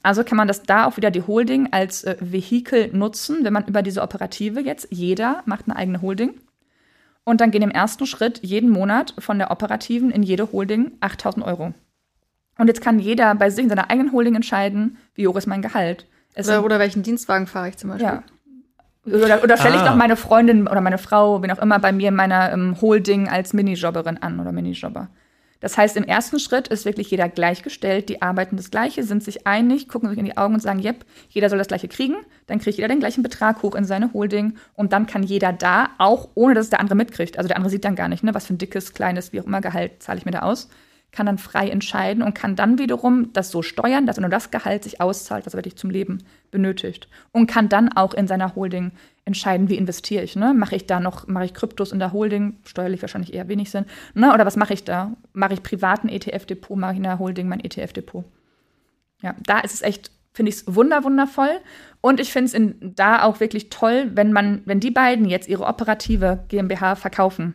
Also 0.03 0.25
kann 0.25 0.37
man 0.37 0.49
das 0.49 0.63
da 0.63 0.87
auch 0.87 0.97
wieder 0.97 1.11
die 1.11 1.23
Holding 1.23 1.73
als 1.73 2.05
äh, 2.05 2.17
Vehikel 2.21 2.91
nutzen, 2.93 3.45
wenn 3.45 3.53
man 3.53 3.67
über 3.67 3.83
diese 3.83 4.03
Operative 4.03 4.61
jetzt, 4.61 4.89
jeder 4.91 5.43
macht 5.47 5.65
eine 5.67 5.77
eigene 5.77 6.03
Holding. 6.03 6.35
Und 7.25 7.41
dann 7.41 7.51
gehen 7.51 7.63
im 7.63 7.71
ersten 7.71 8.07
Schritt 8.07 8.41
jeden 8.43 8.71
Monat 8.71 9.15
von 9.19 9.39
der 9.39 9.51
operativen 9.51 10.11
in 10.11 10.23
jede 10.23 10.51
Holding 10.53 10.93
8000 11.01 11.45
Euro. 11.45 11.75
Und 12.59 12.67
jetzt 12.67 12.81
kann 12.81 12.99
jeder 12.99 13.35
bei 13.35 13.51
sich 13.51 13.65
in 13.65 13.69
seiner 13.69 13.91
eigenen 13.91 14.13
Holding 14.13 14.35
entscheiden, 14.35 14.99
wie 15.15 15.29
hoch 15.29 15.37
ist 15.37 15.47
mein 15.47 15.63
Gehalt. 15.63 16.07
Oder, 16.37 16.65
oder, 16.65 16.79
welchen 16.79 17.03
Dienstwagen 17.03 17.47
fahre 17.47 17.69
ich 17.69 17.77
zum 17.77 17.91
Beispiel. 17.91 18.07
Ja. 18.07 18.23
Oder, 19.05 19.43
oder 19.43 19.57
stelle 19.57 19.77
ah. 19.77 19.83
ich 19.83 19.89
doch 19.89 19.97
meine 19.97 20.17
Freundin 20.17 20.67
oder 20.69 20.81
meine 20.81 20.99
Frau, 20.99 21.43
wen 21.43 21.51
auch 21.51 21.59
immer, 21.59 21.79
bei 21.79 21.93
mir 21.93 22.09
in 22.09 22.15
meiner 22.15 22.53
ähm, 22.53 22.81
Holding 22.81 23.29
als 23.29 23.53
Minijobberin 23.53 24.19
an 24.19 24.39
oder 24.41 24.53
Minijobber. 24.53 25.09
Das 25.61 25.77
heißt, 25.77 25.97
im 25.97 26.05
ersten 26.05 26.39
Schritt 26.39 26.69
ist 26.69 26.85
wirklich 26.85 27.11
jeder 27.11 27.29
gleichgestellt, 27.29 28.09
die 28.09 28.23
arbeiten 28.23 28.57
das 28.57 28.71
Gleiche, 28.71 29.03
sind 29.03 29.25
sich 29.25 29.47
einig, 29.47 29.89
gucken 29.89 30.09
sich 30.09 30.19
in 30.19 30.25
die 30.25 30.37
Augen 30.37 30.55
und 30.55 30.61
sagen, 30.61 30.83
yep, 30.83 31.05
jeder 31.31 31.49
soll 31.49 31.59
das 31.59 31.69
Gleiche 31.69 31.89
kriegen, 31.89 32.17
dann 32.47 32.61
kriegt 32.61 32.77
jeder 32.77 32.89
den 32.89 33.01
gleichen 33.01 33.23
Betrag 33.23 33.63
hoch 33.63 33.75
in 33.75 33.85
seine 33.85 34.13
Holding 34.13 34.57
und 34.75 34.93
dann 34.93 35.07
kann 35.07 35.23
jeder 35.23 35.53
da, 35.53 35.91
auch 35.99 36.29
ohne 36.35 36.55
dass 36.55 36.67
es 36.67 36.71
der 36.71 36.81
andere 36.81 36.95
mitkriegt, 36.95 37.39
also 37.39 37.49
der 37.49 37.57
andere 37.57 37.71
sieht 37.71 37.85
dann 37.85 37.97
gar 37.97 38.09
nicht, 38.09 38.23
ne, 38.23 38.35
was 38.35 38.47
für 38.47 38.55
ein 38.55 38.59
dickes, 38.59 38.95
kleines, 38.95 39.33
wie 39.33 39.41
auch 39.41 39.47
immer 39.47 39.61
Gehalt 39.61 40.03
zahle 40.03 40.19
ich 40.19 40.25
mir 40.25 40.31
da 40.31 40.41
aus, 40.41 40.69
kann 41.11 41.27
dann 41.27 41.39
frei 41.39 41.69
entscheiden 41.71 42.23
und 42.23 42.35
kann 42.35 42.55
dann 42.55 42.79
wiederum 42.79 43.33
das 43.33 43.51
so 43.51 43.63
steuern, 43.63 44.07
dass 44.07 44.19
er 44.19 44.23
nur 44.23 44.31
das 44.31 44.51
Gehalt 44.51 44.85
sich 44.85 45.01
auszahlt, 45.01 45.47
was 45.47 45.55
er 45.55 45.59
wirklich 45.59 45.77
zum 45.77 45.91
Leben 45.91 46.19
benötigt. 46.51 47.09
Und 47.33 47.47
kann 47.47 47.69
dann 47.69 47.91
auch 47.93 48.13
in 48.15 48.27
seiner 48.27 48.55
Holding 48.55 48.93
entscheiden, 49.25 49.69
wie 49.69 49.77
investiere 49.77 50.23
ich. 50.23 50.37
Ne? 50.37 50.53
Mache 50.55 50.77
ich 50.77 50.87
da 50.87 51.01
noch, 51.01 51.27
mache 51.27 51.47
ich 51.47 51.55
Kryptos 51.55 51.93
in 51.93 51.99
der 51.99 52.13
Holding, 52.13 52.59
steuerlich 52.65 53.03
wahrscheinlich 53.03 53.33
eher 53.33 53.49
wenig 53.49 53.71
Sinn. 53.71 53.87
Ne? 54.15 54.33
Oder 54.35 54.45
was 54.45 54.57
mache 54.57 54.75
ich 54.75 54.85
da? 54.85 55.13
Mache 55.33 55.55
ich 55.55 55.63
privaten 55.63 56.09
ETF-Depot, 56.09 56.77
mache 56.77 56.93
ich 56.93 56.99
in 56.99 57.05
der 57.05 57.19
Holding 57.19 57.49
mein 57.49 57.61
ETF-Depot. 57.61 58.25
Ja, 59.23 59.35
da 59.45 59.61
ist 59.61 59.75
es 59.75 59.83
echt, 59.83 60.11
finde 60.33 60.51
ich 60.51 60.57
es 60.57 60.75
wunder, 60.75 61.05
wundervoll. 61.05 61.61
Und 62.03 62.21
ich 62.21 62.33
finde 62.33 62.57
es 62.57 62.95
da 62.97 63.23
auch 63.23 63.41
wirklich 63.41 63.71
toll, 63.71 64.11
wenn 64.15 64.33
man, 64.33 64.63
wenn 64.67 64.79
die 64.79 64.91
beiden 64.91 65.27
jetzt 65.27 65.49
ihre 65.49 65.65
operative 65.65 66.45
GmbH 66.49 66.97
verkaufen 66.97 67.55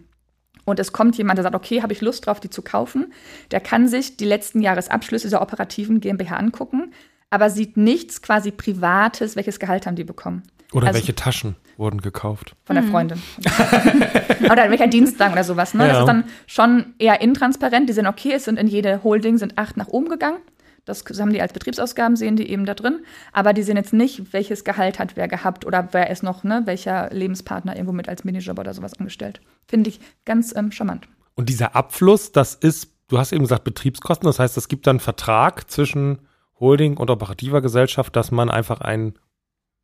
und 0.66 0.80
es 0.80 0.92
kommt 0.94 1.18
jemand, 1.18 1.38
der 1.38 1.44
sagt, 1.44 1.56
okay, 1.56 1.82
habe 1.82 1.94
ich 1.94 2.02
Lust 2.02 2.26
drauf, 2.26 2.40
die 2.40 2.50
zu 2.50 2.62
kaufen, 2.62 3.14
der 3.52 3.60
kann 3.60 3.88
sich 3.88 4.18
die 4.18 4.26
letzten 4.26 4.62
Jahresabschlüsse 4.62 5.30
der 5.30 5.42
operativen 5.42 6.00
GmbH 6.00 6.38
angucken, 6.38 6.94
aber 7.30 7.50
sieht 7.50 7.78
nichts 7.78 8.22
quasi 8.22 8.52
Privates, 8.52 9.36
welches 9.36 9.60
Gehalt 9.60 9.86
haben 9.88 9.96
die 9.96 10.04
bekommen. 10.04 10.44
Oder 10.72 10.88
Also- 10.88 11.00
welche 11.00 11.16
Taschen 11.16 11.56
wurden 11.78 12.02
gekauft? 12.02 12.56
von 12.66 12.76
der 12.76 12.84
Freundin. 12.84 13.22
oder 14.52 14.70
welcher 14.70 14.88
Dienstwagen 14.88 15.34
oder 15.34 15.44
sowas. 15.44 15.74
Ne? 15.74 15.84
Ja. 15.88 15.90
Das 15.90 16.00
ist 16.02 16.08
dann 16.08 16.24
schon 16.48 16.94
eher 17.00 17.22
intransparent. 17.22 17.90
Die 17.90 17.94
sind 17.94 18.08
okay, 18.08 18.34
es 18.34 18.46
sind 18.46 18.58
in 18.58 18.68
jede 18.68 19.04
Holding 19.04 19.38
sind 19.38 19.58
acht 19.58 19.78
nach 19.78 19.88
oben 19.88 20.10
gegangen. 20.10 20.38
Das 20.86 21.04
haben 21.20 21.32
die 21.32 21.42
als 21.42 21.54
Betriebsausgaben, 21.54 22.16
sehen 22.16 22.36
die 22.36 22.50
eben 22.50 22.66
da 22.66 22.74
drin. 22.74 23.06
Aber 23.32 23.54
die 23.54 23.64
sehen 23.64 23.78
jetzt 23.78 23.94
nicht, 23.94 24.34
welches 24.34 24.64
Gehalt 24.64 25.00
hat 25.00 25.16
wer 25.16 25.28
gehabt 25.28 25.66
oder 25.66 25.90
wer 25.92 26.10
ist 26.10 26.24
noch, 26.24 26.44
ne, 26.44 26.64
welcher 26.66 27.10
Lebenspartner 27.12 27.76
irgendwo 27.76 27.94
mit 27.94 28.10
als 28.10 28.24
Minijob 28.24 28.60
oder 28.60 28.74
sowas 28.74 29.00
angestellt. 29.00 29.42
Finde 29.68 29.90
ich 29.90 30.00
ganz 30.26 30.54
ähm, 30.56 30.72
charmant. 30.72 31.08
Und 31.36 31.50
dieser 31.50 31.76
Abfluss, 31.76 32.32
das 32.32 32.56
ist, 32.56 32.90
du 33.08 33.18
hast 33.18 33.32
eben 33.32 33.44
gesagt, 33.44 33.64
Betriebskosten. 33.64 34.28
Das 34.28 34.40
heißt, 34.40 34.58
es 34.58 34.68
gibt 34.68 34.86
dann 34.88 34.98
einen 34.98 35.00
Vertrag 35.00 35.70
zwischen 35.72 36.20
Holding 36.60 36.98
und 36.98 37.10
operativer 37.10 37.62
Gesellschaft, 37.62 38.16
dass 38.16 38.32
man 38.32 38.50
einfach 38.50 38.82
einen 38.82 39.14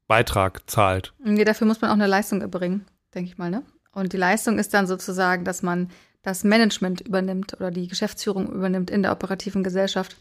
Beitrag 0.08 0.70
zahlt. 0.70 1.14
Nee, 1.24 1.44
dafür 1.44 1.68
muss 1.68 1.82
man 1.82 1.92
auch 1.92 1.96
eine 1.96 2.08
Leistung 2.08 2.42
erbringen, 2.42 2.86
denke 3.14 3.30
ich 3.32 3.38
mal, 3.38 3.50
ne? 3.50 3.64
Und 3.92 4.14
die 4.14 4.18
Leistung 4.18 4.60
ist 4.60 4.74
dann 4.74 4.88
sozusagen, 4.88 5.46
dass 5.46 5.62
man 5.64 5.90
das 6.22 6.44
Management 6.44 7.02
übernimmt 7.02 7.54
oder 7.56 7.72
die 7.72 7.88
Geschäftsführung 7.88 8.52
übernimmt 8.52 8.90
in 8.90 9.02
der 9.02 9.12
operativen 9.12 9.64
Gesellschaft. 9.64 10.18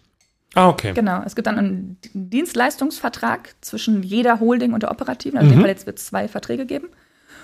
Ah, 0.54 0.68
okay. 0.68 0.92
Genau, 0.94 1.22
es 1.24 1.34
gibt 1.36 1.46
dann 1.46 1.58
einen 1.58 1.98
Dienstleistungsvertrag 2.14 3.54
zwischen 3.60 4.02
jeder 4.02 4.40
Holding 4.40 4.72
und 4.72 4.82
der 4.82 4.90
operativen. 4.90 5.38
Also 5.38 5.48
in 5.50 5.52
dem 5.54 5.58
Mhm. 5.58 5.62
Fall 5.62 5.70
jetzt 5.70 5.86
wird 5.86 5.98
es 5.98 6.06
zwei 6.06 6.26
Verträge 6.28 6.66
geben. 6.66 6.88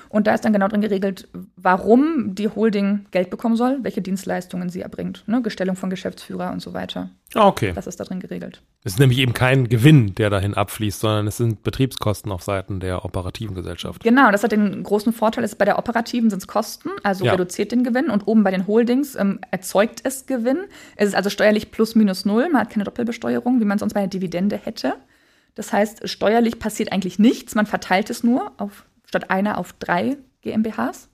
Und 0.08 0.26
da 0.26 0.34
ist 0.34 0.44
dann 0.44 0.52
genau 0.52 0.68
drin 0.68 0.80
geregelt, 0.80 1.28
warum 1.56 2.34
die 2.34 2.48
Holding 2.48 3.06
Geld 3.10 3.30
bekommen 3.30 3.56
soll, 3.56 3.78
welche 3.82 4.02
Dienstleistungen 4.02 4.68
sie 4.68 4.80
erbringt. 4.80 5.24
Ne? 5.26 5.42
Gestellung 5.42 5.76
von 5.76 5.90
Geschäftsführer 5.90 6.52
und 6.52 6.60
so 6.60 6.72
weiter. 6.72 7.10
Ah, 7.34 7.48
okay. 7.48 7.72
Das 7.74 7.86
ist 7.86 7.98
da 7.98 8.04
drin 8.04 8.20
geregelt. 8.20 8.62
Es 8.84 8.92
ist 8.92 8.98
nämlich 9.00 9.18
eben 9.18 9.32
kein 9.32 9.68
Gewinn, 9.68 10.14
der 10.14 10.30
dahin 10.30 10.54
abfließt, 10.54 11.00
sondern 11.00 11.26
es 11.26 11.36
sind 11.36 11.62
Betriebskosten 11.64 12.30
auf 12.30 12.42
Seiten 12.42 12.78
der 12.80 13.04
operativen 13.04 13.54
Gesellschaft. 13.56 14.04
Genau, 14.04 14.30
das 14.30 14.44
hat 14.44 14.52
den 14.52 14.82
großen 14.82 15.12
Vorteil, 15.12 15.42
ist 15.42 15.58
bei 15.58 15.64
der 15.64 15.78
operativen 15.78 16.30
sind 16.30 16.38
es 16.38 16.46
Kosten, 16.46 16.90
also 17.02 17.24
Ja. 17.24 17.32
reduziert 17.32 17.72
den 17.72 17.82
Gewinn 17.82 18.10
und 18.10 18.28
oben 18.28 18.44
bei 18.44 18.50
den 18.50 18.66
Holdings 18.66 19.16
ähm, 19.16 19.40
erzeugt 19.50 20.00
es 20.04 20.26
Gewinn. 20.26 20.58
Es 20.96 21.08
ist 21.08 21.14
also 21.14 21.28
steuerlich 21.30 21.70
plus 21.72 21.94
minus 21.94 22.24
null, 22.24 22.48
man 22.50 22.60
hat 22.62 22.70
keine 22.70 22.84
Doppelbesteuerung, 22.84 23.60
wie 23.60 23.64
man 23.64 23.78
sonst 23.78 23.94
bei 23.94 24.00
einer 24.00 24.08
Dividende 24.08 24.56
hätte. 24.56 24.94
Das 25.56 25.72
heißt, 25.72 26.08
steuerlich 26.08 26.58
passiert 26.58 26.92
eigentlich 26.92 27.18
nichts, 27.18 27.54
man 27.54 27.66
verteilt 27.66 28.10
es 28.10 28.22
nur 28.22 28.52
auf, 28.58 28.84
statt 29.14 29.30
einer 29.30 29.58
auf 29.58 29.72
drei 29.74 30.16
GmbHs, 30.42 31.08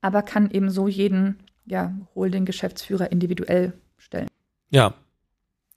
aber 0.00 0.22
kann 0.22 0.50
eben 0.50 0.70
so 0.70 0.88
jeden 0.88 1.38
ja, 1.66 1.92
Holding-Geschäftsführer 2.16 3.12
individuell 3.12 3.72
stellen. 3.96 4.26
Ja. 4.70 4.94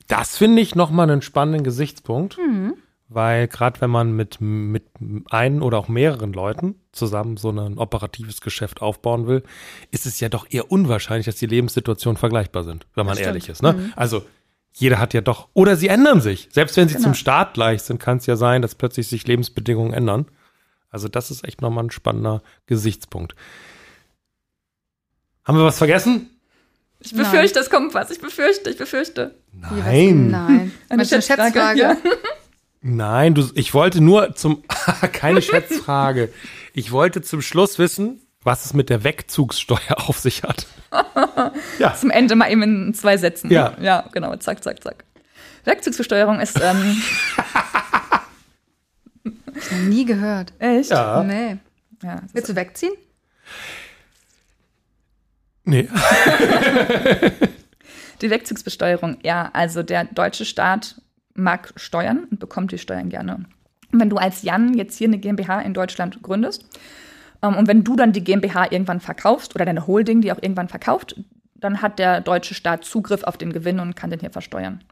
Das 0.07 0.37
finde 0.37 0.61
ich 0.63 0.73
nochmal 0.75 1.09
einen 1.09 1.21
spannenden 1.21 1.63
Gesichtspunkt, 1.63 2.37
Mhm. 2.39 2.73
weil 3.09 3.47
gerade 3.47 3.79
wenn 3.81 3.91
man 3.91 4.15
mit, 4.15 4.41
mit 4.41 4.85
einen 5.29 5.61
oder 5.61 5.77
auch 5.77 5.87
mehreren 5.87 6.33
Leuten 6.33 6.75
zusammen 6.91 7.37
so 7.37 7.51
ein 7.51 7.77
operatives 7.77 8.41
Geschäft 8.41 8.81
aufbauen 8.81 9.27
will, 9.27 9.43
ist 9.91 10.07
es 10.07 10.19
ja 10.19 10.29
doch 10.29 10.47
eher 10.49 10.71
unwahrscheinlich, 10.71 11.27
dass 11.27 11.35
die 11.35 11.45
Lebenssituationen 11.47 12.17
vergleichbar 12.17 12.63
sind, 12.63 12.87
wenn 12.95 13.05
man 13.05 13.17
ehrlich 13.17 13.49
ist. 13.49 13.61
Ne? 13.61 13.73
Mhm. 13.73 13.93
Also 13.95 14.23
jeder 14.73 14.97
hat 14.99 15.13
ja 15.13 15.21
doch, 15.21 15.47
oder 15.53 15.75
sie 15.75 15.87
ändern 15.87 16.21
sich. 16.21 16.49
Selbst 16.51 16.75
wenn 16.77 16.87
sie 16.87 16.95
Genau. 16.95 17.05
zum 17.05 17.13
Start 17.13 17.53
gleich 17.53 17.83
sind, 17.83 17.99
kann 17.99 18.17
es 18.17 18.25
ja 18.25 18.35
sein, 18.35 18.61
dass 18.63 18.73
plötzlich 18.75 19.07
sich 19.07 19.27
Lebensbedingungen 19.27 19.93
ändern. 19.93 20.25
Also 20.95 21.09
das 21.09 21.29
ist 21.29 21.43
echt 21.43 21.61
nochmal 21.61 21.83
ein 21.83 21.91
spannender 21.91 22.41
Gesichtspunkt. 22.67 23.35
Haben 25.43 25.57
wir 25.57 25.65
was 25.65 25.77
vergessen? 25.77 26.29
Ich 27.01 27.11
Nein. 27.11 27.29
befürchte, 27.29 27.59
es 27.59 27.69
kommt 27.69 27.93
was. 27.93 28.11
Ich 28.11 28.21
befürchte, 28.21 28.69
ich 28.69 28.77
befürchte. 28.77 29.35
Nein. 29.51 30.31
Nein. 30.31 30.71
Eine 30.87 31.05
Schätzfrage, 31.05 31.77
ja. 31.77 31.97
Nein, 32.79 33.35
du, 33.35 33.45
ich 33.55 33.73
wollte 33.73 33.99
nur 33.99 34.35
zum, 34.35 34.63
keine 35.11 35.41
Schätzfrage. 35.41 36.31
Ich 36.73 36.93
wollte 36.93 37.21
zum 37.21 37.41
Schluss 37.41 37.77
wissen, 37.77 38.21
was 38.41 38.63
es 38.63 38.73
mit 38.73 38.89
der 38.89 39.03
Wegzugssteuer 39.03 39.97
auf 40.07 40.17
sich 40.19 40.43
hat. 40.43 40.65
ja, 41.77 41.93
Zum 41.93 42.09
Ende 42.09 42.37
mal 42.37 42.49
eben 42.49 42.63
in 42.63 42.93
zwei 42.93 43.17
Sätzen. 43.17 43.51
Ja. 43.51 43.75
Ja, 43.81 44.07
genau. 44.13 44.33
Zack, 44.37 44.63
zack, 44.63 44.81
zack. 44.81 45.03
Werkzugsbesteuerung 45.65 46.39
ist 46.39 46.57
ähm, 46.61 47.01
Noch 49.25 49.87
nie 49.87 50.05
gehört. 50.05 50.53
echt. 50.59 50.91
ja. 50.91 51.23
Nee. 51.23 51.57
Ja, 52.03 52.21
es 52.25 52.33
Willst 52.33 52.49
du 52.49 52.55
wegziehen? 52.55 52.93
Nee. 55.63 55.89
die 58.21 58.29
Wegzugsbesteuerung, 58.29 59.17
ja, 59.23 59.49
also 59.53 59.81
der 59.81 60.05
deutsche 60.05 60.45
Staat 60.45 61.01
mag 61.33 61.73
Steuern 61.75 62.25
und 62.29 62.39
bekommt 62.39 62.71
die 62.71 62.77
Steuern 62.77 63.09
gerne. 63.09 63.45
Und 63.91 63.99
wenn 63.99 64.09
du 64.09 64.17
als 64.17 64.43
Jan 64.43 64.75
jetzt 64.75 64.97
hier 64.97 65.07
eine 65.07 65.17
GmbH 65.17 65.61
in 65.61 65.73
Deutschland 65.73 66.21
gründest 66.21 66.65
ähm, 67.41 67.55
und 67.55 67.67
wenn 67.67 67.83
du 67.83 67.95
dann 67.95 68.11
die 68.11 68.23
GmbH 68.23 68.71
irgendwann 68.71 68.99
verkaufst 68.99 69.55
oder 69.55 69.65
deine 69.65 69.87
Holding, 69.87 70.21
die 70.21 70.31
auch 70.31 70.41
irgendwann 70.41 70.69
verkauft, 70.69 71.15
dann 71.55 71.81
hat 71.81 71.97
der 71.97 72.21
deutsche 72.21 72.53
Staat 72.53 72.85
Zugriff 72.85 73.23
auf 73.23 73.37
den 73.37 73.51
Gewinn 73.51 73.79
und 73.79 73.95
kann 73.95 74.11
den 74.11 74.19
hier 74.19 74.31
versteuern. 74.31 74.83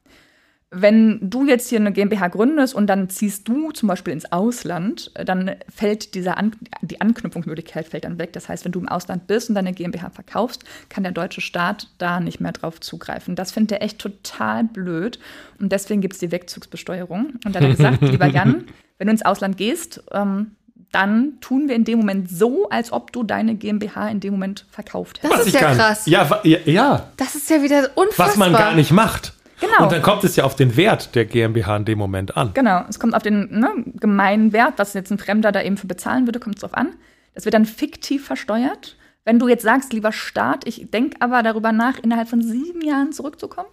Wenn 0.75 1.19
du 1.21 1.45
jetzt 1.45 1.69
hier 1.69 1.79
eine 1.79 1.91
GmbH 1.91 2.29
gründest 2.29 2.73
und 2.73 2.87
dann 2.87 3.09
ziehst 3.09 3.47
du 3.47 3.71
zum 3.71 3.87
Beispiel 3.87 4.11
ins 4.11 4.31
Ausland, 4.31 5.11
dann 5.23 5.51
fällt 5.73 6.15
dieser 6.15 6.37
An 6.37 6.55
die 6.81 6.99
Anknüpfungsmöglichkeit 6.99 7.87
fällt 7.87 8.05
dann 8.05 8.17
weg. 8.17 8.33
Das 8.33 8.49
heißt, 8.49 8.65
wenn 8.65 8.71
du 8.71 8.79
im 8.79 8.89
Ausland 8.89 9.27
bist 9.27 9.49
und 9.49 9.55
deine 9.55 9.73
GmbH 9.73 10.09
verkaufst, 10.09 10.63
kann 10.89 11.03
der 11.03 11.11
deutsche 11.11 11.41
Staat 11.41 11.89
da 11.99 12.19
nicht 12.19 12.39
mehr 12.39 12.51
drauf 12.53 12.79
zugreifen. 12.79 13.35
Das 13.35 13.51
findet 13.51 13.73
er 13.73 13.81
echt 13.83 13.99
total 13.99 14.63
blöd 14.63 15.19
und 15.59 15.71
deswegen 15.71 16.01
gibt 16.01 16.15
es 16.15 16.19
die 16.19 16.31
Wegzugsbesteuerung. 16.31 17.33
Und 17.45 17.55
dann 17.55 17.63
hat 17.63 17.69
er 17.69 17.75
gesagt, 17.75 18.01
lieber 18.11 18.27
Jan, 18.27 18.65
wenn 18.97 19.07
du 19.07 19.11
ins 19.11 19.23
Ausland 19.25 19.57
gehst, 19.57 20.03
ähm, 20.11 20.51
dann 20.91 21.39
tun 21.41 21.67
wir 21.69 21.75
in 21.75 21.85
dem 21.85 21.97
Moment 21.99 22.29
so, 22.29 22.69
als 22.69 22.91
ob 22.91 23.11
du 23.11 23.23
deine 23.23 23.55
GmbH 23.55 24.09
in 24.09 24.19
dem 24.19 24.33
Moment 24.33 24.65
verkauft 24.69 25.23
hättest. 25.23 25.39
Das 25.39 25.47
ist 25.47 25.53
ja 25.55 25.73
krass. 25.73 26.05
Ja, 26.05 26.29
wa- 26.29 26.41
ja, 26.43 26.59
ja, 26.65 27.07
Das 27.17 27.33
ist 27.35 27.49
ja 27.49 27.61
wieder 27.63 27.89
unfassbar. 27.95 28.27
was 28.27 28.37
man 28.37 28.53
gar 28.53 28.75
nicht 28.75 28.91
macht. 28.91 29.33
Genau. 29.63 29.83
Und 29.83 29.91
dann 29.91 30.01
kommt 30.01 30.23
es 30.23 30.35
ja 30.35 30.43
auf 30.43 30.55
den 30.55 30.75
Wert 30.75 31.15
der 31.15 31.25
GmbH 31.25 31.77
in 31.77 31.85
dem 31.85 31.97
Moment 31.97 32.35
an. 32.35 32.51
Genau, 32.53 32.83
es 32.89 32.99
kommt 32.99 33.15
auf 33.15 33.23
den 33.23 33.59
ne, 33.59 33.69
gemeinen 33.95 34.51
Wert, 34.51 34.73
was 34.77 34.93
jetzt 34.93 35.11
ein 35.11 35.17
Fremder 35.17 35.51
da 35.51 35.61
eben 35.61 35.77
für 35.77 35.87
bezahlen 35.87 36.27
würde, 36.27 36.39
kommt 36.39 36.55
es 36.55 36.61
drauf 36.61 36.73
an. 36.73 36.95
Das 37.33 37.45
wird 37.45 37.53
dann 37.53 37.65
fiktiv 37.65 38.25
versteuert. 38.25 38.97
Wenn 39.23 39.39
du 39.39 39.47
jetzt 39.47 39.63
sagst, 39.63 39.93
lieber 39.93 40.11
Staat, 40.11 40.67
ich 40.67 40.91
denke 40.91 41.17
aber 41.21 41.43
darüber 41.43 41.71
nach, 41.71 41.97
innerhalb 41.99 42.27
von 42.27 42.41
sieben 42.41 42.81
Jahren 42.81 43.13
zurückzukommen, 43.13 43.69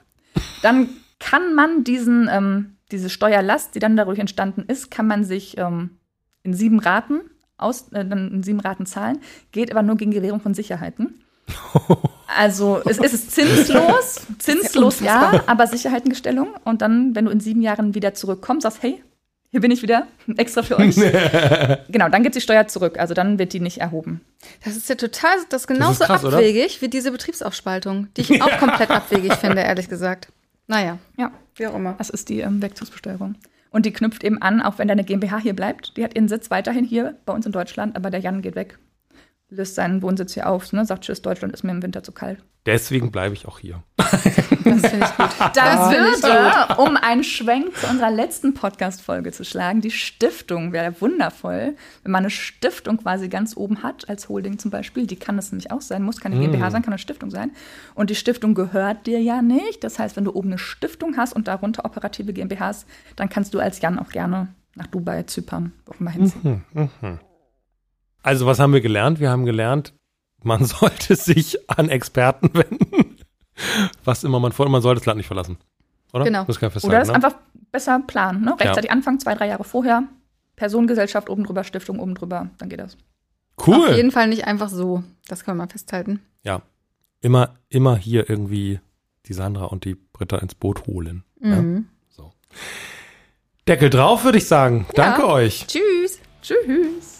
dann 0.63 0.89
kann 1.19 1.55
man 1.55 1.83
diesen, 1.83 2.29
ähm, 2.33 2.77
diese 2.93 3.11
Steuerlast, 3.11 3.75
die 3.75 3.81
dann 3.81 3.97
dadurch 3.97 4.21
entstanden 4.21 4.65
ist, 4.69 4.91
kann 4.93 5.09
man 5.09 5.25
sich 5.25 5.59
ähm, 5.59 5.99
in 6.45 6.55
sieben 6.55 6.79
Raten 6.79 7.21
aus, 7.57 7.89
äh, 7.93 8.03
in 8.03 8.45
sieben 8.45 8.61
Raten 8.61 8.87
zahlen, 8.87 9.19
geht 9.51 9.73
aber 9.73 9.83
nur 9.83 9.97
gegen 9.97 10.13
Gewährung 10.13 10.41
von 10.41 10.55
Sicherheiten. 10.55 11.25
Also 12.37 12.81
es, 12.85 12.99
es 12.99 13.13
ist 13.15 13.31
zinslos, 13.33 14.21
zinslos 14.39 15.01
ja, 15.01 15.43
aber 15.47 15.67
Sicherheitengestellung. 15.67 16.55
Und 16.65 16.83
dann, 16.83 17.15
wenn 17.15 17.25
du 17.27 17.31
in 17.31 17.41
sieben 17.41 17.63
Jahren 17.63 17.95
wieder 17.95 18.15
zurückkommst, 18.15 18.63
sagst, 18.63 18.83
hey, 18.83 19.03
hier 19.51 19.61
bin 19.61 19.71
ich 19.71 19.83
wieder, 19.83 20.07
extra 20.37 20.63
für 20.63 20.79
euch. 20.79 20.95
genau, 21.89 22.09
dann 22.09 22.23
geht 22.23 22.35
die 22.35 22.41
Steuer 22.41 22.69
zurück. 22.69 22.99
Also 22.99 23.15
dann 23.15 23.39
wird 23.39 23.53
die 23.53 23.61
nicht 23.61 23.79
erhoben. 23.79 24.21
Das 24.65 24.77
ist 24.77 24.89
ja 24.89 24.95
total, 24.95 25.37
das 25.49 25.63
ist 25.63 25.67
genauso 25.67 26.05
krass, 26.05 26.25
oder? 26.25 26.37
abwegig 26.37 26.81
wie 26.83 26.89
diese 26.89 27.11
Betriebsaufspaltung, 27.11 28.09
die 28.17 28.21
ich 28.21 28.43
auch 28.43 28.59
komplett 28.59 28.91
abwegig 28.91 29.35
finde, 29.35 29.63
ehrlich 29.63 29.89
gesagt. 29.89 30.29
Naja, 30.69 30.99
Ja, 31.17 31.33
wie 31.57 31.67
auch 31.67 31.75
immer. 31.75 31.95
das 31.99 32.11
ist 32.11 32.29
die 32.29 32.41
ähm, 32.41 32.63
Wegzugsbesteuerung. 32.63 33.35
Und 33.71 33.87
die 33.87 33.93
knüpft 33.93 34.23
eben 34.23 34.41
an, 34.41 34.61
auch 34.63 34.79
wenn 34.79 34.89
deine 34.89 35.05
GmbH 35.05 35.39
hier 35.39 35.55
bleibt. 35.55 35.97
Die 35.97 36.05
hat 36.05 36.15
ihren 36.15 36.29
Sitz 36.29 36.51
weiterhin 36.51 36.85
hier 36.85 37.17
bei 37.25 37.33
uns 37.33 37.47
in 37.47 37.53
Deutschland, 37.53 37.97
aber 37.97 38.11
der 38.11 38.21
Jan 38.21 38.43
geht 38.43 38.55
weg. 38.55 38.79
Löst 39.51 39.75
seinen 39.75 40.03
Wohnsitz 40.03 40.35
hier 40.35 40.49
auf, 40.49 40.73
ne? 40.73 40.85
sagt 40.85 41.05
Tschüss, 41.05 41.23
Deutschland 41.23 41.53
ist 41.53 41.65
mir 41.65 41.73
im 41.73 41.83
Winter 41.83 42.03
zu 42.03 42.13
kalt. 42.13 42.39
Deswegen 42.67 43.11
bleibe 43.11 43.35
ich 43.35 43.47
auch 43.47 43.59
hier. 43.59 43.83
Das 44.63 44.83
finde 44.83 45.07
ich 45.07 45.17
gut. 45.17 45.51
Da 45.55 45.91
finde 45.91 46.09
ich 46.15 46.23
würde, 46.23 46.81
um 46.83 46.97
einen 46.97 47.25
Schwenk 47.25 47.75
zu 47.77 47.87
unserer 47.89 48.11
letzten 48.11 48.53
Podcast-Folge 48.53 49.33
zu 49.33 49.45
schlagen, 49.45 49.81
die 49.81 49.91
Stiftung 49.91 50.73
wäre 50.73 51.01
wundervoll, 51.01 51.77
wenn 52.03 52.13
man 52.13 52.25
eine 52.25 52.31
Stiftung 52.31 52.99
quasi 52.99 53.29
ganz 53.29 53.57
oben 53.57 53.83
hat, 53.83 54.09
als 54.09 54.29
Holding 54.29 54.59
zum 54.59 54.71
Beispiel. 54.71 55.07
Die 55.07 55.17
kann 55.17 55.39
es 55.39 55.51
nämlich 55.51 55.71
auch 55.71 55.81
sein, 55.81 56.03
muss 56.03 56.21
keine 56.21 56.39
GmbH 56.39 56.71
sein, 56.71 56.83
kann 56.83 56.93
eine 56.93 56.99
Stiftung 56.99 57.31
sein. 57.31 57.53
Und 57.95 58.11
die 58.11 58.15
Stiftung 58.15 58.55
gehört 58.55 59.07
dir 59.07 59.21
ja 59.21 59.41
nicht. 59.41 59.83
Das 59.83 59.99
heißt, 59.99 60.17
wenn 60.17 60.25
du 60.25 60.35
oben 60.35 60.49
eine 60.49 60.59
Stiftung 60.59 61.17
hast 61.17 61.33
und 61.33 61.49
darunter 61.49 61.85
operative 61.85 62.33
GmbHs, 62.33 62.85
dann 63.17 63.29
kannst 63.31 63.55
du 63.55 63.61
als 63.61 63.81
Jan 63.81 63.99
auch 63.99 64.11
gerne 64.11 64.49
nach 64.75 64.87
Dubai, 64.87 65.23
Zypern, 65.25 65.73
wo 65.87 65.93
auch 65.93 66.01
immer 66.01 66.11
hinziehen. 66.11 66.65
Also, 68.23 68.47
was 68.47 68.59
haben 68.59 68.73
wir 68.73 68.81
gelernt? 68.81 69.21
Wir 69.21 69.31
haben 69.31 69.45
gelernt, 69.45 69.95
man 70.43 70.65
sollte 70.65 71.17
sich 71.17 71.71
an 71.71 71.89
Experten 71.89 72.51
wenden. 72.55 73.17
Was 74.05 74.25
immer 74.25 74.41
man 74.41 74.53
vorhat, 74.53 74.73
man 74.73 74.83
sollte 74.83 75.01
das 75.01 75.07
Land 75.07 75.19
nicht 75.19 75.27
verlassen. 75.27 75.59
Oder? 76.13 76.25
Genau. 76.25 76.45
Das 76.45 76.59
kann 76.59 76.69
ich 76.69 76.73
festhalten, 76.73 76.95
Oder 76.95 76.99
das 77.01 77.09
ne? 77.09 77.15
einfach 77.15 77.35
besser 77.71 78.01
planen. 78.07 78.45
Ne? 78.45 78.57
Rechtzeitig 78.59 78.91
anfangen, 78.91 79.21
zwei, 79.21 79.35
drei 79.35 79.49
Jahre 79.49 79.65
vorher. 79.65 80.05
Personengesellschaft 80.57 81.31
oben 81.31 81.45
drüber, 81.45 81.65
Stiftung 81.65 81.99
oben 82.01 82.15
drüber, 82.15 82.51
dann 82.59 82.69
geht 82.69 82.81
das. 82.81 82.97
Cool. 83.67 83.89
Auf 83.89 83.97
jeden 83.97 84.11
Fall 84.11 84.29
nicht 84.29 84.47
einfach 84.47 84.69
so. 84.69 85.03
Das 85.29 85.45
können 85.45 85.59
wir 85.59 85.65
mal 85.65 85.71
festhalten. 85.71 86.21
Ja. 86.43 86.63
Immer, 87.21 87.55
immer 87.69 87.97
hier 87.97 88.29
irgendwie 88.29 88.81
die 89.27 89.35
Sandra 89.35 89.67
und 89.67 89.85
die 89.85 89.95
Britta 89.95 90.39
ins 90.39 90.55
Boot 90.55 90.87
holen. 90.87 91.25
Mhm. 91.39 91.87
So. 92.09 92.33
Deckel 93.69 93.91
drauf, 93.91 94.25
würde 94.25 94.39
ich 94.39 94.47
sagen. 94.47 94.87
Danke 94.95 95.27
euch. 95.29 95.67
Tschüss. 95.67 96.21
Tschüss. 96.43 97.20